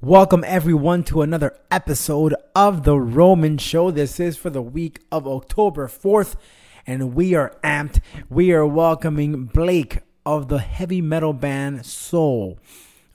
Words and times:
Welcome 0.00 0.44
everyone 0.46 1.04
to 1.04 1.22
another 1.22 1.56
episode 1.70 2.34
of 2.54 2.82
The 2.82 2.98
Roman 2.98 3.56
Show. 3.56 3.90
This 3.90 4.20
is 4.20 4.36
for 4.36 4.50
the 4.50 4.60
week 4.60 5.00
of 5.10 5.26
October 5.26 5.88
4th, 5.88 6.34
and 6.86 7.14
we 7.14 7.34
are 7.34 7.56
amped. 7.62 8.00
We 8.28 8.52
are 8.52 8.66
welcoming 8.66 9.46
Blake 9.46 10.00
of 10.26 10.48
the 10.48 10.58
heavy 10.58 11.00
metal 11.00 11.32
band 11.32 11.86
SAUL. 11.86 12.58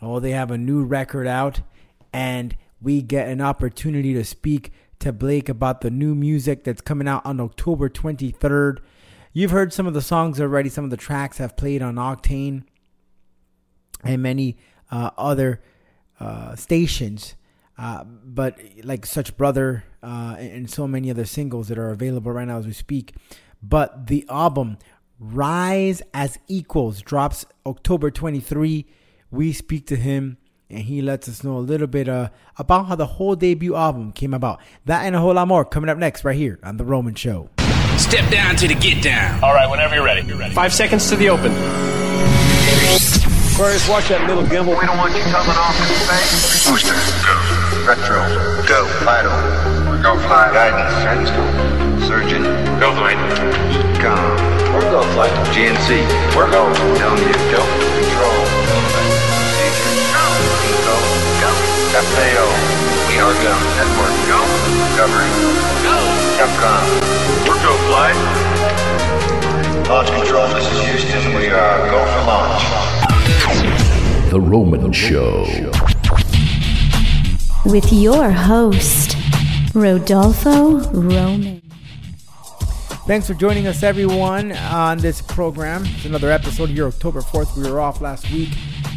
Oh, 0.01 0.19
they 0.19 0.31
have 0.31 0.49
a 0.49 0.57
new 0.57 0.83
record 0.83 1.27
out, 1.27 1.61
and 2.11 2.55
we 2.81 3.03
get 3.03 3.27
an 3.27 3.41
opportunity 3.41 4.13
to 4.13 4.23
speak 4.23 4.71
to 4.99 5.13
Blake 5.13 5.47
about 5.49 5.81
the 5.81 5.91
new 5.91 6.15
music 6.15 6.63
that's 6.63 6.81
coming 6.81 7.07
out 7.07 7.23
on 7.25 7.39
October 7.39 7.89
23rd. 7.89 8.79
You've 9.31 9.51
heard 9.51 9.73
some 9.73 9.85
of 9.85 9.93
the 9.93 10.01
songs 10.01 10.41
already, 10.41 10.69
some 10.69 10.85
of 10.85 10.89
the 10.89 10.97
tracks 10.97 11.37
have 11.37 11.55
played 11.55 11.83
on 11.83 11.95
Octane 11.95 12.63
and 14.03 14.23
many 14.23 14.57
uh, 14.89 15.11
other 15.17 15.61
uh, 16.19 16.55
stations. 16.55 17.35
Uh, 17.77 18.03
but 18.03 18.59
like 18.83 19.05
such 19.05 19.37
brother 19.37 19.85
uh, 20.03 20.35
and 20.37 20.69
so 20.69 20.85
many 20.85 21.09
other 21.09 21.25
singles 21.25 21.69
that 21.69 21.77
are 21.77 21.91
available 21.91 22.31
right 22.31 22.47
now 22.47 22.57
as 22.57 22.67
we 22.67 22.73
speak. 22.73 23.13
But 23.63 24.07
the 24.07 24.25
album 24.29 24.77
Rise 25.19 26.01
as 26.13 26.39
Equals 26.47 27.01
drops 27.01 27.45
October 27.65 28.11
23. 28.11 28.85
We 29.31 29.53
speak 29.53 29.87
to 29.87 29.95
him 29.95 30.37
and 30.69 30.79
he 30.79 31.01
lets 31.01 31.27
us 31.27 31.43
know 31.43 31.57
a 31.57 31.59
little 31.59 31.87
bit 31.87 32.07
uh, 32.07 32.29
about 32.57 32.87
how 32.87 32.95
the 32.95 33.05
whole 33.05 33.35
debut 33.35 33.75
album 33.75 34.11
came 34.11 34.33
about. 34.33 34.61
That 34.85 35.05
and 35.05 35.15
a 35.15 35.19
whole 35.19 35.33
lot 35.33 35.47
more 35.47 35.65
coming 35.65 35.89
up 35.89 35.97
next 35.97 36.23
right 36.23 36.35
here 36.35 36.59
on 36.63 36.77
The 36.77 36.85
Roman 36.85 37.15
Show. 37.15 37.49
Step 37.97 38.29
down 38.31 38.55
to 38.57 38.67
the 38.67 38.75
get 38.75 39.03
down. 39.03 39.43
All 39.43 39.53
right, 39.53 39.69
whenever 39.69 39.95
you're 39.95 40.05
ready. 40.05 40.25
You're 40.25 40.37
ready. 40.37 40.53
Five 40.53 40.73
seconds 40.73 41.09
to 41.09 41.15
the 41.15 41.29
open. 41.29 41.51
Aquarius, 43.59 43.89
watch 43.91 44.07
that 44.07 44.23
little 44.23 44.47
gimbal. 44.47 44.71
We 44.79 44.87
don't 44.87 44.95
want 44.95 45.11
you 45.11 45.19
coming 45.27 45.51
off 45.59 45.75
in 45.75 45.91
space. 46.07 46.63
Booster, 46.63 46.95
go. 47.27 47.35
Retro, 47.83 48.23
go. 48.63 48.87
Vital, 49.03 49.35
Go 49.99 50.15
fly. 50.23 50.47
guidance, 50.55 50.95
guidance, 51.03 51.27
go. 51.27 51.43
Surgeon, 52.07 52.47
Go 52.79 52.95
flight. 52.95 53.19
econ, 53.99 54.15
We're 54.71 54.87
go 54.87 55.03
flight. 55.11 55.35
GNC, 55.51 56.07
We're 56.39 56.47
go. 56.47 56.71
LMU, 57.03 57.35
go. 57.51 57.59
Control, 57.99 58.39
procedure, 59.27 59.91
go. 60.15 60.95
Go. 61.43 61.51
FAO, 61.99 62.47
we 63.11 63.19
are 63.19 63.35
go. 63.43 63.53
Network, 63.75 64.15
go. 64.31 64.39
Discovery, 64.87 65.27
Go! 65.83 65.99
Capcom, 66.39 66.79
We're 67.43 67.59
go 67.59 67.75
flight. 67.91 68.15
launch 69.91 70.07
control, 70.15 70.47
this 70.55 70.63
is 70.63 70.79
Houston, 71.11 71.35
we 71.35 71.51
are 71.51 71.91
go 71.91 71.99
for 72.07 72.23
launch. 72.23 73.08
The 74.29 74.39
Roman 74.39 74.91
Show. 74.91 75.43
with 77.65 77.91
your 77.91 78.29
host, 78.29 79.15
Rodolfo 79.73 80.81
Roman. 80.91 81.59
Thanks 83.07 83.25
for 83.25 83.33
joining 83.33 83.65
us, 83.65 83.81
everyone, 83.81 84.51
on 84.51 84.99
this 84.99 85.19
program. 85.21 85.83
It's 85.85 86.05
another 86.05 86.29
episode 86.29 86.69
here, 86.69 86.85
October 86.87 87.21
4th. 87.21 87.57
We 87.57 87.67
were 87.69 87.79
off 87.79 88.01
last 88.01 88.29
week, 88.31 88.49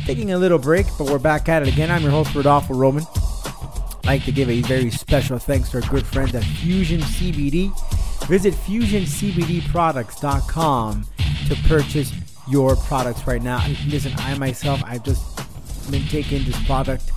taking 0.05 0.33
a 0.33 0.39
little 0.39 0.59
break, 0.59 0.87
but 0.99 1.09
we're 1.09 1.19
back 1.19 1.49
at 1.49 1.63
it 1.63 1.69
again. 1.69 1.91
I'm 1.91 2.03
your 2.03 2.11
host, 2.11 2.35
Rodolfo 2.35 2.75
Roman. 2.75 3.05
I'd 3.15 4.07
like 4.07 4.25
to 4.27 4.33
give 4.33 4.51
a 4.51 4.61
very 4.63 4.91
special 4.91 5.39
thanks 5.39 5.71
to 5.71 5.81
our 5.81 5.89
good 5.89 6.05
friends 6.05 6.35
at 6.35 6.45
Fusion 6.45 7.01
CBD. 7.01 7.73
Visit 8.29 8.53
fusioncbdproducts.com 8.53 11.07
to 11.49 11.55
purchase 11.69 12.13
your 12.49 12.77
products 12.77 13.27
right 13.27 13.43
now. 13.43 13.65
Listen, 13.87 14.13
I 14.19 14.37
myself, 14.39 14.83
I've 14.85 15.05
just 15.05 15.23
been 15.91 16.07
taking 16.09 16.45
this 16.45 16.61
product, 16.65 17.11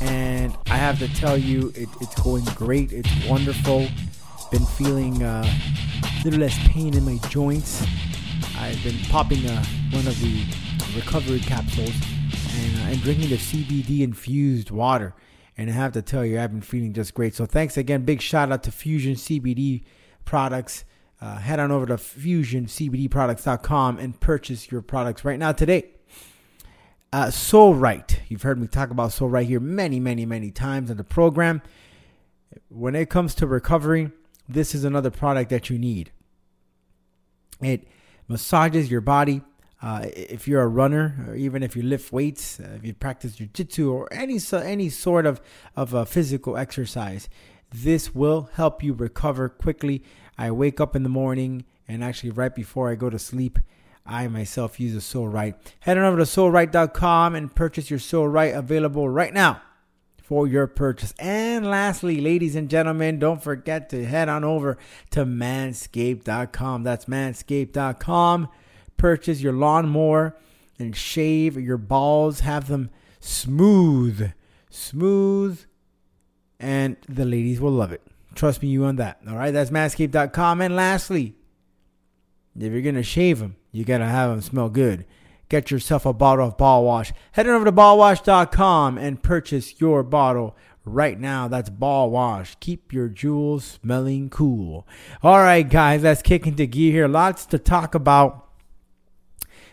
and 0.00 0.56
I 0.66 0.76
have 0.76 0.98
to 0.98 1.08
tell 1.14 1.36
you, 1.36 1.72
it, 1.74 1.88
it's 2.00 2.20
going 2.20 2.44
great. 2.54 2.92
It's 2.92 3.10
wonderful. 3.26 3.88
Been 4.50 4.66
feeling 4.66 5.22
uh, 5.22 5.44
a 5.44 6.24
little 6.24 6.40
less 6.40 6.56
pain 6.68 6.94
in 6.94 7.04
my 7.04 7.18
joints. 7.28 7.84
I've 8.58 8.82
been 8.82 8.98
popping 9.10 9.46
uh, 9.46 9.64
one 9.90 10.06
of 10.06 10.18
the 10.20 10.44
recovery 10.94 11.40
capsules 11.40 11.94
and, 12.56 12.78
uh, 12.78 12.90
and 12.90 13.02
drinking 13.02 13.28
the 13.30 13.36
CBD 13.36 14.00
infused 14.00 14.70
water. 14.70 15.14
And 15.58 15.70
I 15.70 15.72
have 15.72 15.92
to 15.92 16.02
tell 16.02 16.24
you, 16.24 16.38
I've 16.40 16.52
been 16.52 16.60
feeling 16.60 16.92
just 16.92 17.14
great. 17.14 17.34
So 17.34 17.46
thanks 17.46 17.76
again. 17.76 18.04
Big 18.04 18.20
shout 18.20 18.52
out 18.52 18.62
to 18.64 18.72
Fusion 18.72 19.14
CBD 19.14 19.84
products. 20.24 20.84
Uh, 21.20 21.38
head 21.38 21.58
on 21.58 21.70
over 21.70 21.86
to 21.86 21.94
fusioncbdproducts.com 21.94 23.98
and 23.98 24.20
purchase 24.20 24.70
your 24.70 24.82
products 24.82 25.24
right 25.24 25.38
now 25.38 25.52
today. 25.52 25.86
Uh, 27.12 27.30
Soul 27.30 27.74
Right. 27.74 28.20
You've 28.28 28.42
heard 28.42 28.60
me 28.60 28.66
talk 28.66 28.90
about 28.90 29.12
Soul 29.12 29.30
Right 29.30 29.46
here 29.46 29.60
many, 29.60 29.98
many, 29.98 30.26
many 30.26 30.50
times 30.50 30.90
in 30.90 30.98
the 30.98 31.04
program. 31.04 31.62
When 32.68 32.94
it 32.94 33.08
comes 33.08 33.34
to 33.36 33.46
recovery, 33.46 34.10
this 34.48 34.74
is 34.74 34.84
another 34.84 35.10
product 35.10 35.50
that 35.50 35.70
you 35.70 35.78
need. 35.78 36.10
It 37.62 37.88
massages 38.28 38.90
your 38.90 39.00
body. 39.00 39.40
Uh, 39.80 40.06
if 40.14 40.48
you're 40.48 40.62
a 40.62 40.68
runner, 40.68 41.26
or 41.28 41.34
even 41.34 41.62
if 41.62 41.76
you 41.76 41.82
lift 41.82 42.12
weights, 42.12 42.60
uh, 42.60 42.72
if 42.76 42.84
you 42.84 42.94
practice 42.94 43.36
jujitsu 43.36 43.92
or 43.92 44.12
any 44.12 44.38
so, 44.38 44.58
any 44.58 44.88
sort 44.88 45.26
of 45.26 45.40
of 45.76 46.08
physical 46.08 46.56
exercise, 46.56 47.28
this 47.72 48.14
will 48.14 48.48
help 48.54 48.82
you 48.82 48.94
recover 48.94 49.48
quickly. 49.48 50.02
I 50.38 50.50
wake 50.50 50.80
up 50.80 50.94
in 50.94 51.02
the 51.02 51.08
morning 51.08 51.64
and 51.88 52.02
actually 52.02 52.30
right 52.30 52.54
before 52.54 52.90
I 52.90 52.94
go 52.94 53.10
to 53.10 53.18
sleep, 53.18 53.58
I 54.04 54.28
myself 54.28 54.78
use 54.78 54.94
a 54.94 55.00
Soul 55.00 55.28
Right. 55.28 55.54
Head 55.80 55.98
on 55.98 56.04
over 56.04 56.18
to 56.18 56.24
soulright.com 56.24 57.34
and 57.34 57.54
purchase 57.54 57.90
your 57.90 57.98
Soul 57.98 58.28
Right 58.28 58.54
available 58.54 59.08
right 59.08 59.32
now 59.32 59.60
for 60.22 60.46
your 60.46 60.66
purchase. 60.66 61.14
And 61.18 61.66
lastly, 61.66 62.20
ladies 62.20 62.56
and 62.56 62.68
gentlemen, 62.68 63.18
don't 63.18 63.42
forget 63.42 63.88
to 63.90 64.04
head 64.04 64.28
on 64.28 64.44
over 64.44 64.76
to 65.10 65.24
manscaped.com. 65.24 66.82
That's 66.82 67.04
manscaped.com. 67.04 68.48
Purchase 68.96 69.40
your 69.40 69.52
lawnmower 69.52 70.36
and 70.78 70.96
shave 70.96 71.56
your 71.56 71.78
balls, 71.78 72.40
have 72.40 72.68
them 72.68 72.90
smooth, 73.20 74.32
smooth, 74.70 75.64
and 76.58 76.96
the 77.08 77.24
ladies 77.24 77.60
will 77.60 77.72
love 77.72 77.92
it. 77.92 78.02
Trust 78.36 78.62
me, 78.62 78.68
you 78.68 78.84
on 78.84 78.96
that. 78.96 79.20
All 79.28 79.34
right, 79.36 79.50
that's 79.50 79.70
manscaped.com. 79.70 80.60
And 80.60 80.76
lastly, 80.76 81.34
if 82.58 82.72
you're 82.72 82.82
gonna 82.82 83.02
shave 83.02 83.38
them, 83.38 83.56
you 83.72 83.84
gotta 83.84 84.06
have 84.06 84.30
them 84.30 84.40
smell 84.40 84.68
good. 84.68 85.06
Get 85.48 85.70
yourself 85.70 86.04
a 86.06 86.12
bottle 86.12 86.46
of 86.46 86.56
ball 86.56 86.84
wash. 86.84 87.12
Head 87.32 87.48
on 87.48 87.54
over 87.54 87.64
to 87.64 87.72
ballwash.com 87.72 88.98
and 88.98 89.22
purchase 89.22 89.80
your 89.80 90.02
bottle 90.02 90.56
right 90.84 91.18
now. 91.18 91.46
That's 91.46 91.70
ball 91.70 92.10
wash. 92.10 92.56
Keep 92.58 92.92
your 92.92 93.08
jewels 93.08 93.78
smelling 93.80 94.28
cool. 94.28 94.86
All 95.22 95.38
right, 95.38 95.68
guys, 95.68 96.02
let's 96.02 96.22
kick 96.22 96.46
into 96.46 96.66
gear 96.66 96.92
here. 96.92 97.08
Lots 97.08 97.46
to 97.46 97.58
talk 97.58 97.94
about. 97.94 98.48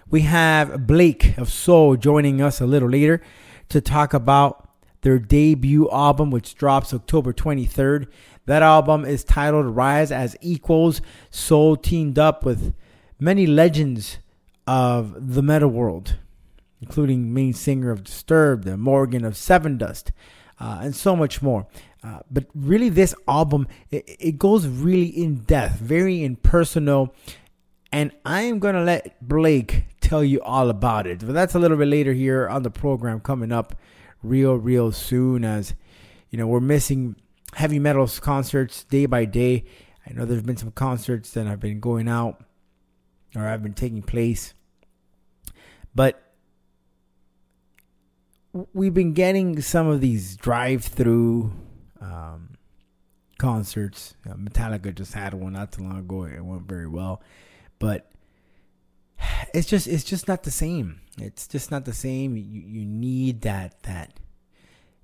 We 0.10 0.22
have 0.22 0.86
Blake 0.86 1.38
of 1.38 1.52
SAUL 1.52 1.96
joining 1.96 2.40
us 2.40 2.62
a 2.62 2.68
little 2.68 2.90
later 2.90 3.22
to 3.70 3.82
talk 3.82 4.14
about 4.14 4.70
their 5.02 5.18
debut 5.18 5.90
album, 5.90 6.30
which 6.30 6.56
drops 6.56 6.94
October 6.94 7.34
23rd. 7.34 8.08
That 8.46 8.62
album 8.62 9.06
is 9.06 9.24
titled 9.24 9.68
Rise 9.68 10.12
as 10.12 10.36
Equals. 10.42 11.02
SAUL 11.32 11.78
teamed 11.78 12.20
up 12.20 12.44
with 12.44 12.74
many 13.20 13.48
legends 13.48 14.18
of 14.68 15.34
the 15.34 15.42
metal 15.42 15.70
world, 15.70 16.18
including 16.82 17.34
main 17.34 17.54
singer 17.54 17.92
of 17.92 18.04
Disturbed, 18.04 18.68
and 18.68 18.82
Morgan 18.82 19.24
of 19.24 19.34
Sevendust, 19.34 20.12
uh, 20.60 20.80
and 20.82 20.96
so 20.96 21.16
much 21.16 21.42
more. 21.42 21.68
Uh, 22.04 22.20
but 22.30 22.46
really, 22.54 22.90
this 22.90 23.16
album 23.30 23.66
it, 23.90 24.04
it 24.20 24.38
goes 24.38 24.68
really 24.68 25.08
in 25.08 25.36
depth, 25.36 25.80
very 25.80 26.24
impersonal, 26.24 27.16
and 27.94 28.12
I 28.26 28.42
am 28.42 28.60
gonna 28.60 28.84
let 28.84 29.26
Blake 29.26 29.86
tell 30.02 30.24
you 30.24 30.42
all 30.42 30.70
about 30.70 31.08
it. 31.08 31.20
But 31.20 31.34
that's 31.34 31.56
a 31.56 31.60
little 31.60 31.78
bit 31.78 31.88
later 31.88 32.12
here 32.12 32.50
on 32.50 32.64
the 32.64 32.72
program 32.72 33.22
coming 33.22 33.54
up, 33.54 33.76
real, 34.22 34.56
real 34.56 34.92
soon. 34.92 35.46
As 35.46 35.76
you 36.30 36.38
know, 36.38 36.48
we're 36.48 36.60
missing 36.60 37.16
heavy 37.56 37.80
metal 37.80 38.08
concerts 38.08 38.84
day 38.84 39.06
by 39.06 39.26
day. 39.26 39.64
I 40.08 40.14
know 40.14 40.26
there's 40.26 40.44
been 40.44 40.58
some 40.58 40.72
concerts 40.72 41.32
that 41.32 41.48
have 41.48 41.60
been 41.60 41.80
going 41.80 42.08
out 42.08 42.44
or 43.36 43.42
have 43.44 43.64
been 43.64 43.74
taking 43.74 44.02
place, 44.02 44.54
but 45.96 46.22
we've 48.74 48.94
been 48.94 49.14
getting 49.14 49.62
some 49.62 49.88
of 49.88 50.02
these 50.02 50.36
drive-through 50.36 51.52
um, 52.02 52.50
concerts. 53.38 54.16
Uh, 54.30 54.34
Metallica 54.34 54.94
just 54.94 55.14
had 55.14 55.34
one 55.34 55.54
not 55.54 55.72
too 55.72 55.84
long 55.84 56.00
ago. 56.00 56.26
It 56.26 56.44
went 56.44 56.68
very 56.68 56.88
well, 56.88 57.22
but 57.80 58.12
it's 59.54 59.68
just 59.68 59.88
it's 59.88 60.04
just 60.04 60.28
not 60.28 60.44
the 60.44 60.52
same. 60.52 61.00
It's 61.18 61.48
just 61.48 61.72
not 61.72 61.86
the 61.86 61.94
same. 61.94 62.36
You 62.38 62.62
you 62.62 62.86
need 62.86 63.42
that 63.42 63.84
that 63.84 64.20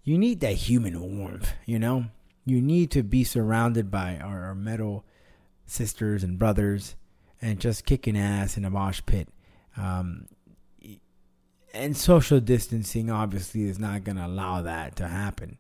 you 0.04 0.18
need 0.18 0.42
that 0.42 0.54
human 0.54 1.00
warmth. 1.18 1.52
You 1.66 1.80
know, 1.80 2.06
you 2.50 2.62
need 2.62 2.92
to 2.92 3.04
be 3.04 3.24
surrounded 3.24 3.92
by 3.92 4.18
our, 4.18 4.56
metal 4.56 5.06
sisters 5.66 6.24
and 6.24 6.40
brothers 6.40 6.96
and 7.42 7.60
just 7.60 7.86
kicking 7.86 8.18
ass 8.18 8.58
in 8.58 8.66
a 8.66 8.70
mosh 8.70 9.02
pit. 9.06 9.30
Um, 9.78 10.26
and 11.74 11.96
social 11.96 12.40
distancing 12.40 13.12
obviously 13.12 13.64
is 13.64 13.78
not 13.78 14.04
going 14.04 14.18
to 14.18 14.26
allow 14.26 14.64
that 14.64 14.96
to 14.98 15.08
happen. 15.08 15.60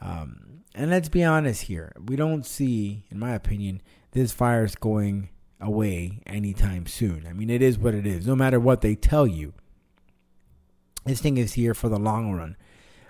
Um, 0.00 0.62
and 0.74 0.90
let's 0.90 1.08
be 1.08 1.24
honest 1.24 1.62
here. 1.62 1.92
We 2.06 2.16
don't 2.16 2.46
see, 2.46 3.04
in 3.10 3.18
my 3.18 3.34
opinion, 3.34 3.82
this 4.12 4.32
virus 4.32 4.76
going 4.76 5.30
away 5.60 6.22
anytime 6.26 6.86
soon. 6.86 7.26
I 7.28 7.32
mean, 7.32 7.50
it 7.50 7.60
is 7.60 7.78
what 7.78 7.94
it 7.94 8.06
is. 8.06 8.26
No 8.26 8.36
matter 8.36 8.60
what 8.60 8.80
they 8.80 8.94
tell 8.94 9.26
you, 9.26 9.52
this 11.04 11.20
thing 11.20 11.36
is 11.36 11.54
here 11.54 11.74
for 11.74 11.88
the 11.88 11.98
long 11.98 12.32
run. 12.32 12.56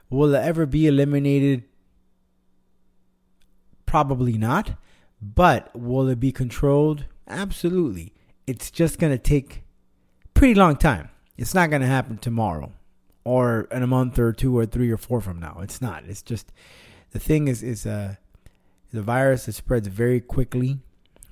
Will 0.08 0.34
it 0.34 0.42
ever 0.42 0.66
be 0.66 0.86
eliminated? 0.86 1.64
Probably 3.90 4.38
not. 4.38 4.78
But 5.20 5.74
will 5.74 6.08
it 6.08 6.20
be 6.20 6.32
controlled? 6.32 7.04
Absolutely. 7.26 8.14
It's 8.46 8.70
just 8.70 8.98
going 8.98 9.12
to 9.12 9.18
take 9.18 9.64
pretty 10.32 10.54
long 10.54 10.76
time. 10.76 11.10
It's 11.36 11.54
not 11.54 11.70
going 11.70 11.82
to 11.82 11.88
happen 11.88 12.18
tomorrow 12.18 12.72
or 13.24 13.68
in 13.70 13.82
a 13.82 13.86
month 13.86 14.18
or 14.18 14.32
two 14.32 14.56
or 14.56 14.64
three 14.64 14.90
or 14.90 14.96
four 14.96 15.20
from 15.20 15.40
now. 15.40 15.58
It's 15.60 15.82
not. 15.82 16.04
It's 16.06 16.22
just 16.22 16.52
the 17.10 17.18
thing 17.18 17.48
is 17.48 17.62
is 17.62 17.84
uh 17.84 18.14
the 18.92 19.02
virus 19.02 19.46
that 19.46 19.52
spreads 19.52 19.88
very 19.88 20.20
quickly. 20.20 20.78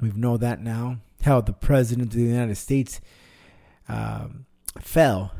We 0.01 0.11
know 0.11 0.37
that 0.37 0.61
now. 0.61 0.99
How 1.23 1.41
the 1.41 1.53
president 1.53 2.13
of 2.13 2.19
the 2.19 2.25
United 2.25 2.57
States 2.57 3.01
um, 3.89 4.47
fell 4.81 5.33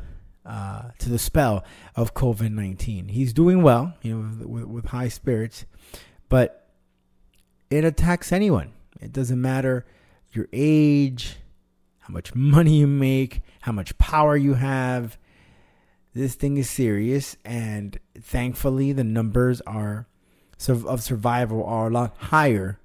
uh, 0.45 0.91
to 0.99 1.09
the 1.09 1.19
spell 1.19 1.63
of 1.95 2.13
COVID 2.13 2.51
nineteen. 2.51 3.07
He's 3.07 3.33
doing 3.33 3.61
well, 3.61 3.93
you 4.01 4.15
know, 4.15 4.47
with, 4.47 4.65
with 4.65 4.85
high 4.87 5.07
spirits, 5.07 5.65
but 6.27 6.58
it 7.69 7.85
attacks 7.85 8.31
anyone. 8.31 8.71
It 8.99 9.13
doesn't 9.13 9.41
matter 9.41 9.85
your 10.31 10.47
age, 10.53 11.37
how 11.99 12.13
much 12.13 12.35
money 12.35 12.79
you 12.79 12.87
make, 12.87 13.41
how 13.61 13.71
much 13.71 13.97
power 13.97 14.35
you 14.35 14.55
have. 14.55 15.17
This 16.13 16.35
thing 16.35 16.57
is 16.57 16.69
serious, 16.69 17.37
and 17.45 17.99
thankfully, 18.19 18.91
the 18.91 19.03
numbers 19.03 19.61
are 19.61 20.07
of 20.67 21.01
survival 21.01 21.63
are 21.63 21.87
a 21.87 21.91
lot 21.91 22.15
higher 22.17 22.79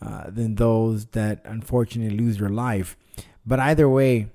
uh, 0.00 0.30
than 0.30 0.54
those 0.54 1.06
that 1.06 1.40
unfortunately 1.44 2.16
lose 2.16 2.38
their 2.38 2.48
life. 2.48 2.96
But 3.44 3.58
either 3.58 3.88
way, 3.88 4.28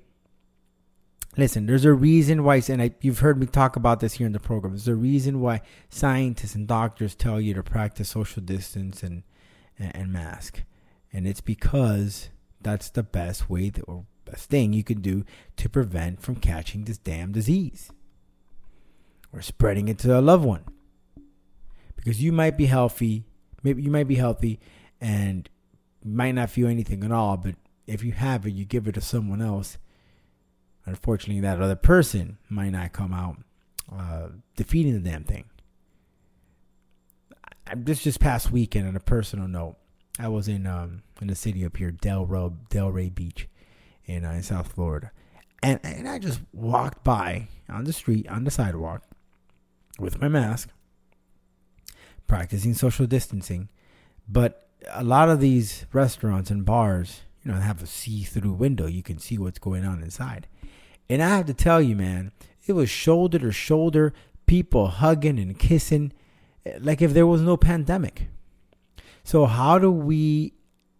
listen, 1.36 1.66
there's 1.66 1.84
a 1.84 1.92
reason 1.92 2.44
why, 2.44 2.62
and 2.68 2.82
I, 2.82 2.90
you've 3.00 3.20
heard 3.20 3.38
me 3.38 3.46
talk 3.46 3.76
about 3.76 4.00
this 4.00 4.14
here 4.14 4.26
in 4.26 4.32
the 4.32 4.40
program. 4.40 4.74
There's 4.74 4.88
a 4.88 4.94
reason 4.94 5.40
why 5.40 5.62
scientists 5.88 6.54
and 6.54 6.66
doctors 6.66 7.14
tell 7.14 7.40
you 7.40 7.54
to 7.54 7.62
practice 7.62 8.10
social 8.10 8.42
distance 8.42 9.02
and 9.02 9.22
and, 9.78 10.12
mask, 10.12 10.62
and 11.12 11.26
it's 11.26 11.40
because 11.40 12.30
that's 12.60 12.88
the 12.90 13.02
best 13.02 13.50
way 13.50 13.70
that, 13.70 13.82
or 13.82 14.06
best 14.24 14.50
thing 14.50 14.72
you 14.72 14.84
can 14.84 15.00
do 15.00 15.24
to 15.56 15.68
prevent 15.68 16.20
from 16.20 16.36
catching 16.36 16.84
this 16.84 16.98
damn 16.98 17.32
disease 17.32 17.90
or 19.32 19.42
spreading 19.42 19.88
it 19.88 19.98
to 19.98 20.18
a 20.18 20.20
loved 20.20 20.44
one. 20.44 20.64
Because 21.94 22.22
you 22.22 22.32
might 22.32 22.56
be 22.56 22.66
healthy, 22.66 23.24
maybe 23.62 23.82
you 23.82 23.90
might 23.90 24.08
be 24.08 24.14
healthy 24.16 24.58
and 25.00 25.48
might 26.04 26.32
not 26.32 26.50
feel 26.50 26.68
anything 26.68 27.04
at 27.04 27.12
all, 27.12 27.36
but 27.36 27.54
if 27.86 28.02
you 28.02 28.12
have 28.12 28.46
it, 28.46 28.52
you 28.52 28.64
give 28.64 28.88
it 28.88 28.92
to 28.92 29.00
someone 29.00 29.42
else. 29.42 29.78
Unfortunately, 30.84 31.40
that 31.40 31.60
other 31.60 31.76
person 31.76 32.38
might 32.48 32.70
not 32.70 32.92
come 32.92 33.12
out 33.12 33.38
uh, 33.92 34.28
defeating 34.56 34.94
the 34.94 35.10
damn 35.10 35.24
thing. 35.24 35.44
This 37.74 38.04
just 38.04 38.20
past 38.20 38.52
weekend, 38.52 38.86
on 38.86 38.94
a 38.94 39.00
personal 39.00 39.48
note, 39.48 39.76
I 40.18 40.28
was 40.28 40.46
in 40.46 40.66
um, 40.66 41.02
in 41.20 41.26
the 41.26 41.34
city 41.34 41.64
up 41.64 41.76
here, 41.76 41.90
Delray, 41.90 42.56
Delray 42.70 43.12
Beach, 43.12 43.48
in, 44.04 44.24
uh, 44.24 44.30
in 44.30 44.42
South 44.44 44.72
Florida, 44.72 45.10
and 45.62 45.80
and 45.82 46.08
I 46.08 46.20
just 46.20 46.40
walked 46.52 47.02
by 47.02 47.48
on 47.68 47.84
the 47.84 47.92
street 47.92 48.28
on 48.28 48.44
the 48.44 48.52
sidewalk 48.52 49.02
with 49.98 50.20
my 50.20 50.28
mask, 50.28 50.68
practicing 52.28 52.72
social 52.72 53.06
distancing, 53.06 53.68
but 54.28 54.68
a 54.92 55.02
lot 55.02 55.28
of 55.28 55.40
these 55.40 55.86
restaurants 55.92 56.50
and 56.50 56.64
bars, 56.64 57.22
you 57.42 57.50
know, 57.50 57.58
have 57.58 57.82
a 57.82 57.86
see-through 57.86 58.52
window. 58.52 58.86
You 58.86 59.02
can 59.02 59.18
see 59.18 59.38
what's 59.38 59.58
going 59.58 59.84
on 59.84 60.02
inside, 60.02 60.46
and 61.10 61.20
I 61.20 61.30
have 61.30 61.46
to 61.46 61.54
tell 61.54 61.82
you, 61.82 61.96
man, 61.96 62.30
it 62.64 62.74
was 62.74 62.88
shoulder 62.88 63.40
to 63.40 63.50
shoulder, 63.50 64.12
people 64.46 64.86
hugging 64.86 65.40
and 65.40 65.58
kissing, 65.58 66.12
like 66.80 67.02
if 67.02 67.12
there 67.12 67.26
was 67.26 67.42
no 67.42 67.56
pandemic. 67.56 68.28
So 69.24 69.46
how 69.46 69.78
do 69.78 69.90
we 69.90 70.54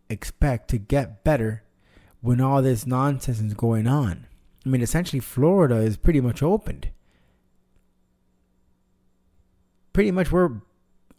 expect 0.08 0.68
to 0.70 0.78
get 0.78 1.24
better 1.24 1.62
when 2.20 2.40
all 2.40 2.62
this 2.62 2.86
nonsense 2.86 3.40
is 3.40 3.54
going 3.54 3.86
on? 3.86 4.26
I 4.64 4.68
mean, 4.68 4.82
essentially, 4.82 5.20
Florida 5.20 5.76
is 5.76 5.96
pretty 5.96 6.20
much 6.20 6.42
opened. 6.42 6.88
Pretty 9.92 10.10
much, 10.10 10.32
we're 10.32 10.60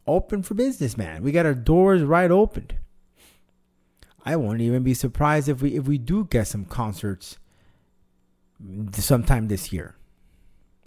open 0.05 0.44
for 0.44 0.53
business, 0.53 0.97
man. 0.97 1.23
We 1.23 1.31
got 1.31 1.45
our 1.45 1.53
doors 1.53 2.03
right 2.03 2.29
opened. 2.29 2.75
I 4.25 4.35
won't 4.35 4.59
even 4.59 4.83
be 4.83 4.94
surprised 4.94 5.47
if 5.47 5.61
we 5.61 5.75
if 5.75 5.85
we 5.85 5.97
do 5.97 6.25
get 6.25 6.47
some 6.47 6.65
concerts 6.65 7.38
sometime 8.91 9.47
this 9.47 9.71
year. 9.71 9.95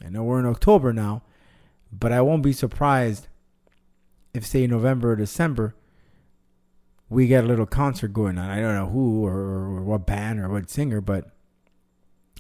I 0.04 0.10
know 0.10 0.22
we're 0.22 0.40
in 0.40 0.46
October 0.46 0.92
now, 0.92 1.22
but 1.90 2.12
I 2.12 2.20
won't 2.20 2.42
be 2.42 2.52
surprised 2.52 3.28
if 4.32 4.47
say 4.47 4.67
November 4.67 5.12
or 5.12 5.17
December 5.17 5.75
we 7.11 7.27
get 7.27 7.44
a 7.44 7.47
little 7.47 7.67
concert 7.67 8.12
going 8.12 8.38
on. 8.38 8.49
I 8.49 8.61
don't 8.61 8.77
know 8.77 8.88
who 8.88 9.27
or, 9.27 9.32
or 9.32 9.82
what 9.82 10.06
band 10.06 10.41
or 10.41 10.49
what 10.49 10.71
singer, 10.71 11.00
but 11.00 11.29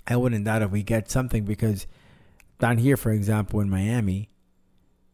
I 0.06 0.16
wouldn't 0.16 0.44
doubt 0.44 0.62
if 0.62 0.70
we 0.70 0.84
get 0.84 1.10
something 1.10 1.44
because 1.44 1.86
down 2.60 2.78
here, 2.78 2.96
for 2.96 3.10
example, 3.10 3.60
in 3.60 3.68
Miami, 3.68 4.28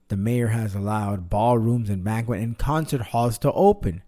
the 0.08 0.16
mayor 0.16 0.48
has 0.48 0.74
allowed 0.74 1.30
ballrooms 1.30 1.88
and 1.88 2.04
banquet 2.04 2.40
and 2.40 2.58
concert 2.58 3.00
halls 3.00 3.38
to 3.38 3.52
open. 3.52 4.02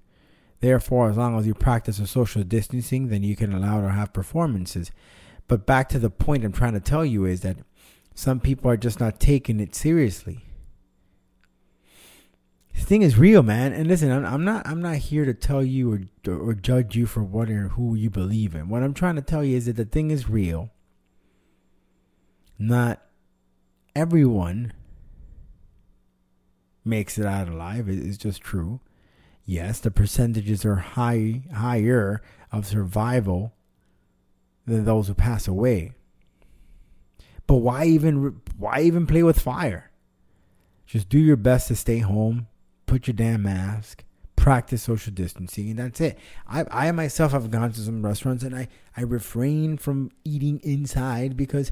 Therefore, 0.60 1.08
as 1.08 1.16
long 1.16 1.38
as 1.38 1.46
you 1.46 1.54
practice 1.54 2.00
social 2.10 2.42
distancing, 2.44 3.08
then 3.08 3.22
you 3.22 3.34
can 3.34 3.52
allow 3.52 3.80
to 3.80 3.88
have 3.88 4.12
performances. 4.12 4.90
But 5.46 5.66
back 5.66 5.88
to 5.90 5.98
the 5.98 6.10
point 6.10 6.44
I'm 6.44 6.52
trying 6.52 6.74
to 6.74 6.80
tell 6.80 7.06
you 7.06 7.24
is 7.24 7.40
that 7.40 7.56
some 8.14 8.38
people 8.38 8.70
are 8.70 8.76
just 8.76 9.00
not 9.00 9.18
taking 9.18 9.60
it 9.60 9.74
seriously 9.74 10.44
this 12.78 12.86
thing 12.86 13.02
is 13.02 13.18
real, 13.18 13.42
man. 13.42 13.72
And 13.72 13.88
listen, 13.88 14.12
I'm, 14.12 14.24
I'm, 14.24 14.44
not 14.44 14.64
I'm 14.64 14.80
not 14.80 14.96
here 14.96 15.24
to 15.24 15.34
tell 15.34 15.64
you 15.64 15.92
or 15.92 16.32
or 16.32 16.54
judge 16.54 16.94
you 16.94 17.06
for 17.06 17.24
what 17.24 17.50
or 17.50 17.70
who 17.70 17.96
you 17.96 18.08
believe 18.08 18.54
in. 18.54 18.68
What 18.68 18.84
I'm 18.84 18.94
trying 18.94 19.16
to 19.16 19.22
tell 19.22 19.42
you 19.42 19.56
is 19.56 19.66
that 19.66 19.74
the 19.74 19.84
thing 19.84 20.12
is 20.12 20.30
real. 20.30 20.70
Not 22.56 23.02
everyone 23.96 24.74
makes 26.84 27.18
it 27.18 27.26
out 27.26 27.48
alive. 27.48 27.88
It 27.88 27.98
is 27.98 28.16
just 28.16 28.42
true. 28.42 28.80
Yes, 29.44 29.80
the 29.80 29.90
percentages 29.90 30.64
are 30.64 30.76
high 30.76 31.42
higher 31.52 32.22
of 32.52 32.64
survival 32.64 33.54
than 34.66 34.84
those 34.84 35.08
who 35.08 35.14
pass 35.14 35.48
away. 35.48 35.94
But 37.48 37.56
why 37.56 37.86
even 37.86 38.40
why 38.56 38.82
even 38.82 39.08
play 39.08 39.24
with 39.24 39.40
fire? 39.40 39.90
Just 40.86 41.08
do 41.08 41.18
your 41.18 41.36
best 41.36 41.66
to 41.68 41.74
stay 41.74 41.98
home 41.98 42.46
put 42.88 43.06
your 43.06 43.14
damn 43.14 43.42
mask, 43.42 44.02
practice 44.34 44.82
social 44.82 45.12
distancing, 45.12 45.70
and 45.70 45.78
that's 45.78 46.00
it. 46.00 46.18
I, 46.48 46.64
I 46.70 46.90
myself 46.90 47.32
have 47.32 47.50
gone 47.50 47.70
to 47.72 47.80
some 47.80 48.04
restaurants 48.04 48.42
and 48.42 48.56
I, 48.56 48.66
I 48.96 49.02
refrain 49.02 49.76
from 49.76 50.10
eating 50.24 50.58
inside 50.64 51.36
because 51.36 51.70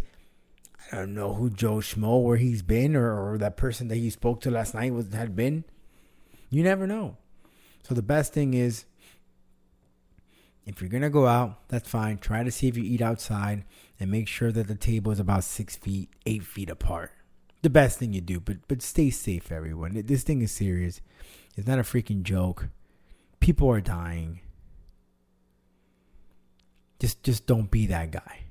I 0.92 0.96
don't 0.99 1.14
know 1.14 1.35
who 1.35 1.50
Joe 1.50 1.76
Schmo 1.76 2.23
where 2.23 2.37
he's 2.37 2.62
been 2.62 2.94
or, 2.94 3.32
or 3.32 3.38
that 3.38 3.56
person 3.56 3.88
that 3.88 3.96
he 3.96 4.11
spoke 4.11 4.40
to 4.42 4.50
last 4.50 4.75
night 4.75 4.92
was 4.92 5.12
had 5.12 5.35
been. 5.35 5.64
You 6.50 6.62
never 6.62 6.87
know. 6.87 7.16
So 7.82 7.94
the 7.94 8.02
best 8.02 8.32
thing 8.32 8.54
is 8.54 8.85
if 10.64 10.80
you're 10.80 10.90
gonna 10.90 11.11
go 11.11 11.26
out, 11.26 11.68
that's 11.68 11.88
fine. 11.88 12.18
Try 12.18 12.44
to 12.44 12.52
see 12.52 12.68
if 12.68 12.76
you 12.76 12.85
eat 12.85 13.00
outside 13.00 13.64
and 13.99 14.11
make 14.11 14.28
sure 14.28 14.52
that 14.52 14.68
the 14.68 14.75
table 14.75 15.11
is 15.12 15.18
about 15.18 15.44
six 15.44 15.76
feet, 15.76 16.11
eight 16.26 16.44
feet 16.44 16.68
apart 16.68 17.12
the 17.66 17.70
best 17.70 17.99
thing 17.99 18.12
you 18.12 18.20
do. 18.20 18.38
But 18.38 18.58
but 18.68 18.80
stay 18.80 19.11
safe, 19.11 19.50
everyone. 19.50 20.00
This 20.06 20.23
thing 20.23 20.40
is 20.40 20.52
serious. 20.52 21.00
It's 21.56 21.66
not 21.66 21.80
a 21.80 21.82
freaking 21.82 22.23
joke. 22.23 22.68
People 23.40 23.68
are 23.68 23.80
dying. 23.80 24.38
Just 27.00 27.25
just 27.25 27.44
don't 27.49 27.68
be 27.68 27.87
that 27.87 28.12
guy. 28.12 28.44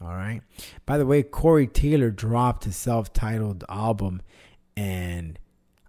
All 0.00 0.14
right. 0.14 0.40
By 0.86 0.96
the 0.96 1.04
way, 1.04 1.22
Corey 1.22 1.66
Taylor 1.66 2.10
dropped 2.10 2.64
his 2.64 2.74
self-titled 2.74 3.64
album, 3.68 4.22
and 4.78 5.38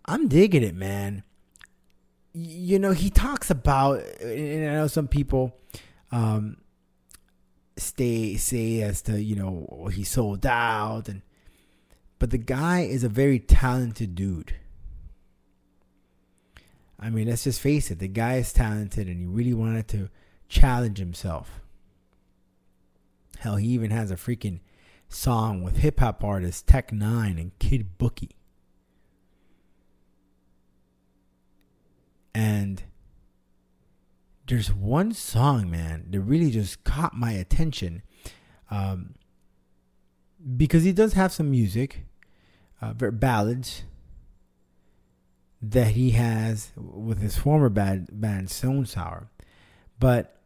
I'm 0.06 0.28
digging 0.28 0.64
it, 0.64 0.76
man. 0.76 1.24
You 2.34 2.78
know, 2.78 2.92
he 2.92 3.10
talks 3.10 3.50
about, 3.50 4.04
and 4.20 4.70
I 4.70 4.74
know 4.74 4.88
some 4.88 5.08
people 5.08 5.56
um, 6.12 6.58
stay 7.78 8.36
say 8.36 8.82
as 8.82 9.02
to 9.04 9.22
you 9.22 9.38
know 9.38 9.90
he 9.94 10.04
sold 10.04 10.46
out 10.46 11.08
and 11.08 11.22
but 12.20 12.32
the 12.32 12.38
guy 12.38 12.82
is 12.82 13.04
a 13.04 13.10
very 13.10 13.40
talented 13.40 14.16
dude. 14.16 14.56
I 17.00 17.10
mean, 17.10 17.28
let's 17.28 17.44
just 17.44 17.62
face 17.62 17.92
it. 17.92 18.00
The 18.00 18.08
guy 18.08 18.36
is 18.36 18.54
talented 18.54 19.08
and 19.08 19.20
he 19.20 19.26
really 19.26 19.54
wanted 19.54 19.88
to 19.90 20.10
challenge 20.48 20.98
himself. 20.98 21.60
Hell, 23.40 23.58
he 23.58 23.68
even 23.70 23.92
has 23.92 24.12
a 24.12 24.16
freaking 24.16 24.62
song 25.10 25.62
with 25.62 25.78
hip 25.78 26.00
hop 26.00 26.24
artists 26.24 26.62
Tech 26.62 26.92
N9ne 26.92 27.40
and 27.40 27.60
Kid 27.60 27.98
Bookie. 27.98 28.38
And 32.34 32.84
there's 34.48 34.74
one 34.74 35.14
song, 35.14 35.70
man, 35.70 36.08
that 36.10 36.20
really 36.20 36.52
just 36.52 36.84
caught 36.84 37.14
my 37.14 37.32
attention. 37.32 38.04
Um, 38.70 39.16
because 40.58 40.84
he 40.84 40.92
does 40.92 41.14
have 41.14 41.32
some 41.32 41.50
music, 41.50 42.05
uh, 42.86 42.94
ballads 43.12 43.84
that 45.62 45.92
he 45.92 46.12
has 46.12 46.72
with 46.76 47.20
his 47.20 47.38
former 47.38 47.70
band, 47.70 48.10
band 48.12 48.50
Stone 48.50 48.86
Sour. 48.86 49.30
But 50.00 50.40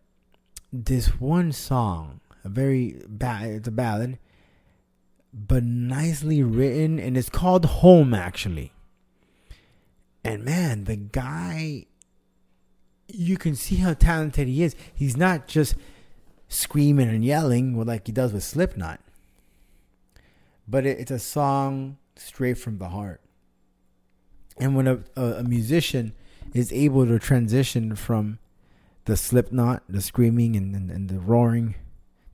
this 0.72 1.20
one 1.20 1.52
song, 1.52 2.22
a 2.44 2.50
very 2.50 3.02
bad, 3.08 3.50
it's 3.50 3.68
a 3.68 3.72
ballad, 3.72 4.20
but 5.34 5.64
nicely 5.64 6.42
written, 6.42 7.00
and 7.00 7.18
it's 7.18 7.30
called 7.30 7.66
Home 7.66 8.14
actually. 8.14 8.72
And 10.24 10.44
man, 10.44 10.84
the 10.86 10.96
guy, 10.96 11.86
you 13.08 13.38
can 13.38 13.56
see 13.56 13.78
how 13.78 13.94
talented 13.94 14.48
he 14.48 14.64
is. 14.64 14.76
He's 14.94 15.18
not 15.18 15.48
just 15.48 15.76
screaming 16.48 17.10
and 17.10 17.24
yelling 17.24 17.80
like 17.86 18.08
he 18.08 18.14
does 18.14 18.34
with 18.34 18.44
Slipknot, 18.44 19.00
but 20.68 20.86
it's 20.86 21.12
a 21.12 21.20
song 21.20 21.98
straight 22.20 22.58
from 22.58 22.78
the 22.78 22.90
heart. 22.90 23.22
And 24.58 24.76
when 24.76 24.88
a, 24.88 25.00
a, 25.16 25.24
a 25.40 25.44
musician 25.44 26.14
is 26.54 26.74
able 26.74 27.06
to 27.06 27.20
transition 27.20 27.96
from 27.96 28.40
the 29.06 29.16
Slipknot, 29.16 29.84
the 29.88 30.02
screaming 30.02 30.56
and, 30.56 30.76
and, 30.76 30.92
and 30.92 31.10
the 31.10 31.20
roaring, 31.20 31.76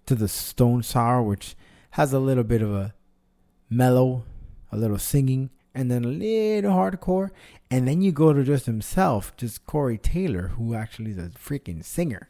to 0.05 0.15
the 0.15 0.27
Stone 0.27 0.83
Sour, 0.83 1.23
which 1.23 1.55
has 1.91 2.13
a 2.13 2.19
little 2.19 2.43
bit 2.43 2.61
of 2.61 2.73
a 2.73 2.93
mellow, 3.69 4.23
a 4.71 4.77
little 4.77 4.99
singing, 4.99 5.49
and 5.73 5.89
then 5.91 6.05
a 6.05 6.09
little 6.09 6.71
hardcore. 6.71 7.31
And 7.71 7.87
then 7.87 8.01
you 8.01 8.11
go 8.11 8.33
to 8.33 8.43
just 8.43 8.65
himself, 8.65 9.35
just 9.37 9.65
Corey 9.65 9.97
Taylor, 9.97 10.49
who 10.49 10.75
actually 10.75 11.11
is 11.11 11.17
a 11.17 11.29
freaking 11.29 11.83
singer 11.83 12.29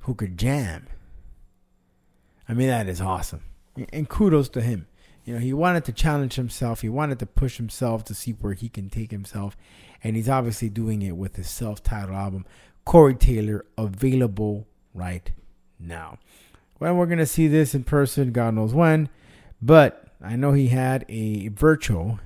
who 0.00 0.14
could 0.14 0.38
jam. 0.38 0.86
I 2.48 2.54
mean, 2.54 2.68
that 2.68 2.88
is 2.88 3.00
awesome. 3.00 3.42
And 3.92 4.08
kudos 4.08 4.48
to 4.50 4.60
him. 4.60 4.86
You 5.28 5.34
know, 5.34 5.40
he 5.40 5.52
wanted 5.52 5.84
to 5.84 5.92
challenge 5.92 6.36
himself. 6.36 6.80
He 6.80 6.88
wanted 6.88 7.18
to 7.18 7.26
push 7.26 7.58
himself 7.58 8.02
to 8.04 8.14
see 8.14 8.30
where 8.30 8.54
he 8.54 8.70
can 8.70 8.88
take 8.88 9.10
himself. 9.10 9.58
And 10.02 10.16
he's 10.16 10.26
obviously 10.26 10.70
doing 10.70 11.02
it 11.02 11.18
with 11.18 11.36
his 11.36 11.50
self 11.50 11.82
titled 11.82 12.16
album, 12.16 12.46
Corey 12.86 13.14
Taylor, 13.14 13.66
available 13.76 14.66
right 14.94 15.30
now. 15.78 16.16
When 16.78 16.96
we're 16.96 17.04
going 17.04 17.18
to 17.18 17.26
see 17.26 17.46
this 17.46 17.74
in 17.74 17.84
person, 17.84 18.32
God 18.32 18.54
knows 18.54 18.72
when. 18.72 19.10
But 19.60 20.02
I 20.24 20.34
know 20.34 20.52
he 20.52 20.68
had 20.68 21.04
a 21.10 21.48
virtual 21.48 22.20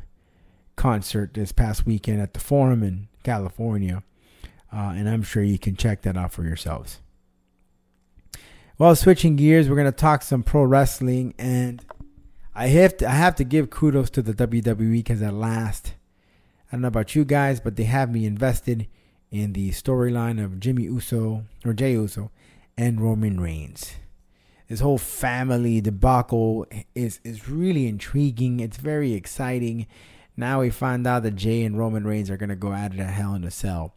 concert 0.77 1.35
this 1.35 1.51
past 1.51 1.85
weekend 1.85 2.21
at 2.21 2.35
the 2.35 2.41
Forum 2.41 2.85
in 2.85 3.09
California. 3.25 4.05
Uh, 4.73 4.93
and 4.95 5.09
I'm 5.09 5.25
sure 5.25 5.43
you 5.43 5.59
can 5.59 5.75
check 5.75 6.03
that 6.03 6.17
out 6.17 6.33
for 6.33 6.45
yourselves. 6.45 7.01
Well, 8.79 8.95
switching 8.95 9.35
gears, 9.35 9.69
we're 9.69 9.75
going 9.75 9.87
to 9.87 9.93
talk 9.93 10.23
some 10.23 10.45
pro 10.45 10.63
wrestling. 10.63 11.35
And 11.37 11.85
I 12.55 12.67
have 12.67 12.97
to 12.99 13.09
I 13.09 13.13
have 13.13 13.35
to 13.37 13.45
give 13.45 13.71
kudos 13.71 14.11
to 14.11 14.23
the 14.23 14.35
WWE 14.35 14.93
because 14.93 15.23
at 15.23 15.33
last, 15.35 15.95
I 16.69 16.73
don't 16.73 16.83
know 16.83 16.89
about 16.89 17.15
you 17.15 17.25
guys, 17.25 17.61
but 17.61 17.77
they 17.77 17.85
have 17.85 18.13
me 18.13 18.27
invested 18.27 18.89
in 19.31 19.55
the 19.55 19.71
storyline 19.71 20.43
of 20.43 20.61
Jimmy 20.61 20.85
Uso 20.85 21.45
or 21.65 21.73
Jay 21.73 21.93
Uso 21.93 22.31
and 22.77 23.01
Roman 23.01 23.41
Reigns. 23.41 23.95
This 24.69 24.81
whole 24.81 24.99
family 24.99 25.81
debacle 25.81 26.67
is 26.95 27.21
is 27.25 27.49
really 27.49 27.87
intriguing. 27.89 28.61
It's 28.61 28.77
very 28.77 29.15
exciting. 29.15 29.87
Now 30.37 30.61
we 30.61 30.69
find 30.71 31.07
out 31.07 31.23
that 31.23 31.37
Jay 31.37 31.63
and 31.63 31.79
Roman 31.79 32.07
Reigns 32.07 32.31
are 32.31 32.37
gonna 32.37 32.57
go 32.57 32.75
at 32.75 32.93
it 32.93 33.01
at 33.01 33.15
Hell 33.15 33.35
in 33.35 33.45
a 33.45 33.51
Cell. 33.51 33.95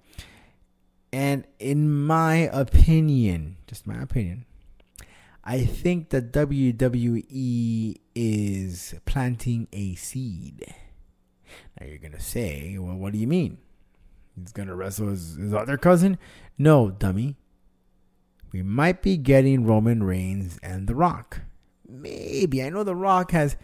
And 1.11 1.45
in 1.59 1.91
my 1.91 2.49
opinion, 2.51 3.57
just 3.67 3.85
my 3.85 4.01
opinion, 4.01 4.45
I 5.45 5.63
think 5.63 6.09
that 6.09 6.31
WWE 6.31 7.99
is 8.15 8.95
planting 9.05 9.67
a 9.71 9.93
seed. 9.95 10.73
Now 11.79 11.85
you're 11.85 11.99
gonna 11.99 12.19
say, 12.19 12.77
well, 12.79 12.95
what 12.95 13.13
do 13.13 13.19
you 13.19 13.27
mean? 13.27 13.59
He's 14.35 14.51
gonna 14.51 14.75
wrestle 14.75 15.09
his, 15.09 15.35
his 15.35 15.53
other 15.53 15.77
cousin? 15.77 16.17
No, 16.57 16.89
dummy. 16.89 17.35
We 18.51 18.63
might 18.63 19.01
be 19.01 19.17
getting 19.17 19.65
Roman 19.65 20.01
Reigns 20.01 20.57
and 20.63 20.87
The 20.87 20.95
Rock. 20.95 21.41
Maybe. 21.87 22.63
I 22.63 22.69
know 22.69 22.83
The 22.83 22.95
Rock 22.95 23.31
has 23.31 23.55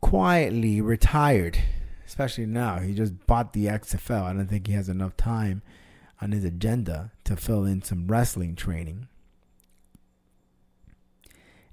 quietly 0.00 0.80
retired, 0.80 1.58
especially 2.06 2.46
now. 2.46 2.78
He 2.78 2.94
just 2.94 3.26
bought 3.26 3.52
the 3.52 3.66
XFL. 3.66 4.22
I 4.22 4.32
don't 4.32 4.46
think 4.46 4.66
he 4.66 4.72
has 4.72 4.88
enough 4.88 5.16
time 5.16 5.60
on 6.22 6.32
his 6.32 6.44
agenda 6.44 7.12
to 7.24 7.36
fill 7.36 7.64
in 7.64 7.82
some 7.82 8.06
wrestling 8.06 8.54
training. 8.54 9.08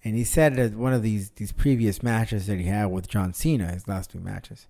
And 0.04 0.16
he 0.16 0.24
said 0.24 0.56
that 0.56 0.76
one 0.76 0.94
of 0.94 1.04
these 1.04 1.32
these 1.32 1.52
previous 1.52 2.02
matches 2.02 2.48
that 2.48 2.58
he 2.58 2.66
had 2.66 2.86
with 2.86 3.10
John 3.10 3.34
Cena, 3.34 3.72
his 3.74 3.88
last 3.88 4.12
two 4.12 4.20
matches, 4.20 4.68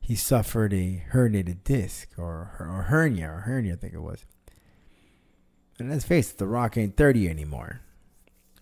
he 0.00 0.14
suffered 0.14 0.72
a 0.72 1.04
herniated 1.12 1.64
disc 1.64 2.10
or 2.18 2.56
or 2.60 2.86
hernia 2.88 3.30
or 3.30 3.40
hernia, 3.40 3.74
I 3.74 3.76
think 3.76 3.94
it 3.94 4.02
was. 4.02 4.26
And 5.78 5.88
let's 5.88 6.04
face 6.04 6.30
it, 6.30 6.38
The 6.38 6.46
Rock 6.46 6.76
ain't 6.76 6.96
thirty 6.96 7.28
anymore. 7.28 7.80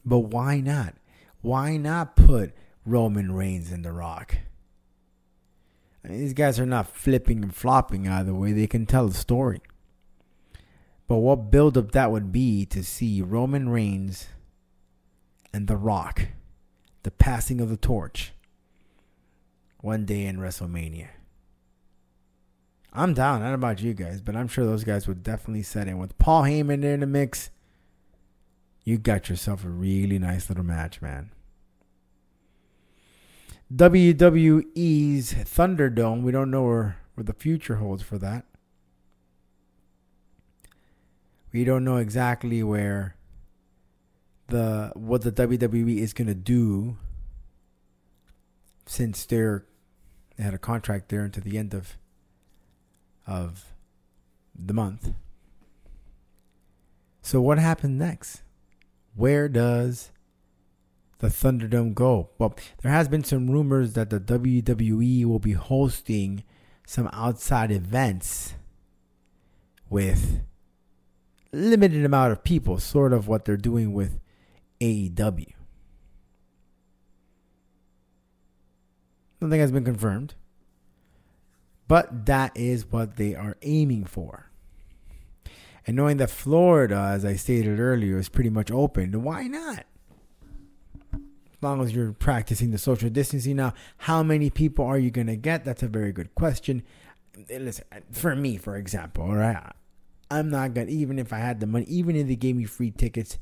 But 0.04 0.20
why 0.20 0.60
not? 0.60 0.94
Why 1.40 1.76
not 1.76 2.16
put 2.16 2.54
Roman 2.86 3.32
Reigns 3.32 3.72
in 3.72 3.82
The 3.82 3.92
Rock? 3.92 4.38
I 6.04 6.08
mean, 6.08 6.20
these 6.20 6.32
guys 6.32 6.60
are 6.60 6.66
not 6.66 6.88
flipping 6.88 7.42
and 7.42 7.54
flopping 7.54 8.08
either 8.08 8.32
way. 8.32 8.52
They 8.52 8.68
can 8.68 8.86
tell 8.86 9.06
a 9.06 9.12
story. 9.12 9.60
But 11.08 11.16
what 11.16 11.50
buildup 11.50 11.92
that 11.92 12.12
would 12.12 12.30
be 12.30 12.66
to 12.66 12.84
see 12.84 13.20
Roman 13.22 13.68
Reigns 13.68 14.28
and 15.52 15.66
The 15.66 15.76
Rock, 15.76 16.28
the 17.02 17.10
passing 17.10 17.60
of 17.60 17.68
the 17.68 17.76
torch, 17.76 18.32
one 19.80 20.04
day 20.04 20.26
in 20.26 20.38
WrestleMania. 20.38 21.08
I'm 22.92 23.14
down. 23.14 23.42
Know 23.42 23.54
about 23.54 23.80
you 23.80 23.94
guys, 23.94 24.20
but 24.20 24.34
I'm 24.34 24.48
sure 24.48 24.64
those 24.64 24.84
guys 24.84 25.06
would 25.06 25.22
definitely 25.22 25.62
set 25.62 25.88
in. 25.88 25.98
With 25.98 26.18
Paul 26.18 26.42
Heyman 26.44 26.82
in 26.82 27.00
the 27.00 27.06
mix, 27.06 27.50
you 28.84 28.98
got 28.98 29.28
yourself 29.28 29.64
a 29.64 29.68
really 29.68 30.18
nice 30.18 30.48
little 30.48 30.64
match, 30.64 31.02
man. 31.02 31.30
WWE's 33.72 35.34
Thunderdome, 35.34 36.22
we 36.22 36.32
don't 36.32 36.50
know 36.50 36.62
where, 36.62 36.96
where 37.14 37.24
the 37.24 37.34
future 37.34 37.76
holds 37.76 38.02
for 38.02 38.16
that. 38.18 38.46
We 41.52 41.64
don't 41.64 41.84
know 41.84 41.98
exactly 41.98 42.62
where 42.62 43.14
the 44.48 44.92
what 44.94 45.22
the 45.22 45.32
WWE 45.32 45.98
is 45.98 46.12
gonna 46.12 46.34
do 46.34 46.96
since 48.86 49.24
they're 49.24 49.64
they 50.36 50.44
had 50.44 50.54
a 50.54 50.58
contract 50.58 51.08
there 51.08 51.22
until 51.22 51.42
the 51.42 51.58
end 51.58 51.74
of 51.74 51.96
of 53.26 53.74
the 54.54 54.72
month. 54.72 55.12
So 57.22 57.40
what 57.40 57.58
happened 57.58 57.98
next? 57.98 58.42
Where 59.14 59.48
does 59.48 60.10
the 61.18 61.28
Thunderdome 61.28 61.94
go? 61.94 62.30
Well, 62.38 62.56
there 62.82 62.92
has 62.92 63.08
been 63.08 63.24
some 63.24 63.50
rumors 63.50 63.92
that 63.92 64.10
the 64.10 64.20
WWE 64.20 65.24
will 65.26 65.38
be 65.38 65.52
hosting 65.52 66.44
some 66.86 67.10
outside 67.12 67.70
events 67.70 68.54
with 69.90 70.40
limited 71.52 72.04
amount 72.04 72.32
of 72.32 72.44
people, 72.44 72.78
sort 72.78 73.12
of 73.12 73.28
what 73.28 73.44
they're 73.44 73.56
doing 73.56 73.92
with 73.92 74.20
AEW. 74.80 75.52
Nothing 79.40 79.61
has 79.61 79.73
been 79.73 79.85
confirmed. 79.85 80.35
But 81.87 82.26
that 82.26 82.52
is 82.54 82.90
what 82.90 83.16
they 83.16 83.35
are 83.35 83.56
aiming 83.62 84.04
for. 84.04 84.50
And 85.87 85.97
knowing 85.97 86.18
that 86.18 86.30
Florida, 86.30 86.97
as 87.14 87.25
I 87.25 87.37
stated 87.37 87.80
earlier, 87.80 88.18
is 88.18 88.28
pretty 88.28 88.50
much 88.50 88.70
open, 88.70 89.23
why 89.23 89.44
not? 89.44 89.87
As 91.14 91.62
long 91.62 91.80
as 91.82 91.94
you're 91.94 92.12
practicing 92.12 92.73
the 92.73 92.78
social 92.78 93.08
distancing. 93.08 93.56
Now, 93.56 93.73
how 93.97 94.23
many 94.23 94.50
people 94.50 94.85
are 94.85 94.99
you 94.99 95.11
going 95.11 95.28
to 95.28 95.37
get? 95.37 95.64
That's 95.64 95.82
a 95.82 95.88
very 95.88 96.12
good 96.12 96.35
question. 96.35 96.82
Eh, 97.49 97.58
listen, 97.58 97.87
eh, 97.90 98.00
for 98.12 98.37
me, 98.37 98.58
for 98.58 98.76
example, 98.76 99.35
right, 99.35 99.73
I'm 100.30 100.50
not 100.50 100.75
going 100.75 100.88
to, 100.88 100.92
even 100.92 101.18
if 101.18 101.32
I 101.32 101.38
had 101.38 101.58
the 101.61 101.66
money, 101.66 101.87
even 101.87 102.16
if 102.16 102.26
they 102.26 102.37
gave 102.37 102.56
me 102.56 102.64
free 102.64 102.90
tickets 102.90 103.38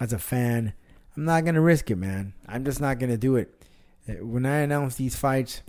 as 0.00 0.12
a 0.12 0.18
fan, 0.18 0.72
I'm 1.16 1.24
not 1.24 1.44
to 1.54 1.60
risk 1.60 1.90
it, 1.90 1.96
man. 1.96 2.32
I'm 2.48 2.64
just 2.64 2.80
not 2.80 2.98
to 3.10 3.18
do 3.18 3.36
it. 3.36 3.54
When 4.20 4.46
I 4.46 4.60
announce 4.60 4.96
these 4.96 5.14
fights, 5.14 5.62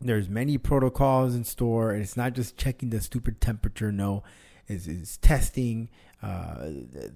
there's 0.00 0.28
many 0.28 0.56
protocols 0.56 1.34
in 1.34 1.44
store, 1.44 1.90
and 1.90 2.02
it's 2.02 2.16
not 2.16 2.34
just 2.34 2.56
checking 2.56 2.90
the 2.90 3.00
stupid 3.00 3.40
temperature. 3.40 3.90
No, 3.90 4.22
it's, 4.68 4.86
is 4.86 5.16
testing 5.18 5.88
uh, 6.22 6.68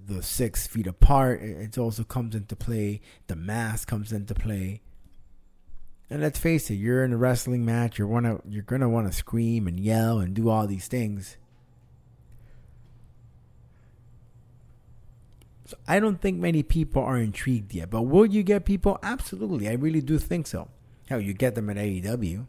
the, 0.05 0.21
six 0.21 0.67
feet 0.67 0.87
apart. 0.87 1.41
It 1.41 1.57
it 1.61 1.77
also 1.77 2.03
comes 2.03 2.35
into 2.35 2.55
play. 2.55 3.01
The 3.27 3.35
mask 3.35 3.87
comes 3.87 4.11
into 4.11 4.33
play. 4.33 4.81
And 6.09 6.21
let's 6.21 6.39
face 6.39 6.69
it, 6.69 6.75
you're 6.75 7.05
in 7.05 7.13
a 7.13 7.17
wrestling 7.17 7.63
match. 7.63 7.97
You're 7.97 8.07
wanna 8.07 8.41
you're 8.47 8.63
gonna 8.63 8.89
want 8.89 9.07
to 9.07 9.13
scream 9.13 9.67
and 9.67 9.79
yell 9.79 10.19
and 10.19 10.33
do 10.33 10.49
all 10.49 10.67
these 10.67 10.87
things. 10.87 11.37
So 15.71 15.77
I 15.87 16.01
don't 16.01 16.19
think 16.19 16.37
many 16.37 16.63
people 16.63 17.01
are 17.01 17.17
intrigued 17.17 17.73
yet. 17.73 17.89
But 17.89 18.01
will 18.01 18.25
you 18.25 18.43
get 18.43 18.65
people? 18.65 18.99
Absolutely, 19.01 19.69
I 19.69 19.73
really 19.75 20.01
do 20.01 20.19
think 20.19 20.45
so. 20.45 20.67
Hell, 21.07 21.21
you 21.21 21.33
get 21.33 21.55
them 21.55 21.69
at 21.69 21.77
AEW. 21.77 22.45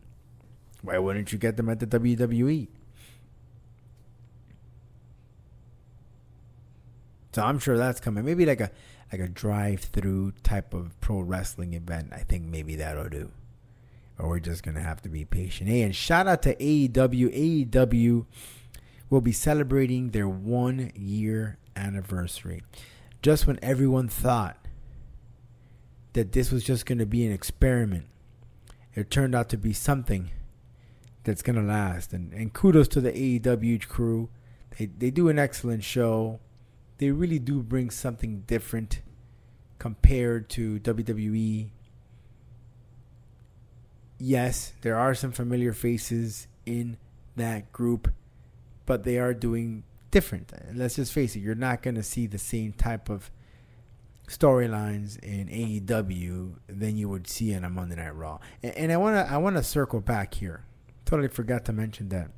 Why 0.83 0.99
wouldn't 0.99 1.33
you 1.33 1.39
get 1.39 1.57
them 1.57 1.69
at 1.69 1.79
the? 1.79 1.87
WWE? 1.87 2.67
So 7.33 7.43
I'm 7.43 7.61
sure 7.61 7.79
that's 7.79 8.01
coming. 8.01 8.25
Maybe 8.25 8.45
like 8.45 8.61
a 8.61 8.73
like 9.13 9.21
a 9.21 9.29
drive-through 9.29 10.33
type 10.43 10.75
of 10.75 11.01
pro 11.01 11.21
wrestling 11.21 11.75
event. 11.75 12.09
I 12.13 12.25
think 12.25 12.47
maybe 12.47 12.75
that'll 12.75 13.09
do. 13.09 13.31
Or 14.19 14.31
we're 14.31 14.41
just 14.41 14.65
gonna 14.65 14.83
have 14.83 15.01
to 15.03 15.09
be 15.09 15.25
patient. 15.25 15.71
Hey, 15.71 15.83
and 15.83 15.95
shout 15.95 16.27
out 16.27 16.43
to 16.43 16.57
AEW. 16.57 17.71
AEW 17.71 18.27
will 19.11 19.21
be 19.21 19.33
celebrating 19.33 20.11
their 20.11 20.29
one-year 20.29 21.59
anniversary. 21.77 22.63
Just 23.23 23.47
when 23.47 23.59
everyone 23.63 24.09
thought 24.09 24.59
that 26.13 26.33
this 26.33 26.51
was 26.51 26.65
just 26.65 26.85
gonna 26.85 27.07
be 27.07 27.25
an 27.25 27.33
experiment, 27.33 28.07
it 28.95 29.11
turned 29.11 29.35
out 29.35 29.49
to 29.51 29.57
be 29.57 29.73
something 29.73 30.31
that's 31.25 31.43
gonna 31.43 31.63
last. 31.63 32.13
And 32.13 32.33
and 32.33 32.53
kudos 32.53 32.89
to 32.89 33.01
the 33.01 33.13
AEW 33.13 33.87
crew. 33.89 34.29
They 34.77 34.87
they 34.87 35.11
do 35.11 35.29
an 35.29 35.39
excellent 35.39 35.85
show. 35.85 36.41
They 36.99 37.11
really 37.11 37.39
do 37.39 37.63
bring 37.63 37.91
something 37.91 38.43
different 38.47 39.03
compared 39.79 40.49
to 40.51 40.79
WWE. 40.81 41.71
Yes, 44.19 44.73
there 44.83 44.97
are 44.97 45.15
some 45.15 45.33
familiar 45.33 45.73
faces 45.73 46.47
in 46.65 46.97
that 47.35 47.73
group, 47.73 48.13
but 48.87 49.03
they 49.03 49.19
are 49.19 49.35
doing 49.35 49.83
different. 50.13 50.53
Let's 50.75 50.95
just 50.95 51.13
face 51.13 51.35
it, 51.35 51.41
you're 51.41 51.57
not 51.57 51.83
going 51.83 51.97
to 51.97 52.03
see 52.05 52.29
the 52.29 52.39
same 52.39 52.73
type 52.73 53.09
of 53.09 53.33
storylines 54.29 55.19
in 55.19 55.49
AEW 55.49 56.55
than 56.69 56.97
you 56.97 57.09
would 57.09 57.27
see 57.27 57.53
in 57.53 57.65
a 57.65 57.71
Monday 57.71 57.97
Night 57.97 58.15
Raw. 58.15 58.39
And, 58.63 58.77
and 58.77 58.93
I 58.93 58.97
want 58.97 59.17
to 59.17 59.33
I 59.33 59.39
want 59.39 59.57
to 59.57 59.65
circle 59.65 60.01
back 60.01 60.35
here. 60.35 60.65
Totally 61.05 61.29
forgot 61.29 61.65
to 61.65 61.73
mention 61.73 62.09
that 62.11 62.31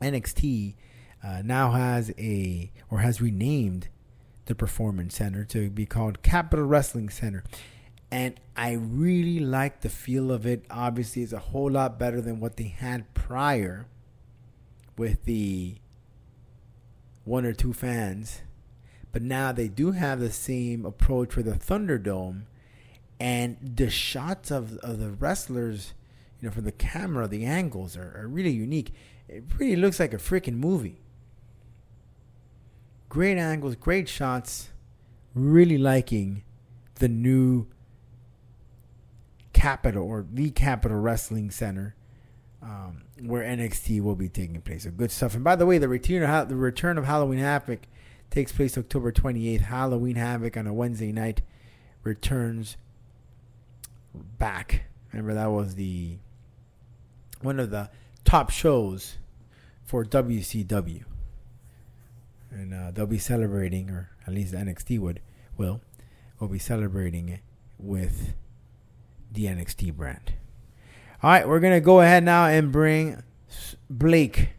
NXT 0.00 0.76
uh, 1.24 1.42
now 1.44 1.72
has 1.72 2.12
a 2.16 2.70
or 2.90 3.00
has 3.00 3.20
renamed 3.20 3.88
the 4.46 4.54
Performance 4.54 5.16
Center 5.16 5.44
to 5.46 5.70
be 5.70 5.86
called 5.86 6.22
Capitol 6.22 6.66
Wrestling 6.66 7.08
Center. 7.08 7.42
And 8.10 8.38
I 8.56 8.72
really 8.72 9.40
like 9.40 9.80
the 9.80 9.88
feel 9.88 10.30
of 10.30 10.46
it. 10.46 10.64
Obviously, 10.70 11.22
it's 11.22 11.32
a 11.32 11.38
whole 11.38 11.70
lot 11.70 11.98
better 11.98 12.20
than 12.20 12.38
what 12.38 12.56
they 12.56 12.68
had 12.68 13.12
prior 13.14 13.86
with 14.96 15.24
the 15.24 15.78
one 17.24 17.44
or 17.44 17.52
two 17.52 17.72
fans. 17.72 18.42
But 19.12 19.22
now 19.22 19.52
they 19.52 19.68
do 19.68 19.92
have 19.92 20.20
the 20.20 20.30
same 20.30 20.84
approach 20.84 21.32
for 21.32 21.42
the 21.42 21.52
Thunderdome. 21.52 22.42
And 23.20 23.56
the 23.62 23.88
shots 23.88 24.50
of, 24.50 24.76
of 24.78 24.98
the 24.98 25.10
wrestlers, 25.10 25.94
you 26.40 26.48
know, 26.48 26.52
from 26.52 26.64
the 26.64 26.72
camera, 26.72 27.28
the 27.28 27.44
angles 27.44 27.96
are, 27.96 28.16
are 28.16 28.28
really 28.28 28.50
unique. 28.50 28.92
It 29.28 29.44
really 29.56 29.76
looks 29.76 30.00
like 30.00 30.12
a 30.12 30.18
freaking 30.18 30.56
movie. 30.56 31.00
Great 33.08 33.38
angles, 33.38 33.76
great 33.76 34.08
shots. 34.08 34.70
Really 35.34 35.78
liking 35.78 36.44
the 36.96 37.08
new 37.08 37.66
Capitol 39.52 40.04
or 40.06 40.26
the 40.30 40.50
Capitol 40.50 40.98
Wrestling 40.98 41.50
Center, 41.50 41.94
um, 42.64 43.02
where 43.20 43.44
NXT 43.44 44.00
will 44.00 44.16
be 44.16 44.28
taking 44.28 44.60
place. 44.62 44.84
So 44.84 44.90
good 44.90 45.10
stuff. 45.10 45.34
And 45.34 45.44
by 45.44 45.54
the 45.54 45.66
way, 45.66 45.78
the 45.78 45.88
return 45.88 46.22
of 46.22 46.48
the 46.48 46.56
return 46.56 46.96
of 46.96 47.04
Halloween 47.04 47.38
Havoc 47.38 47.80
takes 48.30 48.52
place 48.52 48.78
October 48.78 49.12
28th. 49.12 49.60
Halloween 49.60 50.16
Havoc 50.16 50.56
on 50.56 50.66
a 50.66 50.72
Wednesday 50.72 51.12
night 51.12 51.42
returns 52.02 52.76
back. 54.14 54.84
Remember 55.12 55.34
that 55.34 55.50
was 55.50 55.74
the 55.74 56.16
one 57.42 57.60
of 57.60 57.70
the 57.70 57.90
top 58.24 58.50
shows 58.50 59.18
for 59.84 60.04
WCW, 60.04 61.04
and 62.50 62.72
uh, 62.72 62.90
they'll 62.90 63.06
be 63.06 63.18
celebrating, 63.18 63.90
or 63.90 64.10
at 64.26 64.32
least 64.32 64.54
NXT 64.54 64.98
would 65.00 65.20
will, 65.58 65.82
will 66.40 66.48
be 66.48 66.58
celebrating 66.58 67.28
it 67.28 67.40
with 67.78 68.34
the 69.30 69.44
NXT 69.44 69.94
brand. 69.94 70.32
All 71.24 71.30
right, 71.30 71.48
we're 71.48 71.60
gonna 71.60 71.80
go 71.80 72.02
ahead 72.02 72.22
now 72.22 72.48
and 72.48 72.70
bring 72.70 73.22
Blake, 73.88 74.50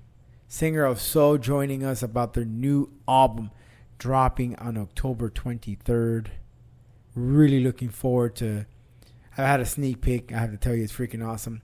singer 0.47 0.83
of 0.83 0.99
SAUL, 0.99 1.37
joining 1.37 1.83
us 1.83 2.01
about 2.01 2.33
their 2.33 2.43
new 2.43 2.89
album 3.07 3.51
dropping 3.99 4.55
on 4.55 4.75
October 4.75 5.29
23rd. 5.29 6.29
Really 7.13 7.63
looking 7.63 7.89
forward 7.89 8.35
to. 8.37 8.65
I 9.37 9.43
had 9.43 9.59
a 9.59 9.65
sneak 9.65 10.01
peek. 10.01 10.33
I 10.33 10.39
have 10.39 10.49
to 10.49 10.57
tell 10.57 10.73
you, 10.73 10.83
it's 10.83 10.91
freaking 10.91 11.23
awesome. 11.23 11.61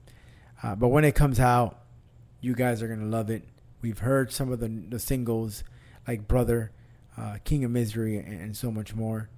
Uh, 0.62 0.76
but 0.76 0.86
when 0.86 1.04
it 1.04 1.16
comes 1.16 1.40
out, 1.40 1.80
you 2.40 2.54
guys 2.54 2.80
are 2.80 2.86
gonna 2.86 3.04
love 3.04 3.28
it. 3.28 3.42
We've 3.80 3.98
heard 3.98 4.30
some 4.30 4.52
of 4.52 4.60
the 4.60 4.68
the 4.68 5.00
singles 5.00 5.64
like 6.06 6.28
Brother, 6.28 6.70
uh, 7.18 7.38
King 7.42 7.64
of 7.64 7.72
Misery, 7.72 8.18
and, 8.18 8.40
and 8.40 8.56
so 8.56 8.70
much 8.70 8.94
more. 8.94 9.30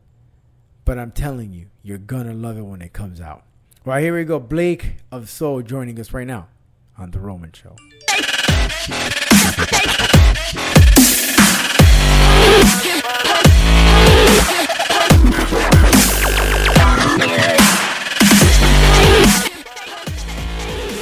But 0.85 0.98
I'm 0.98 1.12
telling 1.12 1.55
you, 1.55 1.68
you're 1.83 1.96
gonna 1.96 2.35
love 2.35 2.59
it 2.59 2.66
when 2.66 2.83
it 2.83 2.92
comes 2.92 3.18
out. 3.18 3.44
Right 3.87 4.03
here 4.03 4.16
we 4.16 4.25
go. 4.25 4.40
Blake 4.40 4.94
of 5.12 5.29
SAUL 5.29 5.61
joining 5.61 6.01
us 6.01 6.14
right 6.14 6.27
now 6.27 6.49
on 6.97 7.11
the 7.11 7.18
Roman 7.20 7.53
Show. 7.53 7.77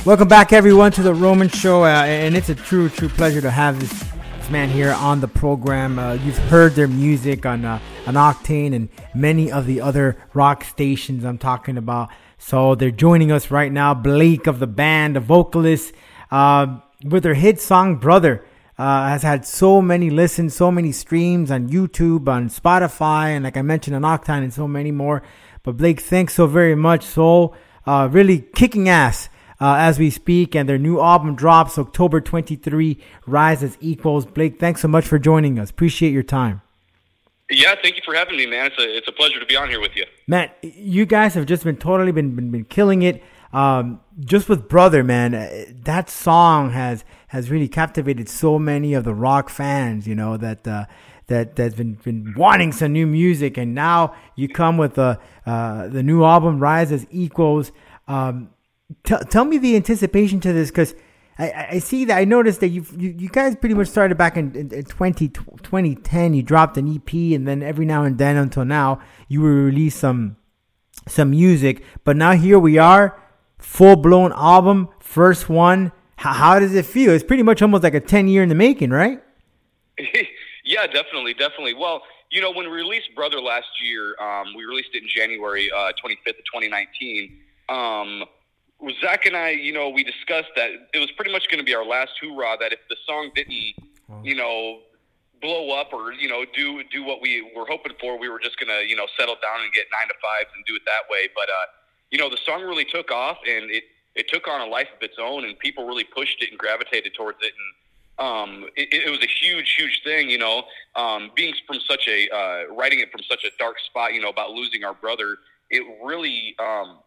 Welcome 0.05 0.27
back, 0.27 0.53
everyone, 0.53 0.91
to 0.91 1.05
the 1.05 1.15
Roman 1.15 1.49
Show, 1.49 1.85
uh, 1.85 1.87
and 1.87 2.37
it's 2.37 2.49
a 2.49 2.57
true, 2.57 2.89
true 2.89 3.09
pleasure 3.09 3.41
to 3.41 3.51
have 3.53 3.79
this, 3.79 3.93
this 4.39 4.51
man 4.51 4.69
here 4.69 4.91
on 4.91 5.21
the 5.21 5.29
program. 5.29 6.01
Uh, 6.01 6.15
you've 6.15 6.37
heard 6.37 6.73
their 6.73 6.89
music 6.89 7.47
on 7.47 7.65
uh, 7.65 7.79
on 8.09 8.15
Octane 8.15 8.75
and 8.75 8.89
many 9.15 9.53
of 9.53 9.67
the 9.67 9.81
other 9.81 10.17
rock 10.35 10.65
stations 10.65 11.25
I'm 11.25 11.39
talking 11.39 11.79
about. 11.79 12.11
So 12.45 12.75
they're 12.75 12.91
joining 12.91 13.31
us 13.31 13.53
right 13.53 13.71
now. 13.71 13.95
Blake 13.95 14.49
of 14.49 14.59
the 14.59 14.67
band, 14.67 15.15
the 15.15 15.21
vocalist, 15.21 15.95
uh, 16.29 16.81
with 17.05 17.23
their 17.23 17.35
hit 17.35 17.61
song 17.61 17.97
"Brother." 17.97 18.45
Uh, 18.77 19.07
has 19.07 19.23
had 19.23 19.47
so 19.47 19.81
many 19.81 20.11
listens, 20.11 20.55
so 20.55 20.71
many 20.71 20.91
streams 20.91 21.53
on 21.53 21.69
YouTube, 21.69 22.27
on 22.27 22.49
Spotify, 22.49 23.27
and 23.29 23.45
like 23.45 23.57
I 23.57 23.63
mentioned 23.63 23.95
on 23.95 24.03
Octane 24.03 24.43
and 24.43 24.53
so 24.53 24.67
many 24.67 24.91
more. 24.91 25.23
But 25.63 25.77
Blake, 25.77 26.01
thanks 26.01 26.35
so 26.35 26.47
very 26.49 26.75
much. 26.75 27.05
So 27.05 27.55
uh, 27.87 28.09
really 28.11 28.41
kicking 28.41 28.89
ass 28.89 29.29
uh, 29.61 29.77
as 29.79 30.01
we 30.01 30.11
speak, 30.11 30.57
and 30.57 30.69
their 30.69 30.79
new 30.79 31.01
album 31.01 31.37
drops 31.37 31.79
October 31.79 32.21
23. 32.21 32.99
Rise 33.27 33.63
as 33.63 33.79
equals. 33.81 34.27
Blake, 34.27 34.59
thanks 34.59 34.81
so 34.81 34.89
much 34.89 35.05
for 35.05 35.19
joining 35.19 35.61
us. 35.61 35.71
Appreciate 35.71 36.13
your 36.13 36.25
time. 36.25 36.63
Yeah, 37.53 37.75
thank 37.83 37.97
you 37.97 38.03
for 38.05 38.15
having 38.15 38.37
me, 38.37 38.47
man. 38.47 38.67
It's 38.67 38.79
a 38.79 38.97
it's 38.97 39.09
a 39.09 39.13
pleasure 39.13 39.39
to 39.39 39.47
be 39.47 39.57
on 39.57 39.69
here 39.69 39.81
with 39.81 39.95
you. 39.95 40.05
Matt, 40.27 40.57
you 40.63 41.05
guys 41.07 41.35
have 41.35 41.47
just 41.47 41.65
been 41.65 41.77
totally 41.77 42.13
been 42.13 42.35
been, 42.35 42.51
been 42.51 42.65
killing 42.65 43.03
it. 43.03 43.23
Um, 43.53 44.01
just 44.19 44.49
with 44.49 44.69
brother, 44.69 45.05
man, 45.05 45.35
uh, 45.35 45.65
that 45.85 46.09
song 46.09 46.71
has 46.71 47.05
has 47.29 47.51
really 47.51 47.69
captivated 47.69 48.29
so 48.29 48.59
many 48.59 48.95
of 48.95 49.05
the 49.05 49.15
rock 49.15 49.51
fans. 49.51 50.09
You 50.09 50.15
know 50.15 50.37
that 50.39 50.67
uh, 50.67 50.87
that 51.27 51.57
that's 51.57 51.75
been 51.75 51.95
been 51.95 52.35
wanting 52.37 52.73
some 52.73 52.93
new 52.93 53.07
music, 53.07 53.59
and 53.59 53.75
now 53.75 54.15
you 54.35 54.49
come 54.49 54.79
with 54.79 54.95
the 54.95 55.21
uh, 55.45 55.89
the 55.89 56.03
new 56.03 56.25
album 56.25 56.59
Rise 56.59 56.91
as 56.91 57.07
Equals. 57.11 57.71
Um, 58.09 58.51
t- 59.05 59.17
tell 59.29 59.45
me 59.45 59.59
the 59.59 59.77
anticipation 59.77 60.41
to 60.41 60.53
this 60.53 60.71
because. 60.71 60.95
I, 61.39 61.69
I- 61.73 61.79
see 61.79 62.05
that 62.07 62.19
I 62.19 62.25
noticed 62.25 62.61
that 62.61 62.69
you 62.69 62.85
you, 62.97 63.29
guys 63.29 63.57
pretty 63.57 63.75
much 63.75 63.89
started 63.89 64.17
back 64.19 64.37
in, 64.37 64.55
in, 64.55 64.73
in 64.73 64.85
20, 64.85 65.29
2010. 65.29 66.35
You 66.35 66.43
dropped 66.43 66.77
an 66.77 66.95
EP, 66.95 67.13
and 67.35 67.47
then 67.49 67.63
every 67.63 67.87
now 67.87 68.05
and 68.05 68.19
then 68.19 68.37
until 68.37 68.65
now, 68.65 69.01
you 69.29 69.41
will 69.41 69.49
release 69.49 69.97
some 69.97 70.37
some 71.09 71.31
music. 71.31 71.83
But 72.05 72.17
now 72.17 72.33
here 72.33 72.59
we 72.59 72.79
are, 72.79 73.21
full 73.59 73.97
blown 73.97 74.33
album, 74.33 74.89
first 75.01 75.49
one. 75.49 75.93
How, 76.17 76.33
how 76.33 76.59
does 76.59 76.75
it 76.75 76.87
feel? 76.87 77.13
It's 77.13 77.25
pretty 77.25 77.43
much 77.43 77.63
almost 77.63 77.83
like 77.83 77.95
a 77.95 78.01
ten 78.01 78.29
year 78.29 78.43
in 78.43 78.49
the 78.49 78.55
making, 78.55 78.91
right? 78.91 79.23
yeah, 80.65 80.87
definitely, 80.87 81.35
definitely. 81.35 81.75
Well, 81.75 82.03
you 82.31 82.41
know, 82.41 82.51
when 82.51 82.71
we 82.71 82.77
released 82.77 83.15
Brother 83.15 83.41
last 83.41 83.69
year, 83.83 84.17
um, 84.21 84.55
we 84.57 84.65
released 84.65 84.91
it 84.95 85.03
in 85.03 85.09
January 85.09 85.71
uh, 85.71 85.93
25th 86.03 86.39
of 86.39 86.45
2019. 86.53 87.39
Um, 87.69 88.25
Zach 89.01 89.27
and 89.27 89.37
I, 89.37 89.51
you 89.51 89.73
know, 89.73 89.89
we 89.89 90.03
discussed 90.03 90.51
that 90.57 90.71
it 90.93 90.99
was 90.99 91.11
pretty 91.13 91.33
much 91.33 91.49
going 91.49 91.59
to 91.59 91.65
be 91.65 91.75
our 91.75 91.85
last 91.85 92.13
hoorah. 92.21 92.57
That 92.61 92.73
if 92.73 92.81
the 92.89 92.97
song 93.07 93.31
didn't, 93.35 93.75
you 94.25 94.35
know, 94.35 94.81
blow 95.43 95.73
up 95.73 95.93
or 95.93 96.13
you 96.13 96.29
know 96.29 96.45
do 96.55 96.83
do 96.91 97.03
what 97.05 97.21
we 97.21 97.43
were 97.55 97.67
hoping 97.67 97.93
for. 98.01 98.19
We 98.19 98.29
were 98.29 98.39
just 98.39 98.59
gonna 98.59 98.83
you 98.87 98.97
know 98.97 99.07
settle 99.19 99.37
down 99.43 99.63
and 99.63 99.73
get 99.73 99.87
nine 99.93 100.09
to 100.09 100.15
fives 100.23 100.51
and 100.57 100.65
do 100.65 100.77
it 100.77 100.83
that 100.87 101.11
way. 101.11 101.29
But 101.35 101.51
uh, 101.51 101.67
you 102.11 102.19
know 102.19 102.31
the 102.31 102.39
song 102.47 102.63
really 102.63 102.85
took 102.85 103.11
off 103.11 103.39
and 103.47 103.71
it 103.71 103.85
it 104.15 104.29
took 104.29 104.47
on 104.49 104.61
a 104.61 104.67
life 104.67 104.89
of 104.97 105.03
its 105.03 105.17
own 105.21 105.45
and 105.45 105.59
people 105.59 105.87
really 105.87 106.05
pushed 106.05 106.43
it 106.43 106.51
and 106.51 106.59
gravitated 106.59 107.15
towards 107.15 107.39
it 107.43 107.53
and 107.53 107.75
um, 108.19 108.69
it, 108.77 108.93
it 108.93 109.11
was 109.11 109.21
a 109.21 109.27
huge, 109.27 109.75
huge 109.77 110.03
thing, 110.05 110.29
you 110.29 110.37
know, 110.37 110.65
um, 110.97 111.31
being 111.35 111.55
from 111.67 111.79
such 111.89 112.07
a, 112.09 112.29
uh, 112.29 112.73
writing 112.73 113.01
it 113.01 113.11
from 113.11 113.23
such 113.23 113.43
a 113.43 113.49
dark 113.59 113.77
spot, 113.81 114.13
you 114.13 114.21
know, 114.21 114.29
about 114.29 114.51
losing 114.51 114.85
our 114.85 114.93
brother. 114.93 115.39
It 115.71 115.83
really, 116.05 116.55
um, 116.59 116.99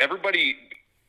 everybody 0.00 0.56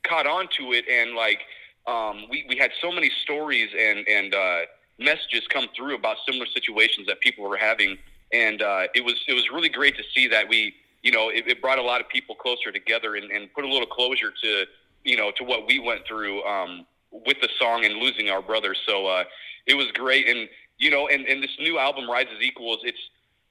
caught 0.08 0.28
on 0.28 0.48
to 0.58 0.74
it. 0.74 0.86
And 0.88 1.16
like, 1.16 1.42
um, 1.88 2.26
we, 2.30 2.46
we 2.48 2.56
had 2.58 2.72
so 2.82 2.92
many 2.92 3.12
stories 3.24 3.70
and, 3.78 4.08
and, 4.08 4.34
uh, 4.34 4.60
messages 4.98 5.46
come 5.50 5.68
through 5.76 5.96
about 5.96 6.18
similar 6.26 6.46
situations 6.46 7.06
that 7.08 7.20
people 7.20 7.48
were 7.48 7.58
having. 7.58 7.98
And, 8.32 8.62
uh, 8.62 8.88
it 8.96 9.04
was, 9.04 9.16
it 9.28 9.34
was 9.34 9.50
really 9.54 9.70
great 9.70 9.96
to 9.98 10.04
see 10.14 10.28
that 10.30 10.48
we, 10.48 10.74
you 11.04 11.12
know, 11.12 11.30
it, 11.30 11.48
it 11.48 11.62
brought 11.62 11.80
a 11.80 11.84
lot 11.84 12.02
of 12.02 12.08
people 12.10 12.36
closer 12.36 12.72
together 12.72 13.16
and, 13.16 13.30
and 13.32 13.54
put 13.54 13.66
a 13.66 13.68
little 13.68 13.88
closure 13.88 14.32
to, 14.44 14.66
you 15.04 15.18
know, 15.18 15.32
to 15.38 15.44
what 15.44 15.68
we 15.68 15.80
went 15.80 16.02
through, 16.08 16.44
um, 16.44 16.86
with 17.26 17.40
the 17.42 17.50
song 17.60 17.86
and 17.86 17.96
losing 17.96 18.30
our 18.30 18.42
brother. 18.42 18.76
So 18.88 19.08
uh, 19.08 19.24
it 19.68 19.76
was 19.76 19.88
great. 19.94 20.28
And 20.28 20.50
you 20.78 20.90
know, 20.90 21.08
and, 21.08 21.26
and 21.26 21.42
this 21.42 21.56
new 21.60 21.80
album, 21.80 22.10
Rise 22.10 22.28
as 22.36 22.42
Equals, 22.42 22.80
it's 22.84 23.00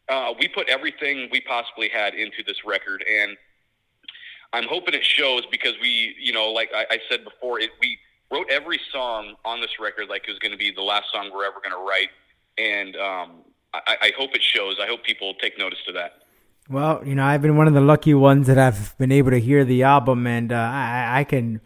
uh, 0.09 0.35
we 0.39 0.49
put 0.49 0.69
everything 0.69 1.29
we 1.33 1.41
possibly 1.41 1.89
had 1.89 2.15
into 2.15 2.43
this 2.47 2.65
record, 2.67 3.03
and 3.09 3.37
I'm 4.55 4.69
hoping 4.69 4.95
it 4.95 5.05
shows 5.05 5.43
because 5.51 5.75
we, 5.81 6.15
you 6.19 6.33
know, 6.33 6.51
like 6.51 6.71
I, 6.75 6.87
I 6.91 6.99
said 7.11 7.25
before, 7.25 7.61
it 7.61 7.71
we 7.81 7.99
wrote 8.33 8.47
every 8.51 8.81
song 8.93 9.35
on 9.45 9.61
this 9.61 9.79
record 9.81 10.09
like 10.09 10.25
it 10.27 10.31
was 10.31 10.39
going 10.39 10.53
to 10.53 10.59
be 10.59 10.71
the 10.71 10.83
last 10.83 11.07
song 11.13 11.31
we're 11.35 11.45
ever 11.45 11.61
going 11.63 11.77
to 11.77 11.87
write, 11.87 12.11
and 12.57 12.97
um, 12.97 13.31
I, 13.73 13.97
I 14.01 14.13
hope 14.17 14.35
it 14.35 14.43
shows. 14.43 14.77
I 14.83 14.87
hope 14.87 15.05
people 15.05 15.35
take 15.35 15.59
notice 15.59 15.81
to 15.87 15.93
that. 15.93 16.21
Well, 16.71 17.03
you 17.05 17.15
know, 17.15 17.25
I've 17.25 17.43
been 17.43 17.59
one 17.59 17.69
of 17.69 17.75
the 17.75 17.83
lucky 17.83 18.15
ones 18.15 18.47
that 18.47 18.59
I've 18.59 18.97
been 18.97 19.13
able 19.13 19.33
to 19.33 19.41
hear 19.41 19.65
the 19.65 19.83
album, 19.83 20.27
and 20.27 20.51
uh, 20.51 20.57
I, 20.57 21.21
I 21.21 21.25
can 21.25 21.61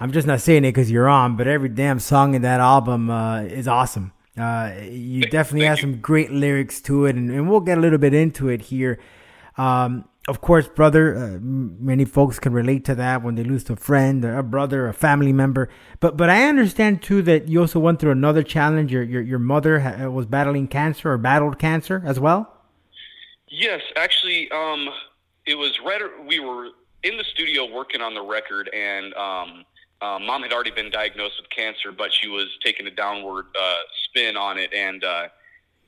I'm 0.00 0.12
just 0.12 0.26
not 0.26 0.40
saying 0.40 0.64
it 0.64 0.68
because 0.68 0.90
you're 0.90 1.08
on, 1.08 1.36
but 1.36 1.48
every 1.48 1.68
damn 1.68 1.98
song 1.98 2.34
in 2.34 2.42
that 2.42 2.60
album 2.60 3.10
uh, 3.10 3.42
is 3.42 3.66
awesome. 3.66 4.12
Uh, 4.38 4.72
you 4.88 5.22
definitely 5.22 5.66
have 5.66 5.80
some 5.80 6.00
great 6.00 6.30
lyrics 6.30 6.80
to 6.82 7.06
it, 7.06 7.16
and, 7.16 7.28
and, 7.30 7.50
we'll 7.50 7.58
get 7.58 7.76
a 7.76 7.80
little 7.80 7.98
bit 7.98 8.14
into 8.14 8.48
it 8.48 8.60
here. 8.60 9.00
Um, 9.56 10.08
of 10.28 10.42
course, 10.42 10.68
brother, 10.68 11.16
uh, 11.16 11.38
many 11.40 12.04
folks 12.04 12.38
can 12.38 12.52
relate 12.52 12.84
to 12.84 12.94
that 12.94 13.22
when 13.22 13.34
they 13.34 13.42
lose 13.42 13.68
a 13.70 13.76
friend, 13.76 14.24
a 14.24 14.42
brother, 14.42 14.86
a 14.86 14.92
family 14.92 15.32
member. 15.32 15.70
But 16.00 16.16
but 16.18 16.28
I 16.28 16.44
understand 16.44 17.02
too 17.02 17.22
that 17.22 17.48
you 17.48 17.62
also 17.62 17.80
went 17.80 17.98
through 17.98 18.12
another 18.12 18.42
challenge. 18.42 18.92
Your 18.92 19.02
your, 19.02 19.22
your 19.22 19.38
mother 19.38 19.80
ha- 19.80 20.08
was 20.08 20.26
battling 20.26 20.68
cancer 20.68 21.10
or 21.10 21.18
battled 21.18 21.58
cancer 21.58 22.02
as 22.04 22.20
well. 22.20 22.54
Yes, 23.48 23.80
actually, 23.96 24.50
um, 24.50 24.90
it 25.46 25.56
was 25.56 25.78
right. 25.84 26.02
We 26.26 26.38
were 26.40 26.68
in 27.02 27.16
the 27.16 27.24
studio 27.24 27.72
working 27.72 28.02
on 28.02 28.14
the 28.14 28.22
record, 28.22 28.68
and 28.74 29.14
um, 29.14 29.64
uh, 30.02 30.18
mom 30.18 30.42
had 30.42 30.52
already 30.52 30.70
been 30.70 30.90
diagnosed 30.90 31.36
with 31.40 31.48
cancer, 31.50 31.90
but 31.90 32.12
she 32.12 32.28
was 32.28 32.48
taking 32.62 32.86
a 32.86 32.90
downward 32.90 33.46
uh, 33.58 33.74
spin 34.04 34.36
on 34.36 34.58
it, 34.58 34.74
and 34.74 35.02
uh, 35.02 35.28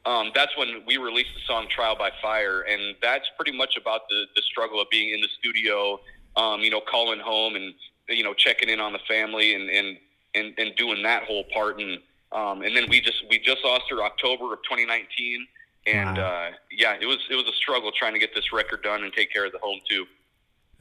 um, 0.07 0.31
that's 0.35 0.57
when 0.57 0.83
we 0.87 0.97
released 0.97 1.31
the 1.35 1.41
song 1.47 1.67
"Trial 1.69 1.97
by 1.97 2.11
Fire," 2.23 2.63
and 2.63 2.97
that's 3.03 3.27
pretty 3.37 3.57
much 3.57 3.77
about 3.77 4.03
the 4.09 4.25
the 4.35 4.43
struggle 4.43 4.81
of 4.81 4.89
being 4.91 5.13
in 5.15 5.21
the 5.21 5.29
studio, 5.39 6.01
um, 6.37 6.61
you 6.61 6.71
know, 6.71 6.81
calling 6.81 7.21
home 7.21 7.55
and 7.55 7.75
you 8.09 8.25
know 8.25 8.33
checking 8.33 8.69
in 8.69 8.81
on 8.81 8.93
the 8.93 8.99
family 9.07 9.55
and 9.55 9.69
and 9.69 9.99
and, 10.35 10.55
and 10.59 10.77
doing 10.77 11.03
that 11.03 11.25
whole 11.25 11.45
part, 11.53 11.81
and 11.81 11.99
um, 12.33 12.63
and 12.63 12.75
then 12.77 12.89
we 12.89 13.01
just 13.01 13.25
we 13.29 13.39
just 13.39 13.63
lost 13.63 13.85
her 13.91 14.03
October 14.03 14.55
of 14.55 14.61
2019, 14.63 15.47
and 15.87 16.17
wow. 16.17 16.25
uh, 16.25 16.51
yeah, 16.71 16.97
it 16.99 17.07
was 17.07 17.19
it 17.31 17.35
was 17.35 17.47
a 17.47 17.55
struggle 17.55 17.93
trying 17.93 18.15
to 18.15 18.19
get 18.19 18.35
this 18.35 18.53
record 18.55 18.83
done 18.83 19.05
and 19.05 19.13
take 19.13 19.33
care 19.33 19.45
of 19.45 19.53
the 19.53 19.59
home 19.59 19.81
too. 19.89 20.07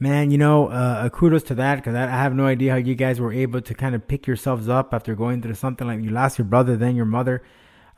Man, 0.02 0.30
you 0.30 0.38
know, 0.38 0.68
uh, 0.68 1.10
kudos 1.10 1.42
to 1.42 1.54
that 1.56 1.76
because 1.76 1.94
I, 1.94 2.04
I 2.04 2.22
have 2.22 2.34
no 2.34 2.46
idea 2.46 2.72
how 2.72 2.78
you 2.78 2.94
guys 2.94 3.20
were 3.20 3.34
able 3.34 3.60
to 3.60 3.74
kind 3.74 3.94
of 3.94 4.08
pick 4.08 4.26
yourselves 4.26 4.66
up 4.66 4.94
after 4.94 5.14
going 5.14 5.42
through 5.42 5.56
something 5.56 5.86
like 5.86 6.02
you 6.02 6.08
lost 6.08 6.38
your 6.38 6.46
brother, 6.46 6.74
then 6.74 6.96
your 6.96 7.04
mother, 7.04 7.42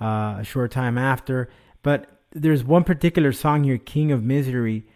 uh, 0.03 0.41
a 0.41 0.45
short 0.45 0.71
time 0.71 0.99
after. 0.99 1.49
But 1.83 2.07
there's 2.33 2.65
one 2.65 2.85
particular 2.85 3.33
song 3.33 3.65
here, 3.65 3.79
"King 3.79 4.13
of 4.13 4.23
Misery," 4.23 4.87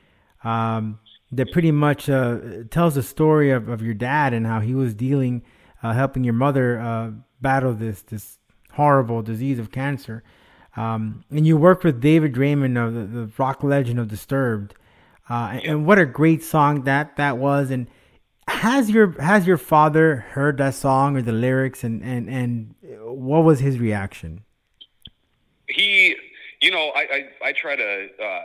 um, 0.45 0.99
that 1.33 1.53
pretty 1.53 1.73
much 1.73 2.09
uh, 2.09 2.39
tells 2.71 2.95
the 2.95 3.03
story 3.03 3.51
of, 3.51 3.69
of 3.69 3.83
your 3.83 3.95
dad 3.95 4.33
and 4.33 4.47
how 4.47 4.61
he 4.61 4.75
was 4.75 4.95
dealing, 4.95 5.43
uh, 5.83 5.93
helping 5.93 6.25
your 6.25 6.35
mother 6.35 6.79
uh, 6.79 7.11
battle 7.41 7.75
this 7.75 8.03
this 8.03 8.39
horrible 8.73 9.23
disease 9.23 9.59
of 9.59 9.71
cancer. 9.71 10.23
Um, 10.77 11.25
and 11.31 11.47
you 11.47 11.57
worked 11.57 11.85
with 11.85 12.01
David 12.01 12.35
Draiman 12.35 12.77
of 12.77 12.95
the, 12.95 13.07
the 13.21 13.31
rock 13.39 13.65
legend 13.65 13.99
of 13.99 14.09
Disturbed. 14.09 14.75
Uh, 15.29 15.59
and 15.65 15.87
what 15.87 15.99
a 15.99 16.07
great 16.07 16.45
song 16.45 16.83
that 16.85 17.17
that 17.17 17.39
was. 17.39 17.71
And 17.71 17.89
has 18.49 18.91
your 18.91 19.21
has 19.21 19.47
your 19.47 19.57
father 19.57 20.17
heard 20.31 20.59
that 20.59 20.75
song 20.75 21.17
or 21.17 21.23
the 21.23 21.33
lyrics, 21.33 21.83
and 21.83 22.03
and 22.03 22.29
and 22.29 22.75
what 23.03 23.43
was 23.43 23.61
his 23.61 23.79
reaction? 23.79 24.43
He, 25.69 26.17
you 26.61 26.71
know, 26.71 26.93
I 26.95 27.01
I, 27.43 27.49
I 27.49 27.53
try 27.53 27.77
to 27.77 28.09
uh, 28.23 28.43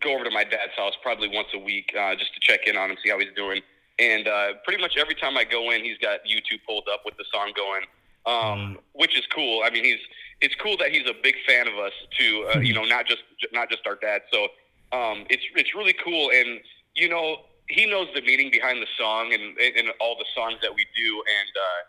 go 0.00 0.14
over 0.14 0.24
to 0.24 0.30
my 0.30 0.44
dad's 0.44 0.74
house 0.76 0.94
probably 1.02 1.28
once 1.28 1.48
a 1.54 1.58
week 1.58 1.94
uh, 1.98 2.14
just 2.14 2.34
to 2.34 2.40
check 2.40 2.66
in 2.66 2.76
on 2.76 2.90
him, 2.90 2.96
see 3.02 3.10
how 3.10 3.18
he's 3.18 3.34
doing. 3.34 3.62
And 3.98 4.28
uh, 4.28 4.48
pretty 4.64 4.80
much 4.80 4.96
every 4.96 5.14
time 5.14 5.36
I 5.36 5.44
go 5.44 5.70
in, 5.72 5.82
he's 5.82 5.98
got 5.98 6.20
YouTube 6.24 6.60
pulled 6.66 6.86
up 6.92 7.02
with 7.04 7.16
the 7.16 7.24
song 7.32 7.52
going, 7.56 7.82
um, 8.26 8.76
mm. 8.76 8.76
which 8.92 9.18
is 9.18 9.26
cool. 9.34 9.62
I 9.64 9.70
mean, 9.70 9.84
he's 9.84 9.98
it's 10.40 10.54
cool 10.54 10.76
that 10.78 10.90
he's 10.90 11.08
a 11.08 11.14
big 11.22 11.34
fan 11.46 11.66
of 11.66 11.74
us 11.74 11.92
too. 12.16 12.48
Uh, 12.54 12.58
you 12.60 12.74
know, 12.74 12.84
not 12.84 13.06
just 13.06 13.22
not 13.52 13.70
just 13.70 13.86
our 13.86 13.96
dad. 13.96 14.22
So 14.32 14.44
um, 14.92 15.24
it's 15.30 15.42
it's 15.56 15.74
really 15.74 15.94
cool, 16.04 16.30
and 16.32 16.60
you 16.94 17.08
know 17.08 17.38
he 17.68 17.86
knows 17.86 18.08
the 18.14 18.22
meaning 18.22 18.50
behind 18.50 18.80
the 18.80 18.86
song 18.98 19.32
and 19.32 19.58
and 19.58 19.88
all 20.00 20.16
the 20.16 20.26
songs 20.34 20.58
that 20.62 20.74
we 20.74 20.86
do, 20.96 21.22
and 21.40 21.50
uh, 21.56 21.80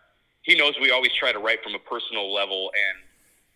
he 0.41 0.55
knows 0.55 0.73
we 0.81 0.91
always 0.91 1.13
try 1.13 1.31
to 1.31 1.39
write 1.39 1.63
from 1.63 1.75
a 1.75 1.79
personal 1.79 2.33
level, 2.33 2.71
and 2.73 3.03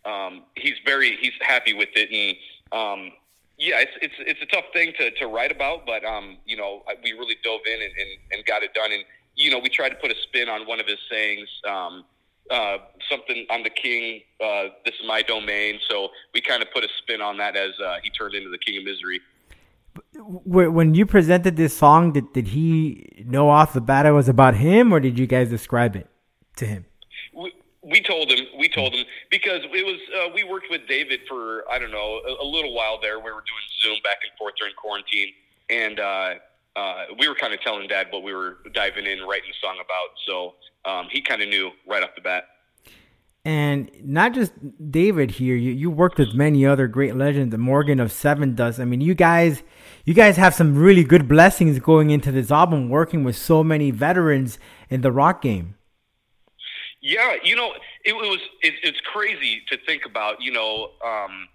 um, 0.05 0.43
he's 0.55 0.75
very 0.85 1.17
he's 1.21 1.33
happy 1.41 1.73
with 1.73 1.89
it, 1.95 2.09
and 2.11 2.37
um, 2.71 3.11
yeah, 3.57 3.79
it's 3.79 3.91
it's 4.01 4.15
it's 4.19 4.41
a 4.41 4.45
tough 4.45 4.65
thing 4.73 4.93
to 4.99 5.11
to 5.11 5.27
write 5.27 5.51
about, 5.51 5.85
but 5.85 6.03
um, 6.05 6.37
you 6.45 6.57
know 6.57 6.83
we 7.03 7.11
really 7.13 7.37
dove 7.43 7.61
in 7.65 7.81
and, 7.81 7.91
and, 7.91 8.09
and 8.31 8.45
got 8.45 8.63
it 8.63 8.73
done, 8.73 8.91
and 8.91 9.03
you 9.35 9.49
know 9.49 9.59
we 9.59 9.69
tried 9.69 9.89
to 9.89 9.95
put 9.95 10.11
a 10.11 10.15
spin 10.23 10.49
on 10.49 10.67
one 10.67 10.79
of 10.79 10.87
his 10.87 10.99
sayings. 11.09 11.49
Um, 11.67 12.05
uh, 12.51 12.77
something 13.09 13.45
I'm 13.49 13.63
the 13.63 13.69
king. 13.69 14.21
Uh, 14.43 14.65
this 14.83 14.95
is 14.95 15.07
my 15.07 15.21
domain. 15.21 15.79
So 15.89 16.09
we 16.33 16.41
kind 16.41 16.61
of 16.61 16.69
put 16.71 16.83
a 16.83 16.89
spin 16.97 17.21
on 17.21 17.37
that 17.37 17.55
as 17.55 17.71
uh, 17.79 17.99
he 18.03 18.09
turned 18.09 18.35
into 18.35 18.49
the 18.49 18.57
king 18.57 18.77
of 18.77 18.83
misery 18.83 19.21
when 20.15 20.95
you 20.95 21.05
presented 21.05 21.55
this 21.55 21.75
song, 21.75 22.13
did, 22.13 22.33
did 22.33 22.47
he 22.49 23.23
know 23.25 23.49
off 23.49 23.73
the 23.73 23.81
bat 23.81 24.05
it 24.05 24.11
was 24.11 24.29
about 24.29 24.55
him, 24.55 24.93
or 24.93 24.99
did 24.99 25.19
you 25.19 25.27
guys 25.27 25.49
describe 25.49 25.95
it 25.95 26.07
to 26.57 26.65
him? 26.65 26.85
We, 27.83 28.01
told 28.01 28.31
him. 28.31 28.45
We 28.57 28.69
told 28.69 28.93
him 28.93 29.05
because 29.29 29.61
it 29.63 29.85
was. 29.85 29.99
Uh, 30.15 30.33
we 30.33 30.43
worked 30.43 30.67
with 30.69 30.87
David 30.87 31.21
for 31.27 31.63
I 31.69 31.79
don't 31.79 31.91
know 31.91 32.21
a, 32.27 32.43
a, 32.43 32.47
little 32.47 32.73
while 32.73 32.99
there. 33.01 33.17
We 33.17 33.25
were 33.25 33.43
doing 33.43 33.67
Zoom 33.81 33.97
back 34.03 34.19
and 34.23 34.31
forth 34.37 34.53
during 34.57 34.73
quarantine, 34.75 35.33
and 35.69 35.99
uh, 35.99 36.33
uh, 36.75 37.05
we 37.19 37.27
were 37.27 37.35
kind 37.35 37.53
of 37.53 37.61
telling 37.61 37.87
Dad 37.87 38.07
what 38.09 38.23
we 38.23 38.33
were 38.33 38.57
diving 38.73 39.05
in, 39.05 39.21
writing 39.23 39.49
the 39.49 39.67
song 39.67 39.77
about. 39.83 40.09
So 40.25 40.53
um, 40.85 41.07
he 41.11 41.21
kind 41.21 41.41
of 41.41 41.49
knew 41.49 41.71
right 41.87 42.03
off 42.03 42.11
the 42.15 42.21
bat. 42.21 42.45
And 43.45 43.91
not 44.01 44.33
just 44.33 44.53
David 44.89 45.31
here, 45.31 45.55
you, 45.55 45.71
you 45.71 45.91
worked 45.91 46.17
with 46.17 46.33
many 46.33 46.65
other 46.65 46.87
great 46.87 47.15
legends, 47.15 47.51
the 47.51 47.57
Morgan 47.57 47.99
of 47.99 48.09
Sevendust. 48.09 48.79
I 48.79 48.85
mean, 48.85 49.01
you 49.01 49.13
guys, 49.13 49.63
you 50.05 50.13
guys 50.13 50.37
have 50.37 50.53
some 50.53 50.77
really 50.77 51.03
good 51.03 51.27
blessings 51.27 51.77
going 51.79 52.09
into 52.09 52.31
this 52.31 52.51
album, 52.51 52.87
working 52.87 53.25
with 53.25 53.35
so 53.35 53.61
many 53.61 53.91
veterans 53.91 54.59
in 54.89 55.01
the 55.01 55.11
rock 55.11 55.41
game. 55.41 55.75
Yeah, 57.03 57.35
you 57.43 57.55
know, 57.55 57.73
it, 58.05 58.13
was 58.15 58.39
it, 58.61 58.75
it's 58.81 59.01
crazy 59.01 59.61
to 59.67 59.77
think 59.85 60.05
about. 60.05 60.41
You 60.41 60.53
know, 60.53 60.91
um, 61.05 61.49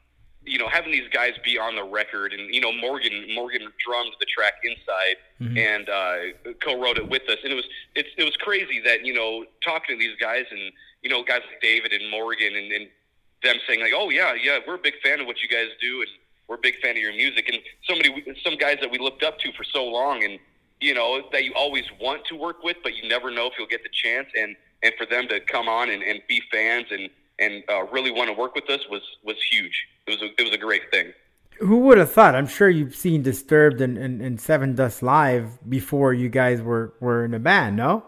you 0.45 0.59
know, 0.59 0.69
having 0.69 0.93
these 0.93 1.09
guys 1.11 1.33
be 1.43 1.59
on 1.59 1.75
the 1.75 1.85
record, 1.85 2.35
and 2.35 2.55
you 2.55 2.61
know, 2.61 2.71
Morgan 2.71 3.35
Morgan 3.35 3.63
drummed 3.85 4.13
the 4.21 4.27
track 4.27 4.55
inside 4.63 5.17
mm-hmm. 5.41 5.57
and 5.57 5.89
uh, 5.89 6.55
co-wrote 6.63 6.99
it 6.99 7.09
with 7.09 7.23
us, 7.31 7.39
and 7.43 7.53
it 7.53 7.57
was 7.57 7.65
it's, 7.95 8.11
it 8.19 8.25
was 8.25 8.37
crazy 8.37 8.81
that 8.85 9.07
you 9.07 9.15
know 9.15 9.47
talking 9.65 9.97
to 9.97 9.99
these 9.99 10.17
guys 10.21 10.45
and 10.51 10.71
you 11.03 11.11
know, 11.11 11.23
guys 11.23 11.41
like 11.51 11.61
David 11.61 11.93
and 11.93 12.11
Morgan 12.11 12.57
and, 12.57 12.73
and 12.73 12.89
them 13.43 13.57
saying 13.67 13.81
like, 13.81 13.93
"Oh 13.95 14.11
yeah, 14.11 14.35
yeah, 14.35 14.59
we're 14.67 14.75
a 14.75 14.79
big 14.79 14.95
fan 15.03 15.21
of 15.21 15.27
what 15.27 15.43
you 15.43 15.49
guys 15.49 15.69
do, 15.81 16.01
and 16.01 16.11
we're 16.49 16.57
a 16.57 16.61
big 16.63 16.75
fan 16.83 16.93
of 16.93 17.03
your 17.03 17.13
music." 17.13 17.49
And 17.49 17.59
somebody, 17.89 18.25
some 18.45 18.57
guys 18.57 18.79
that 18.81 18.91
we 18.91 18.99
looked 18.99 19.23
up 19.23 19.39
to 19.41 19.53
for 19.53 19.65
so 19.65 19.85
long, 19.85 20.25
and 20.25 20.39
you 20.81 20.95
know, 20.95 21.23
that 21.33 21.45
you 21.45 21.53
always 21.55 21.85
want 22.01 22.25
to 22.27 22.37
work 22.37 22.63
with, 22.63 22.77
but 22.83 22.97
you 22.97 23.09
never 23.09 23.31
know 23.31 23.47
if 23.47 23.55
you'll 23.59 23.69
get 23.69 23.83
the 23.83 23.91
chance. 23.93 24.29
And 24.37 24.57
and 24.83 24.93
for 24.97 25.07
them 25.07 25.29
to 25.29 25.41
come 25.41 25.69
on 25.69 25.91
and, 25.91 26.03
and 26.03 26.21
be 26.29 26.43
fans 26.51 26.87
and 26.91 27.11
and 27.41 27.62
uh, 27.69 27.85
really 27.85 28.11
want 28.11 28.29
to 28.29 28.35
work 28.35 28.55
with 28.55 28.69
us 28.69 28.81
was 28.91 29.03
was 29.25 29.37
huge. 29.51 29.87
It 30.07 30.11
was 30.11 30.23
a, 30.23 30.41
it 30.41 30.45
was 30.45 30.53
a 30.53 30.59
great 30.59 30.91
thing. 30.91 31.12
Who 31.61 31.79
would 31.79 31.99
have 31.99 32.12
thought? 32.12 32.35
I'm 32.35 32.47
sure 32.47 32.69
you've 32.69 32.95
seen 32.95 33.23
Disturbed 33.23 33.81
and, 33.81 33.99
and, 33.99 34.23
and 34.23 34.38
Sevendust 34.38 35.03
live 35.03 35.59
before 35.69 36.14
you 36.14 36.29
guys 36.29 36.62
were, 36.62 36.95
were 37.01 37.25
in 37.25 37.35
a 37.35 37.41
band, 37.41 37.75
no? 37.75 38.05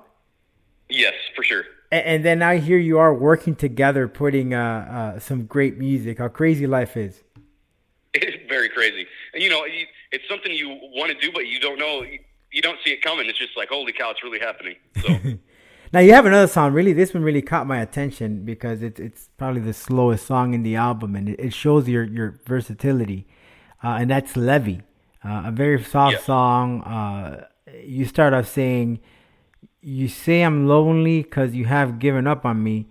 Yes, 0.89 1.15
for 1.35 1.43
sure. 1.43 1.65
And, 1.91 2.07
and 2.07 2.25
then 2.25 2.39
now 2.39 2.53
here 2.53 2.79
you 2.79 2.99
are 2.99 3.13
working 3.13 3.57
together, 3.57 4.07
putting 4.07 4.55
uh, 4.55 5.15
uh, 5.17 5.19
some 5.19 5.47
great 5.47 5.79
music. 5.79 6.19
How 6.19 6.29
crazy 6.29 6.67
life 6.67 6.97
is. 6.97 7.23
It's 8.13 8.49
very 8.49 8.69
crazy. 8.69 9.07
And 9.35 9.43
you 9.43 9.49
know, 9.49 9.63
it's 10.11 10.29
something 10.29 10.51
you 10.51 10.69
want 10.69 11.13
to 11.13 11.19
do, 11.19 11.31
but 11.33 11.47
you 11.47 11.61
don't 11.61 11.79
know. 11.79 12.03
You 12.51 12.61
don't 12.61 12.79
see 12.85 12.91
it 12.91 13.03
coming. 13.03 13.29
It's 13.29 13.39
just 13.39 13.57
like, 13.57 13.69
holy 13.69 13.93
cow, 13.93 14.11
it's 14.11 14.25
really 14.25 14.41
happening. 14.41 14.75
So. 15.01 15.39
Now 15.93 16.01
you 16.01 16.13
have 16.13 16.25
another 16.27 16.47
song. 16.47 16.73
Really, 16.73 16.93
this 16.93 17.13
one 17.15 17.23
really 17.25 17.43
caught 17.43 17.67
my 17.67 17.79
attention 17.81 18.45
because 18.45 18.81
it's 18.83 19.01
it's 19.01 19.29
probably 19.37 19.61
the 19.61 19.73
slowest 19.73 20.25
song 20.27 20.55
in 20.55 20.63
the 20.63 20.77
album, 20.77 21.17
and 21.17 21.29
it, 21.29 21.41
it 21.41 21.53
shows 21.53 21.89
your 21.89 22.05
your 22.05 22.41
versatility. 22.47 23.27
Uh, 23.83 23.97
and 24.01 24.11
that's 24.11 24.37
Levee, 24.37 24.83
uh, 25.25 25.43
a 25.47 25.51
very 25.51 25.83
soft 25.83 26.13
Yeah. 26.15 26.21
song. 26.21 26.83
Uh, 26.83 27.47
you 27.83 28.05
start 28.05 28.33
off 28.35 28.47
saying, 28.47 29.01
"You 29.81 30.07
say 30.09 30.43
I'm 30.43 30.67
lonely 30.69 31.23
because 31.23 31.55
you 31.55 31.65
have 31.65 31.99
given 31.99 32.27
up 32.27 32.45
on 32.45 32.63
me." 32.63 32.87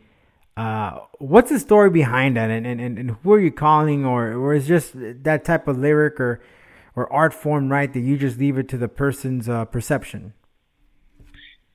Uh, 0.57 0.99
what's 1.19 1.49
the 1.49 1.59
story 1.59 1.89
behind 1.89 2.35
that, 2.35 2.49
and, 2.49 2.67
and, 2.67 2.81
and 2.81 3.11
who 3.23 3.31
are 3.31 3.39
you 3.39 3.51
calling, 3.51 4.05
or 4.05 4.33
or 4.33 4.53
is 4.53 4.67
just 4.67 4.91
that 5.23 5.45
type 5.45 5.69
of 5.69 5.77
lyric 5.77 6.19
or 6.19 6.41
or 6.97 7.11
art 7.13 7.33
form 7.33 7.69
right 7.71 7.93
that 7.93 8.01
you 8.01 8.17
just 8.17 8.37
leave 8.39 8.57
it 8.57 8.67
to 8.67 8.77
the 8.77 8.89
person's 8.89 9.47
uh, 9.47 9.63
perception? 9.63 10.33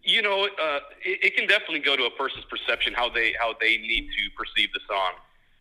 You 0.04 0.22
know, 0.22 0.44
uh, 0.44 0.80
it, 1.02 1.24
it 1.24 1.36
can 1.36 1.48
definitely 1.48 1.80
go 1.80 1.96
to 1.96 2.04
a 2.04 2.10
person's 2.10 2.44
perception 2.44 2.92
how 2.94 3.08
they 3.08 3.34
how 3.38 3.54
they 3.60 3.78
need 3.78 4.08
to 4.16 4.30
perceive 4.36 4.70
the 4.72 4.80
song. 4.88 5.12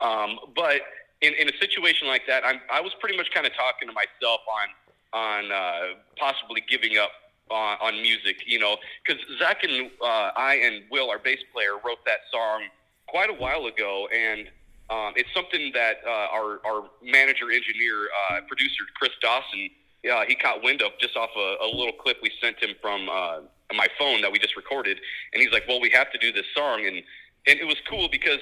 Um, 0.01 0.39
but 0.55 0.81
in, 1.21 1.33
in 1.35 1.47
a 1.47 1.57
situation 1.57 2.07
like 2.07 2.23
that, 2.27 2.43
I'm, 2.45 2.59
I 2.71 2.81
was 2.81 2.91
pretty 2.99 3.17
much 3.17 3.31
kind 3.33 3.47
of 3.47 3.53
talking 3.55 3.87
to 3.87 3.93
myself 3.93 4.41
on 4.51 4.67
on 5.13 5.51
uh, 5.51 5.95
possibly 6.17 6.61
giving 6.69 6.97
up 6.97 7.11
on, 7.49 7.77
on 7.81 8.01
music. 8.01 8.43
You 8.45 8.59
know, 8.59 8.77
because 9.05 9.21
Zach 9.39 9.63
and 9.63 9.89
uh, 10.01 10.31
I 10.35 10.55
and 10.63 10.83
Will, 10.91 11.09
our 11.09 11.19
bass 11.19 11.39
player, 11.53 11.73
wrote 11.83 12.03
that 12.05 12.19
song 12.31 12.63
quite 13.07 13.29
a 13.29 13.33
while 13.33 13.65
ago, 13.65 14.07
and 14.13 14.49
um, 14.89 15.13
it's 15.15 15.29
something 15.33 15.71
that 15.73 15.97
uh, 16.05 16.35
our 16.35 16.59
our 16.65 16.89
manager, 17.01 17.51
engineer, 17.51 18.09
uh, 18.29 18.41
producer 18.47 18.83
Chris 18.99 19.11
Dawson, 19.21 19.69
uh, 20.11 20.23
he 20.27 20.35
caught 20.35 20.61
wind 20.61 20.81
of 20.81 20.91
just 20.99 21.15
off 21.15 21.29
a, 21.37 21.63
a 21.63 21.69
little 21.73 21.93
clip 21.93 22.17
we 22.21 22.31
sent 22.41 22.61
him 22.61 22.75
from 22.81 23.07
uh, 23.09 23.39
my 23.73 23.87
phone 23.97 24.21
that 24.21 24.31
we 24.31 24.39
just 24.39 24.55
recorded, 24.55 24.99
and 25.33 25.41
he's 25.41 25.51
like, 25.51 25.63
"Well, 25.67 25.79
we 25.79 25.89
have 25.91 26.11
to 26.11 26.17
do 26.17 26.31
this 26.31 26.45
song," 26.55 26.85
and 26.85 26.97
and 27.47 27.59
it 27.59 27.65
was 27.65 27.77
cool 27.89 28.09
because 28.09 28.39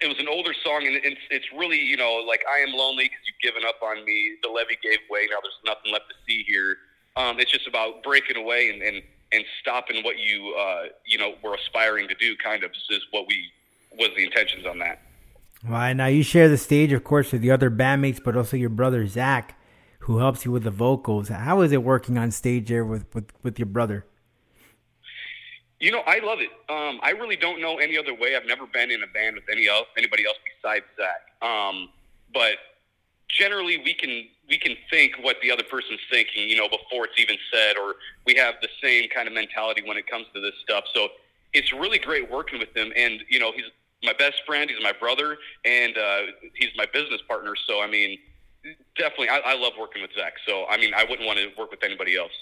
it 0.00 0.08
was 0.08 0.18
an 0.18 0.28
older 0.28 0.54
song, 0.64 0.86
and 0.86 0.96
it's 0.96 1.20
it's 1.30 1.46
really 1.56 1.78
you 1.78 1.96
know 1.96 2.24
like 2.26 2.42
I 2.52 2.60
am 2.60 2.72
lonely 2.72 3.04
because 3.04 3.20
you've 3.26 3.52
given 3.54 3.68
up 3.68 3.82
on 3.82 4.04
me. 4.04 4.36
The 4.42 4.48
levee 4.48 4.78
gave 4.82 4.98
way. 5.10 5.26
Now 5.30 5.38
there's 5.42 5.60
nothing 5.64 5.92
left 5.92 6.08
to 6.08 6.14
see 6.26 6.44
here. 6.46 6.76
Um, 7.16 7.40
it's 7.40 7.50
just 7.50 7.66
about 7.66 8.02
breaking 8.02 8.36
away 8.36 8.70
and 8.70 8.82
and, 8.82 9.02
and 9.32 9.44
stopping 9.60 10.02
what 10.02 10.18
you 10.18 10.54
uh, 10.58 10.84
you 11.06 11.18
know 11.18 11.34
were 11.42 11.54
aspiring 11.54 12.08
to 12.08 12.14
do. 12.14 12.36
Kind 12.42 12.64
of 12.64 12.70
is 12.70 13.02
what 13.10 13.26
we 13.26 13.50
was 13.98 14.10
the 14.16 14.24
intentions 14.24 14.66
on 14.66 14.78
that. 14.78 15.00
Right 15.68 15.92
now, 15.92 16.06
you 16.06 16.22
share 16.22 16.48
the 16.48 16.56
stage, 16.56 16.92
of 16.92 17.04
course, 17.04 17.32
with 17.32 17.42
the 17.42 17.50
other 17.50 17.70
bandmates, 17.70 18.22
but 18.22 18.34
also 18.34 18.56
your 18.56 18.70
brother 18.70 19.06
Zach, 19.06 19.59
who 20.00 20.18
helps 20.18 20.44
you 20.44 20.52
with 20.52 20.64
the 20.64 20.70
vocals. 20.70 21.28
How 21.28 21.60
is 21.62 21.72
it 21.72 21.82
working 21.82 22.18
on 22.18 22.30
stage 22.30 22.68
there 22.68 22.84
with 22.84 23.06
with, 23.14 23.32
with 23.42 23.58
your 23.58 23.66
brother? 23.66 24.06
You 25.78 25.90
know, 25.90 26.02
I 26.06 26.18
love 26.18 26.40
it. 26.40 26.50
Um, 26.68 27.00
I 27.02 27.10
really 27.12 27.36
don't 27.36 27.60
know 27.60 27.78
any 27.78 27.96
other 27.96 28.12
way. 28.12 28.36
I've 28.36 28.46
never 28.46 28.66
been 28.66 28.90
in 28.90 29.02
a 29.02 29.06
band 29.06 29.36
with 29.36 29.44
any 29.50 29.66
else, 29.66 29.86
anybody 29.96 30.26
else 30.26 30.36
besides 30.60 30.84
Zach. 30.94 31.48
Um, 31.48 31.88
but 32.34 32.56
generally, 33.28 33.78
we 33.78 33.94
can 33.94 34.26
we 34.48 34.58
can 34.58 34.76
think 34.90 35.14
what 35.22 35.36
the 35.42 35.50
other 35.50 35.62
person's 35.62 36.00
thinking, 36.10 36.48
you 36.48 36.56
know, 36.56 36.68
before 36.68 37.06
it's 37.06 37.18
even 37.18 37.36
said, 37.52 37.76
or 37.78 37.94
we 38.26 38.34
have 38.34 38.54
the 38.60 38.68
same 38.82 39.08
kind 39.08 39.28
of 39.28 39.34
mentality 39.34 39.82
when 39.84 39.96
it 39.96 40.06
comes 40.06 40.26
to 40.34 40.40
this 40.40 40.54
stuff. 40.62 40.84
So 40.92 41.08
it's 41.52 41.72
really 41.72 41.98
great 41.98 42.30
working 42.30 42.58
with 42.58 42.76
him. 42.76 42.92
And 42.96 43.22
you 43.28 43.38
know, 43.38 43.52
he's 43.52 43.64
my 44.02 44.12
best 44.12 44.42
friend. 44.46 44.70
He's 44.70 44.82
my 44.82 44.92
brother, 44.92 45.38
and 45.64 45.96
uh, 45.96 46.20
he's 46.54 46.70
my 46.76 46.86
business 46.92 47.20
partner. 47.28 47.54
So 47.66 47.80
I 47.80 47.86
mean, 47.86 48.18
definitely, 48.96 49.28
I, 49.28 49.38
I 49.38 49.54
love 49.54 49.72
working 49.78 50.02
with 50.02 50.10
Zach. 50.16 50.34
So 50.46 50.66
I 50.66 50.76
mean, 50.76 50.92
I 50.94 51.04
wouldn't 51.04 51.26
want 51.26 51.38
to 51.38 51.48
work 51.58 51.70
with 51.70 51.82
anybody 51.82 52.16
else. 52.16 52.32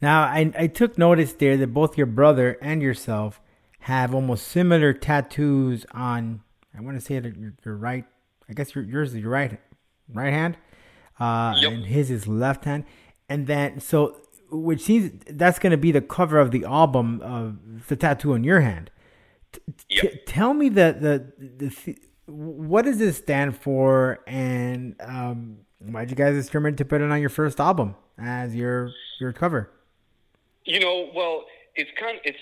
Now, 0.00 0.22
I, 0.22 0.52
I 0.58 0.66
took 0.66 0.98
notice 0.98 1.32
there 1.34 1.56
that 1.56 1.68
both 1.68 1.96
your 1.96 2.06
brother 2.06 2.58
and 2.60 2.82
yourself 2.82 3.40
have 3.80 4.14
almost 4.14 4.48
similar 4.48 4.92
tattoos 4.92 5.86
on. 5.92 6.42
I 6.76 6.80
want 6.80 6.96
to 6.98 7.00
say 7.00 7.18
that 7.18 7.36
your, 7.36 7.52
your 7.64 7.76
right. 7.76 8.04
I 8.48 8.52
guess 8.52 8.74
your, 8.74 8.84
yours 8.84 9.14
is 9.14 9.20
your 9.20 9.30
right 9.30 9.58
right 10.12 10.32
hand, 10.32 10.56
uh, 11.18 11.54
Yep. 11.58 11.72
and 11.72 11.84
his 11.86 12.10
is 12.10 12.26
left 12.28 12.64
hand. 12.66 12.84
And 13.28 13.46
then 13.46 13.80
so, 13.80 14.16
which 14.50 14.82
seems 14.82 15.12
that's 15.30 15.58
going 15.58 15.70
to 15.70 15.76
be 15.78 15.92
the 15.92 16.02
cover 16.02 16.38
of 16.38 16.50
the 16.50 16.64
album 16.64 17.20
of 17.22 17.86
the 17.88 17.96
tattoo 17.96 18.34
on 18.34 18.44
your 18.44 18.60
hand. 18.60 18.90
T- 19.52 19.60
Yep. 19.88 20.12
tell 20.26 20.52
me 20.54 20.68
the 20.68 20.96
the 21.00 21.68
the. 21.68 21.96
What 22.26 22.84
does 22.84 22.98
this 22.98 23.18
stand 23.18 23.56
for, 23.56 24.20
and 24.26 24.96
um, 25.00 25.58
why'd 25.78 26.10
you 26.10 26.16
guys 26.16 26.42
determine 26.42 26.76
to 26.76 26.84
put 26.84 27.00
it 27.00 27.10
on 27.10 27.20
your 27.20 27.30
first 27.30 27.60
album 27.60 27.96
as 28.18 28.54
your 28.54 28.90
your 29.20 29.32
cover? 29.32 29.70
You 30.64 30.80
know, 30.80 31.10
well, 31.14 31.44
it's 31.76 31.90
kind 32.00 32.16
of 32.16 32.22
it's 32.24 32.38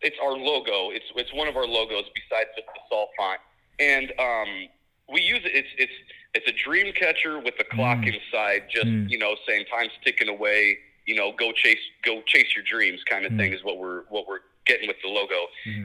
it's 0.00 0.16
our 0.22 0.32
logo. 0.32 0.90
It's 0.90 1.06
it's 1.14 1.32
one 1.32 1.48
of 1.48 1.56
our 1.56 1.66
logos 1.66 2.04
besides 2.14 2.48
just 2.56 2.66
the 2.74 2.80
SAUL 2.88 3.08
font, 3.16 3.40
and 3.78 4.12
um, 4.18 4.68
we 5.12 5.22
use 5.22 5.40
it. 5.44 5.52
It's 5.54 5.68
it's 5.78 5.92
it's 6.34 6.48
a 6.48 6.64
dream 6.64 6.92
catcher 6.92 7.38
with 7.38 7.54
a 7.60 7.64
clock 7.64 8.04
inside, 8.06 8.64
just 8.70 8.86
you 8.86 9.18
know, 9.18 9.36
saying 9.46 9.66
time's 9.70 9.92
ticking 10.04 10.28
away. 10.28 10.78
You 11.06 11.16
know, 11.16 11.32
go 11.38 11.52
chase 11.52 11.78
go 12.04 12.22
chase 12.26 12.54
your 12.54 12.64
dreams, 12.64 13.02
kind 13.08 13.24
of 13.26 13.32
thing 13.36 13.52
is 13.52 13.64
what 13.64 13.78
we're 13.78 14.02
what 14.08 14.26
we're 14.28 14.40
getting 14.70 14.86
with 14.92 15.00
the 15.02 15.10
logo, 15.10 15.40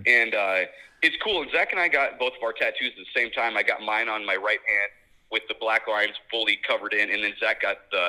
and 0.06 0.32
uh, 0.36 0.62
it's 1.02 1.17
cool. 1.24 1.41
And 1.41 1.50
Zach 1.52 1.69
and 1.71 1.80
I 1.80 1.88
got 1.88 2.19
both 2.19 2.34
of 2.38 2.43
our 2.43 2.54
tattoos 2.54 2.93
at 2.98 3.04
the 3.06 3.13
same 3.19 3.32
time. 3.32 3.58
I 3.58 3.63
got 3.63 3.82
mine 3.82 4.10
on 4.10 4.26
my 4.26 4.36
right 4.36 4.63
hand 4.74 4.89
with 5.32 5.43
the 5.48 5.56
black 5.60 5.88
lines 5.88 6.15
fully 6.32 6.58
covered 6.69 6.93
in, 6.93 7.10
and 7.13 7.24
then 7.24 7.34
Zach 7.39 7.62
got 7.62 7.78
the 7.91 8.08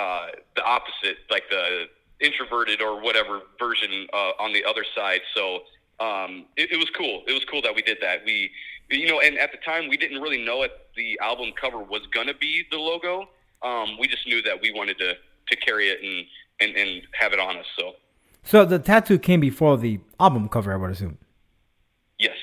uh, 0.00 0.26
the 0.56 0.64
opposite, 0.64 1.18
like 1.30 1.44
the 1.50 1.86
introverted 2.20 2.80
or 2.80 3.02
whatever 3.02 3.42
version 3.58 4.06
uh, 4.12 4.42
on 4.44 4.52
the 4.52 4.64
other 4.64 4.84
side. 4.96 5.20
So 5.34 5.60
um, 6.00 6.46
it, 6.56 6.72
it 6.72 6.78
was 6.78 6.90
cool. 6.96 7.22
It 7.26 7.32
was 7.32 7.44
cool 7.50 7.62
that 7.62 7.74
we 7.74 7.82
did 7.82 7.98
that. 8.00 8.24
We, 8.24 8.50
you 8.90 9.08
know, 9.08 9.20
and 9.20 9.38
at 9.38 9.50
the 9.52 9.58
time 9.58 9.88
we 9.88 9.96
didn't 9.96 10.20
really 10.20 10.42
know 10.44 10.62
if 10.62 10.72
the 10.96 11.18
album 11.22 11.52
cover 11.60 11.78
was 11.78 12.02
gonna 12.12 12.34
be 12.34 12.64
the 12.70 12.78
logo. 12.78 13.28
Um, 13.62 13.96
we 13.98 14.06
just 14.08 14.26
knew 14.26 14.42
that 14.42 14.60
we 14.60 14.72
wanted 14.72 14.98
to 14.98 15.14
to 15.50 15.56
carry 15.56 15.88
it 15.88 15.98
and 16.02 16.26
and, 16.60 16.76
and 16.76 17.02
have 17.20 17.32
it 17.32 17.40
on 17.40 17.56
us. 17.56 17.66
So 17.78 17.94
So 18.44 18.64
the 18.64 18.78
tattoo 18.78 19.18
came 19.18 19.40
before 19.40 19.76
the 19.78 20.00
album 20.20 20.48
cover, 20.48 20.72
I 20.72 20.76
would 20.76 20.90
assume. 20.90 21.18
yes, 22.18 22.36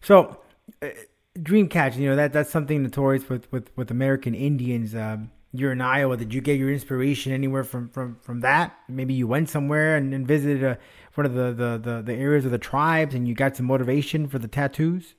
So, 0.00 0.40
uh, 0.82 0.88
Dreamcatcher, 1.38 1.96
you 1.96 2.08
know 2.08 2.16
that 2.16 2.32
that's 2.32 2.50
something 2.50 2.82
notorious 2.82 3.28
with 3.28 3.50
with 3.52 3.70
with 3.76 3.90
American 3.90 4.34
Indians. 4.34 4.94
Um, 4.94 5.30
you're 5.52 5.72
in 5.72 5.80
Iowa. 5.80 6.16
Did 6.16 6.32
you 6.34 6.40
get 6.40 6.58
your 6.58 6.70
inspiration 6.70 7.32
anywhere 7.32 7.64
from 7.64 7.88
from 7.88 8.16
from 8.20 8.40
that? 8.40 8.76
Maybe 8.88 9.14
you 9.14 9.26
went 9.26 9.48
somewhere 9.48 9.96
and, 9.96 10.12
and 10.14 10.26
visited 10.26 10.64
uh 10.64 10.76
one 11.14 11.26
of 11.26 11.34
the, 11.34 11.52
the 11.52 11.78
the 11.78 12.02
the 12.02 12.14
areas 12.14 12.44
of 12.44 12.50
the 12.50 12.58
tribes, 12.58 13.14
and 13.14 13.28
you 13.28 13.34
got 13.34 13.56
some 13.56 13.66
motivation 13.66 14.28
for 14.28 14.38
the 14.38 14.48
tattoos. 14.48 15.14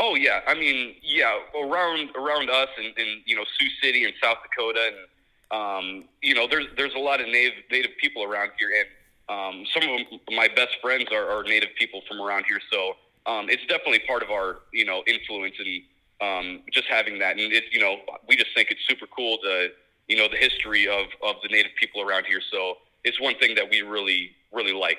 Oh 0.00 0.14
yeah, 0.14 0.40
I 0.46 0.54
mean, 0.54 0.94
yeah, 1.02 1.38
around 1.60 2.10
around 2.16 2.50
us 2.50 2.68
and, 2.78 2.86
and 2.96 3.22
you 3.26 3.36
know 3.36 3.44
Sioux 3.58 3.68
City 3.82 4.04
and 4.04 4.14
South 4.22 4.38
Dakota, 4.42 4.80
and 4.90 5.60
um, 5.60 6.04
you 6.22 6.34
know 6.34 6.46
there's 6.48 6.66
there's 6.76 6.94
a 6.94 6.98
lot 6.98 7.20
of 7.20 7.26
native 7.26 7.54
native 7.70 7.92
people 8.00 8.24
around 8.24 8.50
here, 8.58 8.70
and 8.78 8.88
um, 9.30 9.64
some 9.72 9.88
of 9.88 10.34
my 10.34 10.48
best 10.48 10.76
friends 10.82 11.06
are, 11.12 11.30
are 11.30 11.44
native 11.44 11.70
people 11.78 12.02
from 12.08 12.20
around 12.20 12.44
here, 12.46 12.60
so 12.70 12.96
um, 13.30 13.48
it's 13.48 13.64
definitely 13.66 14.00
part 14.00 14.22
of 14.22 14.30
our 14.30 14.58
you 14.72 14.84
know 14.84 15.02
influence 15.06 15.54
and 15.58 15.82
um, 16.20 16.62
just 16.72 16.86
having 16.88 17.18
that, 17.20 17.38
and 17.38 17.52
it's 17.52 17.66
you 17.72 17.80
know 17.80 17.96
we 18.28 18.36
just 18.36 18.50
think 18.54 18.68
it's 18.70 18.80
super 18.88 19.06
cool 19.06 19.38
to 19.38 19.68
you 20.08 20.16
know 20.16 20.26
the 20.28 20.36
history 20.36 20.88
of 20.88 21.06
of 21.22 21.36
the 21.42 21.48
native 21.48 21.72
people 21.78 22.02
around 22.02 22.24
here, 22.26 22.40
so 22.50 22.74
it's 23.04 23.20
one 23.20 23.36
thing 23.38 23.54
that 23.54 23.70
we 23.70 23.82
really 23.82 24.32
really 24.52 24.72
like. 24.74 24.98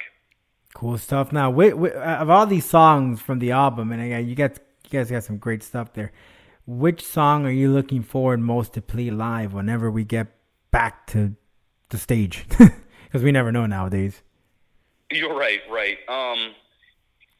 Cool 0.73 0.97
stuff. 0.97 1.33
Now, 1.33 1.51
wi- 1.51 1.71
wi- 1.71 1.93
of 1.93 2.29
all 2.29 2.45
these 2.45 2.65
songs 2.65 3.21
from 3.21 3.39
the 3.39 3.51
album, 3.51 3.91
and 3.91 4.01
again, 4.01 4.29
you 4.29 4.35
got 4.35 4.59
you 4.85 4.99
guys 4.99 5.11
got 5.11 5.25
some 5.25 5.37
great 5.37 5.61
stuff 5.61 5.91
there. 5.93 6.13
Which 6.65 7.05
song 7.05 7.45
are 7.45 7.51
you 7.51 7.69
looking 7.71 8.01
forward 8.01 8.39
most 8.39 8.73
to 8.73 8.81
play 8.81 9.09
live 9.09 9.51
whenever 9.51 9.91
we 9.91 10.05
get 10.05 10.27
back 10.71 11.05
to 11.07 11.35
the 11.89 11.97
stage? 11.97 12.45
Because 13.11 13.25
we 13.25 13.33
never 13.33 13.51
know 13.51 13.65
nowadays. 13.65 14.21
You're 15.11 15.37
right, 15.37 15.59
right. 15.69 15.97
Um, 16.07 16.55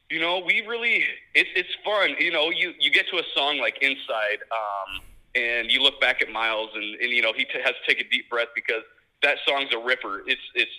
you 0.09 0.19
know, 0.19 0.43
we 0.45 0.65
really 0.67 1.05
it's 1.33 1.49
it's 1.55 1.69
fun. 1.85 2.15
You 2.19 2.29
know, 2.29 2.49
you 2.49 2.73
you 2.77 2.91
get 2.91 3.07
to 3.11 3.19
a 3.19 3.23
song 3.33 3.57
like 3.59 3.77
Inside, 3.81 4.39
um, 4.51 5.01
and 5.33 5.71
you 5.71 5.81
look 5.81 6.01
back 6.01 6.21
at 6.21 6.29
Miles, 6.29 6.71
and, 6.75 6.95
and 6.95 7.11
you 7.11 7.21
know 7.21 7.31
he 7.31 7.45
t- 7.45 7.61
has 7.63 7.73
to 7.73 7.93
take 7.93 8.05
a 8.05 8.09
deep 8.09 8.29
breath 8.29 8.49
because 8.53 8.83
that 9.23 9.37
song's 9.47 9.73
a 9.73 9.79
ripper. 9.79 10.23
It's 10.27 10.41
it's 10.55 10.71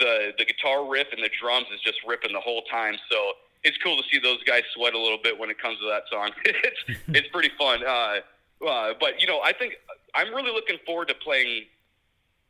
the 0.00 0.32
the 0.36 0.44
guitar 0.44 0.90
riff 0.90 1.06
and 1.12 1.22
the 1.22 1.30
drums 1.40 1.66
is 1.72 1.80
just 1.82 1.98
ripping 2.04 2.32
the 2.32 2.40
whole 2.40 2.62
time. 2.62 2.96
So 3.08 3.34
it's 3.62 3.76
cool 3.76 3.96
to 3.98 4.02
see 4.10 4.18
those 4.18 4.42
guys 4.42 4.62
sweat 4.74 4.94
a 4.94 4.98
little 4.98 5.20
bit 5.22 5.38
when 5.38 5.50
it 5.50 5.60
comes 5.60 5.78
to 5.78 5.86
that 5.86 6.02
song. 6.10 6.30
it's 6.44 7.00
it's 7.10 7.28
pretty 7.28 7.50
fun. 7.56 7.86
Uh, 7.86 8.66
uh, 8.66 8.94
but 8.98 9.20
you 9.20 9.28
know, 9.28 9.40
I 9.44 9.52
think 9.52 9.74
I'm 10.12 10.34
really 10.34 10.50
looking 10.50 10.78
forward 10.84 11.06
to 11.06 11.14
playing 11.14 11.66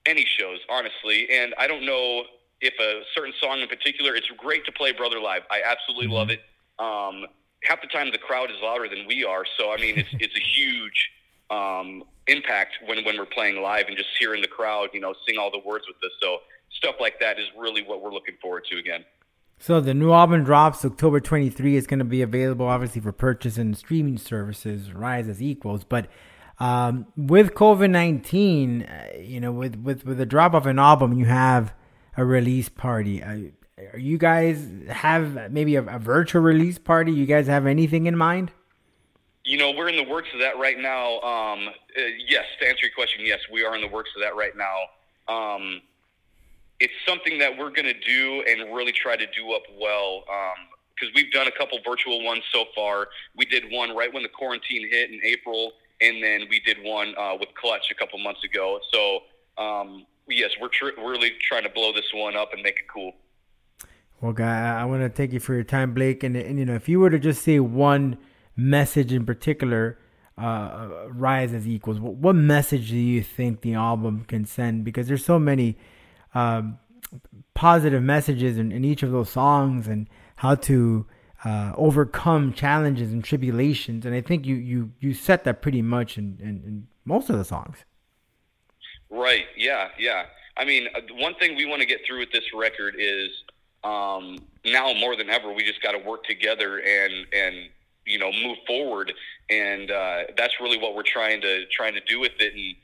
any 0.07 0.27
shows, 0.39 0.59
honestly. 0.69 1.29
And 1.31 1.55
I 1.59 1.67
don't 1.67 1.85
know 1.85 2.25
if 2.61 2.75
a 2.79 3.03
certain 3.15 3.33
song 3.41 3.61
in 3.61 3.69
particular, 3.69 4.15
it's 4.15 4.29
great 4.37 4.65
to 4.67 4.73
play 4.73 4.93
Brother 4.93 5.21
Live. 5.21 5.43
I 5.51 5.63
absolutely 5.65 6.09
love 6.09 6.31
it. 6.31 6.41
Um, 6.79 7.27
half 7.63 7.81
the 7.83 7.89
time 7.89 8.11
the 8.11 8.19
crowd 8.19 8.51
is 8.51 8.57
louder 8.63 8.89
than 8.89 9.07
we 9.07 9.25
are, 9.25 9.45
so 9.59 9.73
I 9.73 9.77
mean 9.77 9.99
it's 9.99 10.09
it's 10.13 10.37
a 10.37 10.41
huge 10.41 11.11
um, 11.51 12.05
impact 12.27 12.79
when 12.87 13.05
when 13.05 13.19
we're 13.19 13.27
playing 13.27 13.63
live 13.63 13.87
and 13.89 13.97
just 13.97 14.11
hearing 14.19 14.43
the 14.43 14.49
crowd, 14.49 14.91
you 14.93 15.01
know, 15.01 15.15
sing 15.27 15.39
all 15.39 15.51
the 15.51 15.61
words 15.65 15.85
with 15.87 15.97
us. 15.97 16.13
So 16.23 16.39
stuff 16.71 16.97
like 17.01 17.21
that 17.21 17.39
is 17.39 17.47
really 17.59 17.83
what 17.83 18.03
we're 18.03 18.13
looking 18.13 18.37
forward 18.41 18.65
to 18.71 18.79
again. 18.79 19.05
So 19.63 19.79
the 19.79 19.93
new 19.93 20.11
album 20.13 20.45
drops 20.45 20.87
October 20.87 21.21
23. 21.21 21.77
It's 21.77 21.87
going 21.87 21.99
to 21.99 22.05
be 22.05 22.23
available, 22.23 22.67
obviously, 22.67 23.03
for 23.03 23.13
purchase 23.13 23.59
in 23.59 23.75
streaming 23.75 24.17
services, 24.17 24.91
Rise 24.95 25.29
as 25.29 25.43
Equals. 25.43 25.85
But 25.85 26.07
um, 26.61 27.07
with 27.17 27.55
COVID 27.55 27.91
19, 27.91 28.83
uh, 28.83 29.07
you 29.19 29.41
know, 29.41 29.51
with, 29.51 29.77
with, 29.77 30.05
with 30.05 30.19
the 30.19 30.27
drop 30.27 30.55
of 30.55 30.67
an 30.67 30.79
album, 30.79 31.15
you 31.15 31.25
have 31.25 31.73
a 32.17 32.25
release 32.25 32.69
party. 32.69 33.23
Uh, 33.23 33.39
are 33.95 33.99
you 33.99 34.19
guys 34.19 34.69
have 34.89 35.51
maybe 35.51 35.77
a, 35.77 35.83
a 35.83 35.99
virtual 35.99 36.43
release 36.43 36.79
party? 36.79 37.13
You 37.13 37.25
guys 37.25 37.47
have 37.47 37.67
anything 37.67 38.07
in 38.07 38.17
mind? 38.17 38.53
You 39.45 39.57
know, 39.57 39.71
we're 39.71 39.89
in 39.89 39.97
the 39.97 40.09
works 40.09 40.29
of 40.35 40.41
that 40.41 40.59
right 40.59 40.79
now. 40.79 41.19
Um, 41.21 41.69
uh, 41.69 42.03
yes, 42.29 42.45
to 42.61 42.69
answer 42.69 42.85
your 42.85 42.95
question, 42.95 43.25
yes, 43.25 43.41
we 43.51 43.65
are 43.65 43.75
in 43.75 43.81
the 43.81 43.89
works 43.89 44.11
of 44.15 44.23
that 44.23 44.37
right 44.37 44.53
now. 44.55 45.35
Um, 45.35 45.81
it's 46.79 46.93
something 47.07 47.39
that 47.39 47.57
we're 47.57 47.71
going 47.71 47.87
to 47.87 47.99
do 48.01 48.45
and 48.47 48.75
really 48.75 48.93
try 48.93 49.17
to 49.17 49.27
do 49.27 49.53
up 49.53 49.63
well 49.81 50.25
because 51.01 51.15
we've 51.15 51.33
done 51.33 51.47
a 51.47 51.51
couple 51.51 51.79
virtual 51.85 52.23
ones 52.25 52.43
so 52.53 52.65
far. 52.75 53.09
We 53.37 53.45
did 53.47 53.65
one 53.71 53.97
right 53.97 54.13
when 54.13 54.23
the 54.23 54.29
quarantine 54.29 54.89
hit 54.91 55.11
in 55.11 55.21
April, 55.25 55.73
and 56.01 56.23
then 56.23 56.47
we 56.49 56.61
did 56.61 56.79
one 56.83 57.15
uh, 57.19 57.37
with 57.39 57.49
Clutch 57.55 57.91
a 57.91 57.95
couple 57.95 58.19
months 58.19 58.43
ago. 58.45 58.81
So, 58.93 59.63
um, 59.63 60.07
yes, 60.29 60.51
we're 60.61 60.69
tr- 60.69 60.99
really 60.99 61.33
trying 61.43 61.65
to 61.65 61.71
blow 61.71 61.93
this 61.93 62.07
one 62.15 62.37
up 62.37 62.53
and 62.53 62.63
make 62.63 62.77
it 62.79 62.89
cool. 62.93 63.13
Well, 64.21 64.33
guy, 64.33 64.81
I 64.81 64.85
want 64.85 65.03
to 65.03 65.09
thank 65.09 65.33
you 65.33 65.41
for 65.41 65.55
your 65.55 65.65
time, 65.65 65.95
Blake. 65.95 66.23
And, 66.23 66.37
and 66.37 66.59
you 66.59 66.65
know, 66.67 66.75
if 66.75 66.89
you 66.89 67.01
were 67.01 67.11
to 67.11 67.19
just 67.19 67.43
say 67.43 67.59
one 67.59 68.19
message 68.55 69.13
in 69.13 69.25
particular, 69.25 69.99
uh, 70.37 71.07
rise 71.09 71.53
as 71.53 71.67
equals, 71.67 72.01
what, 72.01 72.15
what 72.15 72.35
message 72.35 72.91
do 72.91 72.97
you 72.97 73.23
think 73.23 73.63
the 73.63 73.75
album 73.75 74.25
can 74.27 74.45
send? 74.45 74.85
Because 74.85 75.09
there's 75.09 75.25
so 75.25 75.39
many 75.39 75.77
um, 76.35 76.79
positive 77.55 78.03
messages 78.03 78.59
in, 78.59 78.73
in, 78.73 78.85
each 78.85 79.03
of 79.03 79.11
those 79.11 79.31
songs, 79.31 79.89
and 79.89 80.09
how 80.37 80.55
to 80.55 81.07
uh, 81.45 81.73
overcome 81.77 82.53
challenges 82.53 83.13
and 83.13 83.25
tribulations. 83.25 84.05
And 84.05 84.15
I 84.15 84.21
think 84.21 84.47
you 84.47 84.57
you 84.57 84.93
you 85.01 85.15
set 85.15 85.45
that 85.45 85.63
pretty 85.63 85.83
much 85.83 86.19
in, 86.19 86.39
in, 86.41 86.49
in 86.49 86.87
most 87.05 87.31
of 87.31 87.39
the 87.39 87.45
songs. 87.45 87.79
Right. 89.09 89.47
Yeah. 89.57 89.89
Yeah. 89.99 90.27
I 90.57 90.65
mean, 90.65 90.89
uh, 90.95 91.01
one 91.15 91.35
thing 91.37 91.57
we 91.57 91.65
want 91.65 91.81
to 91.81 91.87
get 91.87 92.01
through 92.07 92.21
with 92.21 92.33
this 92.33 92.45
record 92.55 92.95
is 92.99 93.31
um, 93.83 94.39
now 94.65 94.93
more 94.93 95.17
than 95.17 95.31
ever, 95.31 95.53
we 95.53 95.65
just 95.65 95.83
got 95.83 95.93
to 95.93 95.99
work 95.99 96.25
together 96.25 96.79
and 96.79 97.27
and 97.33 97.69
you 98.05 98.19
know 98.19 98.31
move 98.33 98.59
forward, 98.67 99.13
and 99.49 99.91
uh, 99.91 100.25
that's 100.37 100.55
really 100.61 100.79
what 100.79 100.95
we're 100.95 101.03
trying 101.03 101.41
to 101.41 101.67
trying 101.67 101.95
to 101.95 102.01
do 102.01 102.21
with 102.21 102.33
it. 102.39 102.55
And 102.55 102.77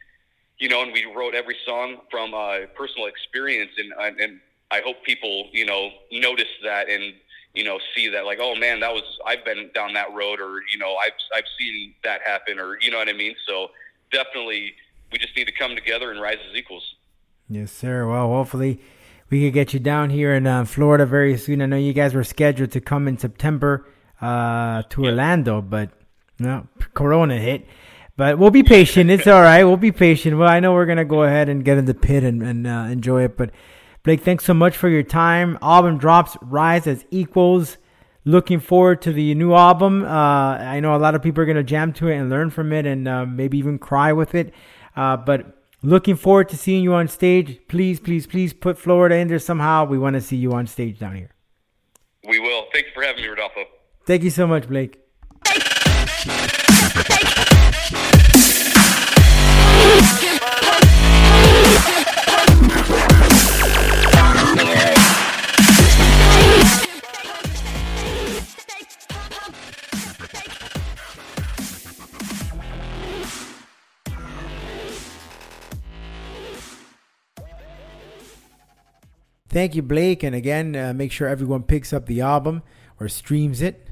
you 0.59 0.69
know, 0.69 0.83
and 0.83 0.93
we 0.93 1.05
wrote 1.05 1.35
every 1.35 1.57
song 1.67 1.99
from 2.11 2.33
uh, 2.33 2.67
personal 2.75 3.07
experience, 3.07 3.73
and 3.77 4.19
and 4.19 4.41
I 4.71 4.81
hope 4.81 5.03
people 5.05 5.49
you 5.53 5.67
know 5.67 5.91
notice 6.11 6.49
that 6.65 6.89
and 6.89 7.15
you 7.57 7.65
know 7.65 7.81
see 7.95 8.09
that 8.09 8.25
like 8.25 8.39
oh 8.41 8.55
man 8.55 8.79
that 8.81 8.93
was 8.93 9.03
I've 9.27 9.45
been 9.45 9.71
down 9.75 9.95
that 9.95 10.15
road 10.15 10.41
or 10.41 10.61
you 10.71 10.79
know 10.79 10.95
I've 10.97 11.13
I've 11.35 11.45
seen 11.59 11.95
that 12.05 12.21
happen 12.23 12.61
or 12.61 12.79
you 12.81 12.91
know 12.91 12.99
what 12.99 13.09
I 13.09 13.15
mean. 13.15 13.35
So 13.49 13.71
definitely 14.13 14.75
we 15.11 15.19
just 15.19 15.37
need 15.37 15.47
to 15.47 15.53
come 15.53 15.75
together 15.75 16.11
and 16.11 16.21
rise 16.21 16.39
as 16.49 16.55
equals. 16.55 16.95
Yes, 17.49 17.73
sir. 17.73 18.09
Well, 18.09 18.29
hopefully 18.29 18.81
we 19.31 19.45
could 19.45 19.55
get 19.55 19.73
you 19.73 19.81
down 19.81 20.11
here 20.11 20.35
in 20.35 20.47
uh, 20.47 20.65
Florida 20.65 21.07
very 21.07 21.37
soon. 21.37 21.63
I 21.63 21.67
know 21.67 21.77
you 21.77 21.93
guys 21.93 22.15
were 22.15 22.25
scheduled 22.25 22.73
to 22.73 22.81
come 22.81 23.09
in 23.09 23.19
September 23.19 23.87
uh, 24.21 24.83
to 24.83 25.03
yep. 25.03 25.11
Orlando, 25.11 25.63
but 25.63 25.91
you 26.39 26.47
know, 26.47 26.67
Corona 26.95 27.39
hit. 27.39 27.67
But 28.17 28.39
we'll 28.39 28.51
be 28.51 28.63
patient. 28.63 29.11
It's 29.11 29.27
all 29.27 29.43
right. 29.43 29.65
We'll 29.65 29.77
be 29.77 29.93
patient. 29.93 30.39
Well, 30.39 30.49
I 30.49 30.61
know 30.61 30.73
we're 30.73 30.87
gonna 30.87 31.05
go 31.05 31.23
ahead 31.23 31.49
and 31.49 31.65
get 31.65 31.79
in 31.79 31.87
the 31.87 31.95
pit 31.95 32.23
and, 32.25 32.43
and 32.43 32.67
uh, 32.67 32.87
enjoy 32.91 33.25
it. 33.25 33.37
But 33.37 33.51
Blake, 34.07 34.23
thanks 34.23 34.47
so 34.47 34.55
much 34.55 34.75
for 34.75 34.89
your 34.89 35.03
time. 35.03 35.59
Album 35.61 35.99
drops, 35.99 36.39
rise 36.41 36.87
as 36.87 37.05
equals. 37.11 37.77
Looking 38.25 38.61
forward 38.61 39.03
to 39.03 39.13
the 39.13 39.35
new 39.35 39.53
album. 39.53 40.03
Uh, 40.03 40.57
I 40.57 40.81
know 40.81 40.97
a 40.97 40.99
lot 40.99 41.15
of 41.15 41.23
people 41.23 41.43
are 41.43 41.47
gonna 41.47 41.63
jam 41.63 41.93
to 41.95 42.09
it 42.09 42.17
and 42.17 42.31
learn 42.31 42.49
from 42.49 42.73
it, 42.73 42.87
and 42.87 43.07
uh, 43.07 43.27
maybe 43.27 43.59
even 43.59 43.79
cry 43.79 44.15
with 44.15 44.35
it. 44.35 44.55
Uh, 44.97 45.19
but 45.19 45.53
Looking 45.83 46.17
forward 46.17 46.49
to 46.49 46.57
seeing 46.57 46.83
you 46.83 46.95
on 46.95 47.07
stage. 47.07 47.61
Please, 47.69 48.01
please, 48.01 48.27
please 48.27 48.53
put 48.53 48.77
Florida 48.77 49.15
in 49.17 49.29
there 49.29 49.39
somehow. 49.39 49.85
We 49.85 49.99
want 49.99 50.15
to 50.15 50.21
see 50.21 50.37
you 50.37 50.53
on 50.53 50.67
stage 50.67 50.99
down 50.99 51.15
here. 51.15 51.31
We 52.27 52.41
will. 52.41 52.65
Thank 52.73 52.87
you 52.87 52.93
for 52.93 53.05
having 53.05 53.23
me, 53.23 53.29
Rodolfo. 53.29 53.65
Thank 54.05 54.25
you 54.25 54.31
so 54.31 54.49
much, 54.49 54.67
Blake. 54.67 54.99
Thank 79.57 79.75
you, 79.75 79.81
Blake. 79.81 80.23
And 80.23 80.37
again, 80.37 80.77
uh, 80.77 80.93
make 80.93 81.11
sure 81.11 81.29
everyone 81.29 81.63
picks 81.63 81.91
up 81.95 82.05
the 82.05 82.21
album 82.21 82.63
or 83.01 83.09
streams 83.09 83.63
it 83.63 83.89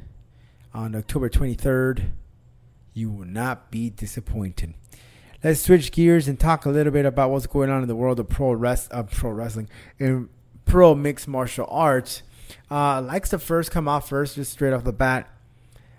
on 0.74 0.94
October 0.94 1.30
23rd. 1.30 2.10
You 2.92 3.10
will 3.10 3.24
not 3.24 3.70
be 3.70 3.88
disappointed. 3.88 4.74
Let's 5.42 5.60
switch 5.60 5.90
gears 5.90 6.28
and 6.28 6.38
talk 6.38 6.66
a 6.66 6.68
little 6.68 6.92
bit 6.92 7.06
about 7.06 7.30
what's 7.30 7.46
going 7.46 7.70
on 7.70 7.80
in 7.80 7.88
the 7.88 7.96
world 7.96 8.20
of 8.20 8.28
pro, 8.28 8.52
rest, 8.52 8.92
uh, 8.92 9.04
pro 9.04 9.30
wrestling 9.30 9.70
and 9.98 10.28
pro 10.66 10.94
mixed 10.94 11.28
martial 11.28 11.66
arts. 11.70 12.22
Uh, 12.70 13.00
likes 13.00 13.30
to 13.30 13.38
first 13.38 13.70
come 13.70 13.88
off 13.88 14.10
first, 14.10 14.34
just 14.34 14.52
straight 14.52 14.74
off 14.74 14.84
the 14.84 14.92
bat. 14.92 15.30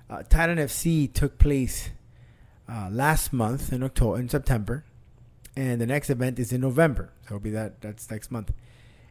Uh, 0.07 0.21
Titan 0.29 0.59
FC 0.59 1.11
took 1.11 1.39
place 1.39 1.89
uh, 2.69 2.89
last 2.91 3.33
month 3.33 3.73
in 3.73 3.81
October, 3.81 4.19
in 4.19 4.29
September, 4.29 4.85
and 5.57 5.81
the 5.81 5.87
next 5.87 6.11
event 6.11 6.37
is 6.37 6.53
in 6.53 6.61
November. 6.61 7.11
So 7.23 7.29
it'll 7.29 7.39
be 7.39 7.49
that 7.49 7.81
that's 7.81 8.11
next 8.11 8.29
month 8.29 8.51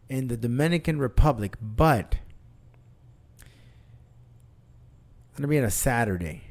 in 0.08 0.28
the 0.28 0.36
Dominican 0.36 0.98
Republic, 0.98 1.56
but 1.60 2.16
it's 5.30 5.38
gonna 5.38 5.48
be 5.48 5.58
on 5.58 5.64
a 5.64 5.70
Saturday. 5.70 6.42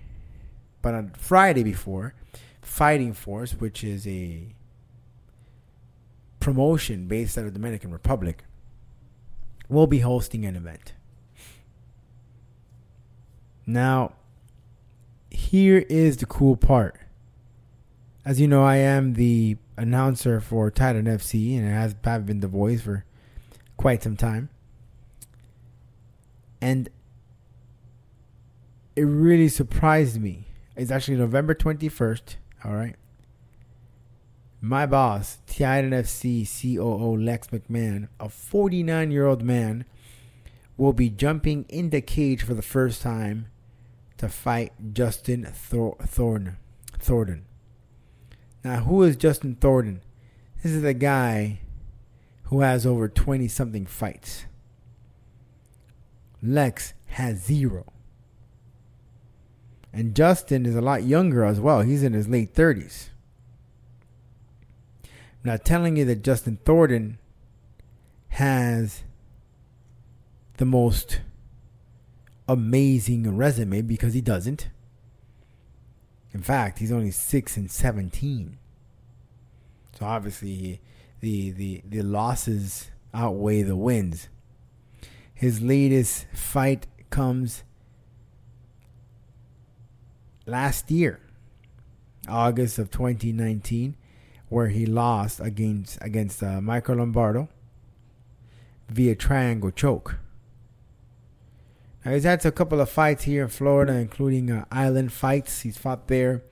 But 0.81 0.93
on 0.93 1.11
Friday 1.17 1.63
before, 1.63 2.13
Fighting 2.61 3.13
Force, 3.13 3.53
which 3.53 3.83
is 3.83 4.07
a 4.07 4.53
promotion 6.39 7.07
based 7.07 7.37
out 7.37 7.45
of 7.45 7.53
the 7.53 7.59
Dominican 7.59 7.91
Republic, 7.91 8.43
will 9.69 9.87
be 9.87 9.99
hosting 9.99 10.45
an 10.45 10.55
event. 10.55 10.93
Now, 13.65 14.13
here 15.29 15.85
is 15.89 16.17
the 16.17 16.25
cool 16.25 16.57
part. 16.57 16.99
As 18.25 18.41
you 18.41 18.47
know, 18.47 18.63
I 18.63 18.75
am 18.77 19.13
the 19.13 19.57
announcer 19.77 20.41
for 20.41 20.69
Titan 20.69 21.05
FC, 21.05 21.57
and 21.57 21.67
I 21.67 21.71
have 22.09 22.25
been 22.25 22.41
the 22.41 22.47
voice 22.47 22.81
for 22.81 23.05
quite 23.77 24.03
some 24.03 24.17
time. 24.17 24.49
And 26.61 26.89
it 28.95 29.03
really 29.03 29.49
surprised 29.49 30.21
me. 30.21 30.47
It's 30.75 30.91
actually 30.91 31.17
November 31.17 31.53
21st, 31.53 32.35
all 32.63 32.73
right? 32.73 32.95
My 34.61 34.85
boss, 34.85 35.39
Titan 35.45 35.91
FC 35.91 36.45
COO 36.45 37.17
Lex 37.17 37.47
McMahon, 37.47 38.07
a 38.19 38.29
49 38.29 39.11
year 39.11 39.25
old 39.25 39.43
man, 39.43 39.83
will 40.77 40.93
be 40.93 41.09
jumping 41.09 41.65
in 41.67 41.89
the 41.89 42.01
cage 42.01 42.43
for 42.43 42.53
the 42.53 42.61
first 42.61 43.01
time 43.01 43.47
to 44.17 44.29
fight 44.29 44.71
Justin 44.93 45.43
Thor- 45.45 45.97
Thornton. 46.01 46.57
Thornton. 46.97 47.45
Now, 48.63 48.77
who 48.81 49.03
is 49.03 49.17
Justin 49.17 49.55
Thornton? 49.55 50.01
This 50.61 50.71
is 50.71 50.81
the 50.81 50.93
guy 50.93 51.59
who 52.53 52.61
has 52.61 52.85
over 52.85 53.09
20 53.09 53.47
something 53.47 53.83
fights. 53.83 54.45
Lex 56.43 56.93
has 57.07 57.43
zero. 57.43 57.91
And 59.91 60.15
Justin 60.15 60.67
is 60.67 60.75
a 60.75 60.81
lot 60.81 61.01
younger 61.01 61.45
as 61.45 61.59
well. 61.59 61.81
He's 61.81 62.03
in 62.03 62.13
his 62.13 62.27
late 62.27 62.53
30s. 62.53 63.09
I'm 65.03 65.09
not 65.49 65.65
telling 65.65 65.97
you 65.97 66.05
that 66.05 66.23
Justin 66.23 66.59
Thornton 66.63 67.17
has 68.27 69.01
the 70.57 70.65
most 70.65 71.21
amazing 72.47 73.35
resume 73.35 73.81
because 73.81 74.13
he 74.13 74.21
doesn't. 74.21 74.69
In 76.31 76.43
fact, 76.43 76.77
he's 76.77 76.91
only 76.91 77.09
6 77.09 77.57
and 77.57 77.71
17. 77.71 78.59
So 79.97 80.05
obviously 80.05 80.81
the 81.23 81.51
the 81.51 81.81
the 81.87 82.01
losses 82.01 82.91
outweigh 83.13 83.61
the 83.61 83.77
wins. 83.77 84.27
His 85.33 85.61
latest 85.61 86.25
fight 86.33 86.85
comes 87.09 87.63
last 90.45 90.91
year, 90.91 91.21
August 92.27 92.77
of 92.77 92.91
2019, 92.91 93.95
where 94.49 94.67
he 94.67 94.85
lost 94.85 95.39
against 95.39 95.97
against 96.01 96.43
uh, 96.43 96.59
Michael 96.59 96.97
Lombardo 96.97 97.47
via 98.89 99.15
triangle 99.15 99.71
choke. 99.71 100.19
Now 102.03 102.11
he's 102.11 102.25
had 102.25 102.45
a 102.45 102.51
couple 102.51 102.81
of 102.81 102.89
fights 102.89 103.23
here 103.23 103.43
in 103.43 103.47
Florida, 103.47 103.93
including 103.93 104.51
uh, 104.51 104.65
island 104.69 105.13
fights. 105.13 105.61
He's 105.61 105.77
fought 105.77 106.09
there. 106.09 106.43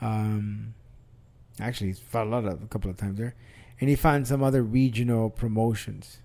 Um, 0.00 0.72
actually, 1.60 1.88
he's 1.88 1.98
fought 1.98 2.26
a 2.26 2.30
lot 2.30 2.46
of 2.46 2.62
a 2.62 2.66
couple 2.68 2.90
of 2.90 2.96
times 2.96 3.18
there, 3.18 3.34
and 3.84 3.90
he 3.90 3.96
found 3.96 4.26
some 4.26 4.42
other 4.42 4.62
regional 4.62 5.28
promotions. 5.28 6.22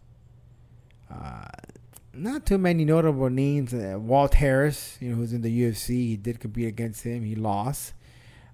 Uh, 1.13 1.43
not 2.13 2.45
too 2.45 2.57
many 2.57 2.85
notable 2.85 3.29
names. 3.29 3.73
Uh, 3.73 3.97
Walt 3.99 4.35
Harris, 4.35 4.97
you 5.01 5.09
know, 5.09 5.17
who's 5.17 5.33
in 5.33 5.41
the 5.41 5.63
UFC, 5.63 5.89
he 5.89 6.15
did 6.15 6.39
compete 6.39 6.69
against 6.69 7.03
him. 7.03 7.25
He 7.25 7.35
lost. 7.35 7.91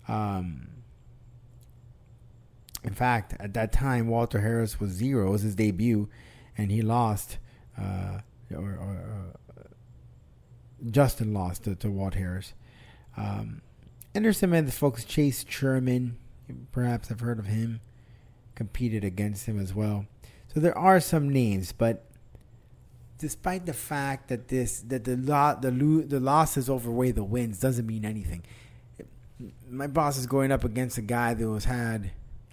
Um, 0.08 0.70
in 2.84 2.96
fact, 2.96 3.36
at 3.40 3.54
that 3.54 3.72
time, 3.72 4.08
Walter 4.08 4.40
Harris 4.40 4.80
was 4.80 4.90
zero. 4.90 5.28
It 5.28 5.32
was 5.34 5.42
his 5.44 5.54
debut, 5.54 6.10
and 6.58 6.72
he 6.72 6.82
lost. 6.82 7.38
Uh, 7.80 8.22
or, 8.52 8.58
or 8.58 9.36
uh, 9.56 9.62
Justin 10.90 11.32
lost 11.32 11.66
to, 11.66 11.76
to 11.76 11.92
Walt 11.92 12.16
Harris. 12.16 12.56
Um, 13.16 13.62
and 14.16 14.26
other 14.26 14.34
folks. 14.80 15.06
Chase 15.06 15.46
Sherman, 15.48 16.18
perhaps 16.72 17.12
I've 17.12 17.20
heard 17.20 17.38
of 17.38 17.46
him, 17.46 17.82
competed 18.56 19.04
against 19.04 19.46
him 19.46 19.60
as 19.60 19.74
well. 19.74 20.06
So 20.54 20.60
there 20.60 20.78
are 20.78 21.00
some 21.00 21.30
names, 21.30 21.72
but 21.72 22.06
despite 23.18 23.66
the 23.66 23.74
fact 23.74 24.30
that 24.30 24.48
this 24.48 24.80
that 24.82 25.04
the 25.04 25.18
lot 25.18 25.62
the 25.62 25.72
lo- 25.72 26.02
the 26.02 26.20
losses 26.20 26.70
overweigh 26.70 27.12
the 27.12 27.24
wins 27.24 27.60
doesn't 27.60 27.86
mean 27.86 28.06
anything. 28.06 28.44
My 29.70 29.88
boss 29.88 30.18
is 30.18 30.28
going 30.28 30.52
up 30.52 30.64
against 30.64 30.98
a 30.98 31.02
guy 31.02 31.34
that 31.34 31.46
has 31.46 31.66
had 31.66 32.12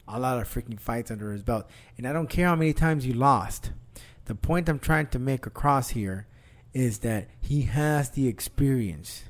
a 0.09 0.19
lot 0.19 0.41
of 0.41 0.53
freaking 0.53 0.81
fights 0.81 1.11
under 1.11 1.33
his 1.33 1.43
belt, 1.43 1.67
and 1.97 2.07
I 2.07 2.13
don't 2.13 2.29
care 2.29 2.49
how 2.49 2.57
many 2.57 2.73
times 2.73 3.07
you 3.07 3.15
lost. 3.15 3.71
The 4.25 4.35
point 4.35 4.69
I'm 4.69 4.79
trying 4.79 5.07
to 5.09 5.19
make 5.19 5.47
across 5.47 5.91
here 5.91 6.27
is 6.73 6.99
that 6.99 7.29
he 7.41 7.63
has 7.63 8.11
the 8.11 8.27
experience. 8.27 9.25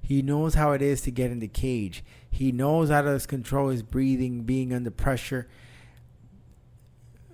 He 0.00 0.22
knows 0.22 0.54
how 0.54 0.72
it 0.72 0.82
is 0.82 1.00
to 1.02 1.10
get 1.10 1.30
in 1.30 1.38
the 1.38 1.48
cage. 1.48 2.04
He 2.30 2.52
knows 2.52 2.90
how 2.90 3.02
to 3.02 3.18
control 3.26 3.68
his 3.68 3.82
breathing, 3.82 4.42
being 4.42 4.72
under 4.72 4.90
pressure. 4.90 5.48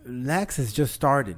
Lex 0.09 0.57
has 0.57 0.73
just 0.73 0.95
started. 0.95 1.37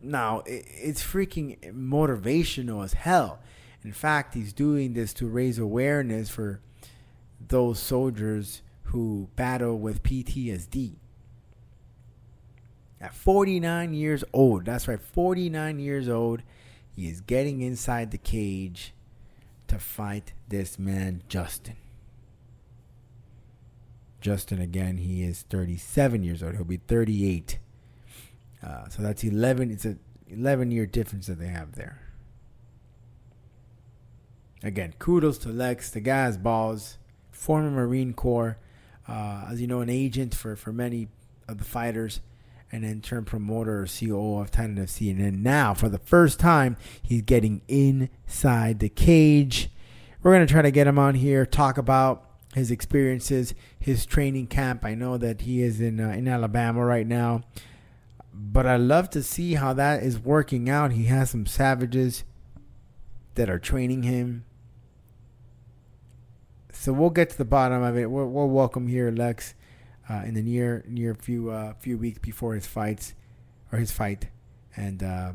Now, 0.00 0.42
it's 0.46 1.02
freaking 1.02 1.58
motivational 1.72 2.84
as 2.84 2.92
hell. 2.92 3.40
In 3.82 3.92
fact, 3.92 4.34
he's 4.34 4.52
doing 4.52 4.92
this 4.92 5.12
to 5.14 5.26
raise 5.26 5.58
awareness 5.58 6.30
for 6.30 6.60
those 7.46 7.78
soldiers 7.78 8.62
who 8.84 9.28
battle 9.34 9.78
with 9.78 10.02
PTSD. 10.02 10.96
At 13.00 13.14
49 13.14 13.94
years 13.94 14.24
old, 14.32 14.64
that's 14.64 14.88
right, 14.88 15.00
49 15.00 15.78
years 15.78 16.08
old, 16.08 16.42
he 16.94 17.08
is 17.08 17.20
getting 17.20 17.60
inside 17.60 18.10
the 18.10 18.18
cage 18.18 18.92
to 19.68 19.78
fight 19.78 20.32
this 20.48 20.78
man, 20.78 21.22
Justin. 21.28 21.76
Justin, 24.20 24.60
again, 24.60 24.98
he 24.98 25.22
is 25.22 25.42
37 25.42 26.22
years 26.22 26.42
old. 26.42 26.54
He'll 26.54 26.64
be 26.64 26.78
38. 26.78 27.58
Uh, 28.62 28.88
so 28.88 29.02
that's 29.02 29.22
11. 29.22 29.70
It's 29.70 29.84
a 29.84 29.96
11 30.28 30.70
year 30.70 30.86
difference 30.86 31.26
that 31.28 31.38
they 31.38 31.46
have 31.46 31.72
there. 31.72 32.00
Again, 34.62 34.94
kudos 34.98 35.38
to 35.38 35.50
Lex. 35.50 35.90
The 35.90 36.00
guy's 36.00 36.36
balls. 36.36 36.98
Former 37.30 37.70
Marine 37.70 38.12
Corps. 38.12 38.58
Uh, 39.06 39.46
as 39.50 39.60
you 39.60 39.66
know, 39.66 39.80
an 39.80 39.88
agent 39.88 40.34
for, 40.34 40.56
for 40.56 40.72
many 40.72 41.08
of 41.46 41.58
the 41.58 41.64
fighters 41.64 42.20
and 42.70 42.84
then 42.84 43.00
turned 43.00 43.26
promoter 43.26 43.82
or 43.82 43.86
COO 43.86 44.40
of 44.40 44.50
Titan 44.50 44.76
FC. 44.76 45.10
And 45.10 45.20
then 45.20 45.42
now, 45.42 45.72
for 45.72 45.88
the 45.88 45.98
first 45.98 46.38
time, 46.38 46.76
he's 47.00 47.22
getting 47.22 47.62
inside 47.68 48.80
the 48.80 48.88
cage. 48.88 49.70
We're 50.22 50.34
going 50.34 50.46
to 50.46 50.52
try 50.52 50.62
to 50.62 50.70
get 50.70 50.86
him 50.86 50.98
on 50.98 51.14
here, 51.14 51.46
talk 51.46 51.78
about 51.78 52.27
his 52.54 52.70
experiences, 52.70 53.54
his 53.78 54.06
training 54.06 54.46
camp. 54.46 54.84
I 54.84 54.94
know 54.94 55.16
that 55.18 55.42
he 55.42 55.62
is 55.62 55.80
in 55.80 56.00
uh, 56.00 56.10
in 56.10 56.28
Alabama 56.28 56.84
right 56.84 57.06
now, 57.06 57.42
but 58.32 58.66
I 58.66 58.76
love 58.76 59.10
to 59.10 59.22
see 59.22 59.54
how 59.54 59.72
that 59.74 60.02
is 60.02 60.18
working 60.18 60.68
out. 60.68 60.92
He 60.92 61.04
has 61.04 61.30
some 61.30 61.46
savages 61.46 62.24
that 63.34 63.48
are 63.48 63.58
training 63.58 64.02
him. 64.02 64.44
So 66.72 66.92
we'll 66.92 67.10
get 67.10 67.30
to 67.30 67.38
the 67.38 67.44
bottom 67.44 67.82
of 67.82 67.96
it. 67.96 68.10
We'll, 68.10 68.28
we'll 68.28 68.48
welcome 68.48 68.86
here 68.86 69.10
Lex 69.10 69.54
uh, 70.08 70.22
in 70.24 70.34
the 70.34 70.42
near 70.42 70.84
near 70.86 71.14
few 71.14 71.50
uh, 71.50 71.74
few 71.74 71.98
weeks 71.98 72.18
before 72.18 72.54
his 72.54 72.66
fights 72.66 73.14
or 73.72 73.78
his 73.78 73.92
fight, 73.92 74.28
and 74.76 75.02
uh, 75.02 75.32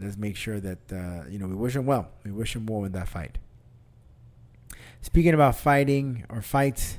let's 0.00 0.16
make 0.16 0.36
sure 0.36 0.58
that 0.60 0.92
uh, 0.92 1.28
you 1.28 1.38
know 1.38 1.46
we 1.46 1.54
wish 1.54 1.76
him 1.76 1.86
well. 1.86 2.08
We 2.24 2.32
wish 2.32 2.56
him 2.56 2.66
well 2.66 2.84
in 2.84 2.92
that 2.92 3.08
fight. 3.08 3.38
Speaking 5.06 5.34
about 5.34 5.54
fighting 5.54 6.24
or 6.28 6.42
fights, 6.42 6.98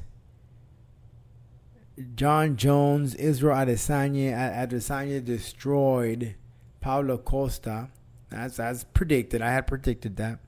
Jon 2.16 2.56
Jones, 2.56 3.14
Israel 3.16 3.58
Adesanya, 3.58 4.32
Adesanya 4.34 5.24
destroyed 5.24 6.36
Paulo 6.80 7.18
Costa. 7.18 7.90
As 8.32 8.62
as 8.62 8.86
predicted, 8.86 9.42
I 9.42 9.52
had 9.52 9.68
predicted 9.68 10.16
that, 10.16 10.40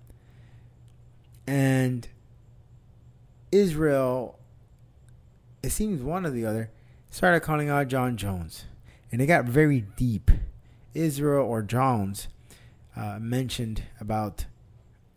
and 1.45 2.07
Israel 3.51 4.39
it 5.61 5.71
seems 5.71 6.01
one 6.01 6.25
or 6.25 6.29
the 6.29 6.45
other, 6.45 6.71
started 7.09 7.41
calling 7.41 7.67
out 7.67 7.89
Jon 7.89 8.15
Jones. 8.15 8.67
And 9.11 9.21
it 9.21 9.25
got 9.25 9.43
very 9.43 9.81
deep. 9.81 10.31
Israel 10.93 11.45
or 11.45 11.61
Jones 11.61 12.29
uh, 12.95 13.19
mentioned 13.19 13.83
about 13.99 14.45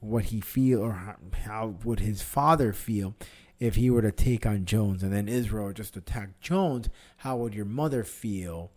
what 0.02 0.26
he 0.26 0.40
feel 0.40 0.80
or 0.80 1.16
how, 1.44 1.74
would 1.84 2.00
his 2.00 2.22
father 2.22 2.72
feel 2.72 3.14
if 3.58 3.76
he 3.76 3.88
were 3.90 4.02
to 4.02 4.12
take 4.12 4.44
on 4.44 4.64
Jones 4.64 5.02
and 5.02 5.12
then 5.12 5.28
Israel 5.28 5.72
just 5.72 5.96
attacked 5.96 6.40
Jones 6.40 6.88
how 7.18 7.36
would 7.36 7.54
your 7.54 7.64
mother 7.64 8.04
feel 8.04 8.72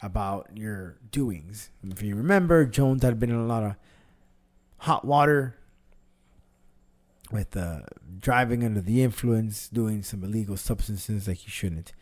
about 0.00 0.48
your 0.54 0.96
doings 1.10 1.70
if 1.84 2.02
you 2.02 2.16
remember 2.16 2.64
Jones 2.64 3.02
had 3.02 3.20
been 3.20 3.30
in 3.30 3.36
a 3.36 3.46
lot 3.46 3.62
of 3.62 3.76
hot 4.78 5.04
water 5.04 5.56
with 7.32 7.56
uh, 7.56 7.80
driving 8.20 8.62
under 8.62 8.80
the 8.80 9.02
influence, 9.02 9.68
doing 9.68 10.02
some 10.02 10.22
illegal 10.22 10.56
substances 10.56 11.26
like 11.26 11.38
he 11.38 11.50
shouldn't. 11.50 11.92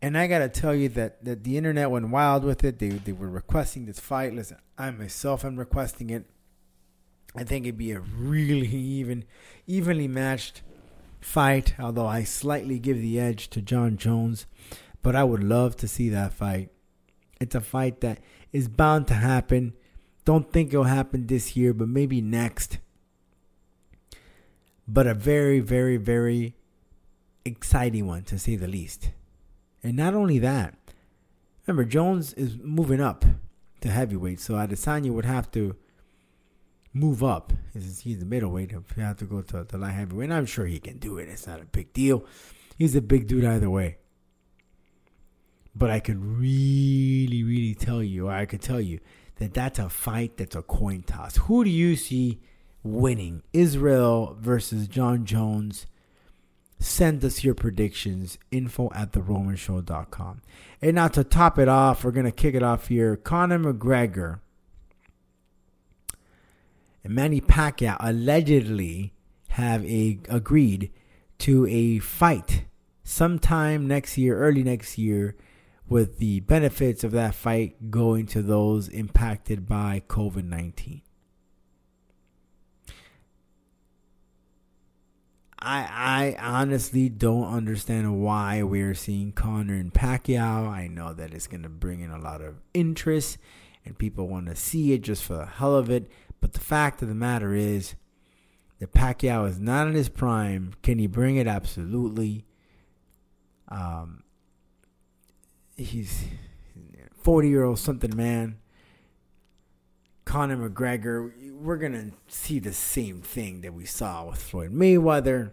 And 0.00 0.16
I 0.16 0.28
gotta 0.28 0.48
tell 0.48 0.74
you 0.74 0.88
that, 0.90 1.24
that 1.24 1.42
the 1.42 1.56
internet 1.56 1.90
went 1.90 2.10
wild 2.10 2.44
with 2.44 2.62
it. 2.62 2.78
They 2.78 2.90
they 2.90 3.12
were 3.12 3.28
requesting 3.28 3.86
this 3.86 3.98
fight. 3.98 4.32
Listen, 4.32 4.58
I 4.76 4.90
myself 4.92 5.44
am 5.44 5.56
requesting 5.56 6.10
it. 6.10 6.26
I 7.34 7.44
think 7.44 7.66
it'd 7.66 7.78
be 7.78 7.92
a 7.92 8.00
really 8.00 8.66
even 8.68 9.24
evenly 9.66 10.08
matched 10.08 10.62
fight, 11.20 11.74
although 11.78 12.06
I 12.06 12.24
slightly 12.24 12.78
give 12.78 13.00
the 13.00 13.20
edge 13.20 13.48
to 13.50 13.62
Jon 13.62 13.96
Jones. 13.96 14.46
But 15.02 15.14
I 15.14 15.24
would 15.24 15.44
love 15.44 15.76
to 15.76 15.88
see 15.88 16.08
that 16.08 16.32
fight. 16.32 16.70
It's 17.40 17.54
a 17.54 17.60
fight 17.60 18.00
that 18.00 18.18
is 18.52 18.68
bound 18.68 19.06
to 19.08 19.14
happen. 19.14 19.74
Don't 20.24 20.52
think 20.52 20.72
it'll 20.72 20.84
happen 20.84 21.26
this 21.26 21.56
year, 21.56 21.72
but 21.72 21.88
maybe 21.88 22.20
next 22.20 22.78
but 24.88 25.06
a 25.06 25.12
very, 25.12 25.60
very, 25.60 25.98
very 25.98 26.56
exciting 27.44 28.06
one 28.06 28.22
to 28.24 28.38
say 28.38 28.56
the 28.56 28.66
least. 28.66 29.10
And 29.82 29.96
not 29.96 30.14
only 30.14 30.38
that, 30.38 30.74
remember 31.66 31.84
Jones 31.84 32.32
is 32.32 32.56
moving 32.58 33.00
up 33.00 33.24
to 33.82 33.90
heavyweight, 33.90 34.40
so 34.40 34.54
Adesanya 34.54 35.10
would 35.10 35.26
have 35.26 35.50
to 35.52 35.76
move 36.92 37.22
up. 37.22 37.52
He's, 37.72 38.02
the 38.02 38.24
middleweight. 38.24 38.72
He 38.94 39.00
have 39.00 39.16
to 39.18 39.24
go 39.24 39.42
to 39.42 39.64
the 39.64 39.78
light 39.78 39.92
heavyweight. 39.92 40.30
And 40.30 40.34
I'm 40.34 40.46
sure 40.46 40.66
he 40.66 40.78
can 40.78 40.98
do 40.98 41.18
it. 41.18 41.28
It's 41.28 41.46
not 41.46 41.60
a 41.60 41.64
big 41.64 41.92
deal. 41.92 42.24
He's 42.76 42.94
a 42.94 43.00
big 43.00 43.26
dude 43.26 43.44
either 43.44 43.70
way. 43.70 43.98
But 45.74 45.90
I 45.90 46.00
could 46.00 46.24
really, 46.24 47.44
really 47.44 47.74
tell 47.74 48.02
you, 48.02 48.28
or 48.28 48.32
I 48.32 48.46
could 48.46 48.62
tell 48.62 48.80
you 48.80 48.98
that 49.36 49.54
that's 49.54 49.78
a 49.78 49.88
fight 49.88 50.36
that's 50.36 50.56
a 50.56 50.62
coin 50.62 51.02
toss. 51.02 51.36
Who 51.36 51.62
do 51.62 51.70
you 51.70 51.94
see 51.94 52.40
winning. 52.82 53.42
Israel 53.52 54.36
versus 54.40 54.88
Jon 54.88 55.24
Jones. 55.24 55.86
Send 56.80 57.24
us 57.24 57.42
your 57.42 57.54
predictions. 57.54 58.38
Info 58.50 58.90
at 58.94 59.12
theromanshow.com. 59.12 60.42
And 60.80 60.94
now 60.94 61.08
to 61.08 61.24
top 61.24 61.58
it 61.58 61.68
off, 61.68 62.04
we're 62.04 62.12
going 62.12 62.26
to 62.26 62.32
kick 62.32 62.54
it 62.54 62.62
off 62.62 62.88
here. 62.88 63.16
Conor 63.16 63.58
McGregor 63.58 64.40
Manny 67.08 67.40
Pacquiao 67.40 67.96
allegedly 68.00 69.14
have 69.50 69.84
a 69.86 70.20
agreed 70.28 70.90
to 71.38 71.66
a 71.66 71.98
fight 72.00 72.64
sometime 73.02 73.88
next 73.88 74.18
year, 74.18 74.38
early 74.38 74.62
next 74.62 74.98
year, 74.98 75.34
with 75.88 76.18
the 76.18 76.40
benefits 76.40 77.02
of 77.02 77.12
that 77.12 77.34
fight 77.34 77.90
going 77.90 78.26
to 78.26 78.42
those 78.42 78.88
impacted 78.88 79.66
by 79.66 80.02
COVID 80.08 80.44
19. 80.44 81.02
I 85.60 86.36
I 86.38 86.42
honestly 86.42 87.08
don't 87.08 87.52
understand 87.52 88.20
why 88.20 88.62
we're 88.62 88.94
seeing 88.94 89.32
Conor 89.32 89.74
and 89.74 89.92
Pacquiao. 89.92 90.68
I 90.68 90.88
know 90.88 91.14
that 91.14 91.32
it's 91.32 91.46
going 91.46 91.62
to 91.62 91.68
bring 91.68 92.00
in 92.00 92.10
a 92.10 92.18
lot 92.18 92.42
of 92.42 92.56
interest 92.74 93.38
and 93.84 93.96
people 93.96 94.28
want 94.28 94.46
to 94.46 94.54
see 94.54 94.92
it 94.92 95.00
just 95.02 95.24
for 95.24 95.34
the 95.34 95.46
hell 95.46 95.74
of 95.74 95.90
it. 95.90 96.10
But 96.40 96.52
the 96.52 96.60
fact 96.60 97.02
of 97.02 97.08
the 97.08 97.14
matter 97.14 97.54
is 97.54 97.94
that 98.78 98.92
Pacquiao 98.92 99.48
is 99.48 99.58
not 99.58 99.88
in 99.88 99.94
his 99.94 100.08
prime. 100.08 100.74
Can 100.82 100.98
he 100.98 101.06
bring 101.06 101.36
it? 101.36 101.46
Absolutely. 101.46 102.44
Um, 103.68 104.22
he's 105.76 106.24
40 107.22 107.48
year 107.48 107.64
old 107.64 107.78
something 107.78 108.16
man. 108.16 108.58
Conor 110.24 110.68
McGregor, 110.68 111.32
we're 111.54 111.78
going 111.78 111.92
to 111.92 112.12
see 112.26 112.58
the 112.58 112.72
same 112.72 113.22
thing 113.22 113.62
that 113.62 113.72
we 113.72 113.86
saw 113.86 114.26
with 114.26 114.40
Floyd 114.40 114.72
Mayweather. 114.72 115.52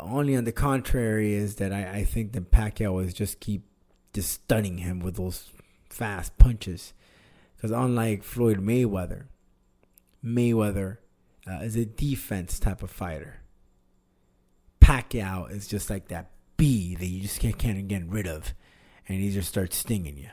Only 0.00 0.34
on 0.34 0.44
the 0.44 0.52
contrary 0.52 1.34
is 1.34 1.56
that 1.56 1.72
I, 1.72 1.98
I 1.98 2.04
think 2.04 2.32
that 2.32 2.50
Pacquiao 2.50 3.04
is 3.04 3.12
just 3.12 3.40
keep 3.40 3.64
just 4.14 4.32
stunning 4.32 4.78
him 4.78 5.00
with 5.00 5.16
those 5.16 5.50
fast 5.90 6.38
punches. 6.38 6.94
Because 7.56 7.70
unlike 7.70 8.22
Floyd 8.22 8.58
Mayweather, 8.58 9.24
Mayweather 10.24 10.98
uh, 11.48 11.60
is 11.62 11.76
a 11.76 11.84
defense 11.84 12.58
type 12.58 12.82
of 12.82 12.90
fighter. 12.90 13.40
Pacquiao 14.80 15.50
is 15.50 15.66
just 15.66 15.90
like 15.90 16.08
that 16.08 16.30
bee 16.56 16.94
that 16.94 17.06
you 17.06 17.20
just 17.20 17.40
can't, 17.40 17.58
can't 17.58 17.88
get 17.88 18.06
rid 18.08 18.26
of. 18.26 18.54
And 19.08 19.20
he 19.20 19.30
just 19.30 19.48
starts 19.48 19.76
stinging 19.76 20.16
you. 20.16 20.30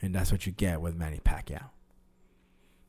And 0.00 0.14
that's 0.14 0.30
what 0.30 0.46
you 0.46 0.52
get 0.52 0.80
with 0.80 0.96
Manny 0.96 1.20
Pacquiao. 1.24 1.70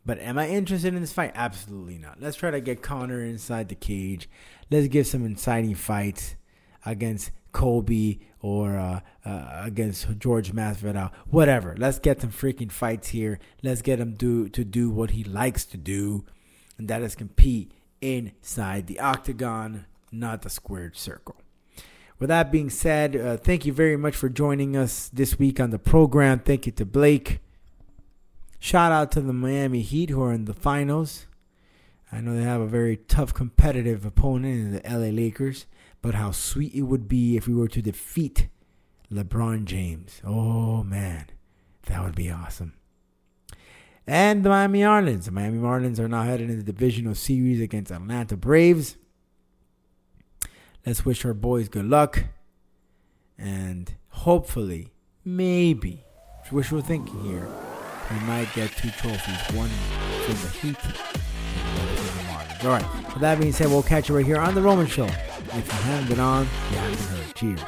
But 0.05 0.19
am 0.19 0.37
I 0.37 0.49
interested 0.49 0.93
in 0.93 1.01
this 1.01 1.13
fight? 1.13 1.31
Absolutely 1.33 1.97
not. 1.97 2.21
Let's 2.21 2.37
try 2.37 2.51
to 2.51 2.61
get 2.61 2.83
Conor 2.83 3.21
inside 3.21 3.69
the 3.69 3.75
cage. 3.75 4.29
Let's 4.69 4.87
get 4.87 5.07
some 5.07 5.25
exciting 5.25 5.73
fights 5.73 6.35
against 6.85 7.31
Colby 7.55 8.19
or 8.41 8.77
uh, 8.77 8.99
uh, 9.23 9.61
against 9.63 10.19
George 10.19 10.51
Masvidal, 10.51 11.11
whatever. 11.27 11.73
Let's 11.77 11.99
get 11.99 12.19
some 12.21 12.29
freaking 12.29 12.71
fights 12.71 13.07
here. 13.07 13.39
Let's 13.63 13.81
get 13.81 13.99
him 13.99 14.13
do 14.13 14.49
to 14.49 14.65
do 14.65 14.89
what 14.89 15.11
he 15.11 15.23
likes 15.23 15.63
to 15.67 15.77
do, 15.77 16.25
and 16.77 16.89
that 16.89 17.01
is 17.01 17.15
compete 17.15 17.71
inside 18.01 18.87
the 18.87 18.99
octagon, 18.99 19.85
not 20.11 20.41
the 20.41 20.49
squared 20.49 20.97
circle. 20.97 21.37
With 22.19 22.27
that 22.27 22.51
being 22.51 22.69
said, 22.69 23.15
uh, 23.15 23.37
thank 23.37 23.65
you 23.65 23.71
very 23.71 23.97
much 23.97 24.15
for 24.15 24.29
joining 24.29 24.75
us 24.75 25.09
this 25.11 25.39
week 25.39 25.59
on 25.59 25.69
the 25.69 25.79
program. 25.79 26.39
Thank 26.39 26.65
you 26.65 26.73
to 26.73 26.85
Blake. 26.85 27.39
Shout 28.59 28.91
out 28.91 29.11
to 29.13 29.21
the 29.21 29.33
Miami 29.33 29.81
Heat 29.81 30.09
who 30.09 30.21
are 30.21 30.33
in 30.33 30.45
the 30.45 30.53
finals. 30.53 31.25
I 32.11 32.19
know 32.19 32.35
they 32.35 32.43
have 32.43 32.61
a 32.61 32.67
very 32.67 32.97
tough 32.97 33.33
competitive 33.33 34.05
opponent 34.05 34.55
in 34.55 34.71
the 34.73 34.81
LA 34.89 35.09
Lakers, 35.09 35.65
but 36.05 36.13
how 36.13 36.29
sweet 36.29 36.71
it 36.75 36.83
would 36.83 37.07
be 37.07 37.35
if 37.35 37.47
we 37.47 37.55
were 37.55 37.67
to 37.67 37.81
defeat 37.81 38.47
LeBron 39.11 39.65
James. 39.65 40.21
Oh 40.23 40.83
man, 40.83 41.25
that 41.87 42.03
would 42.03 42.13
be 42.13 42.29
awesome. 42.29 42.73
And 44.05 44.43
the 44.43 44.49
Miami 44.49 44.81
Marlins. 44.81 45.25
The 45.25 45.31
Miami 45.31 45.57
Marlins 45.57 45.97
are 45.97 46.07
now 46.07 46.21
headed 46.21 46.51
into 46.51 46.61
the 46.61 46.71
divisional 46.71 47.15
series 47.15 47.59
against 47.59 47.91
Atlanta 47.91 48.37
Braves. 48.37 48.97
Let's 50.85 51.05
wish 51.05 51.25
our 51.25 51.33
boys 51.33 51.69
good 51.69 51.85
luck. 51.85 52.25
And 53.35 53.91
hopefully, 54.09 54.93
maybe, 55.23 56.03
wishful 56.51 56.81
thinking 56.81 57.19
here, 57.23 57.47
we 58.11 58.19
might 58.27 58.53
get 58.53 58.69
two 58.73 58.91
trophies. 58.91 59.55
One 59.57 59.69
for 60.27 60.33
the 60.33 60.49
Heat 60.49 60.77
and 60.85 61.79
one 61.79 61.95
for 61.95 62.03
the 62.03 62.23
Marlins. 62.29 62.63
All 62.63 62.69
right. 62.69 63.11
With 63.11 63.21
that 63.21 63.39
being 63.39 63.53
said, 63.53 63.69
we'll 63.69 63.81
catch 63.81 64.07
you 64.07 64.15
right 64.15 64.23
here 64.23 64.37
on 64.37 64.53
The 64.53 64.61
Roman 64.61 64.85
Show. 64.85 65.09
If 65.57 65.65
you 65.67 65.71
haven't 65.71 66.09
been 66.09 66.19
on, 66.19 66.45
you 66.69 66.77
haven't 66.77 66.99
heard. 66.99 67.33
Cheers. 67.35 67.61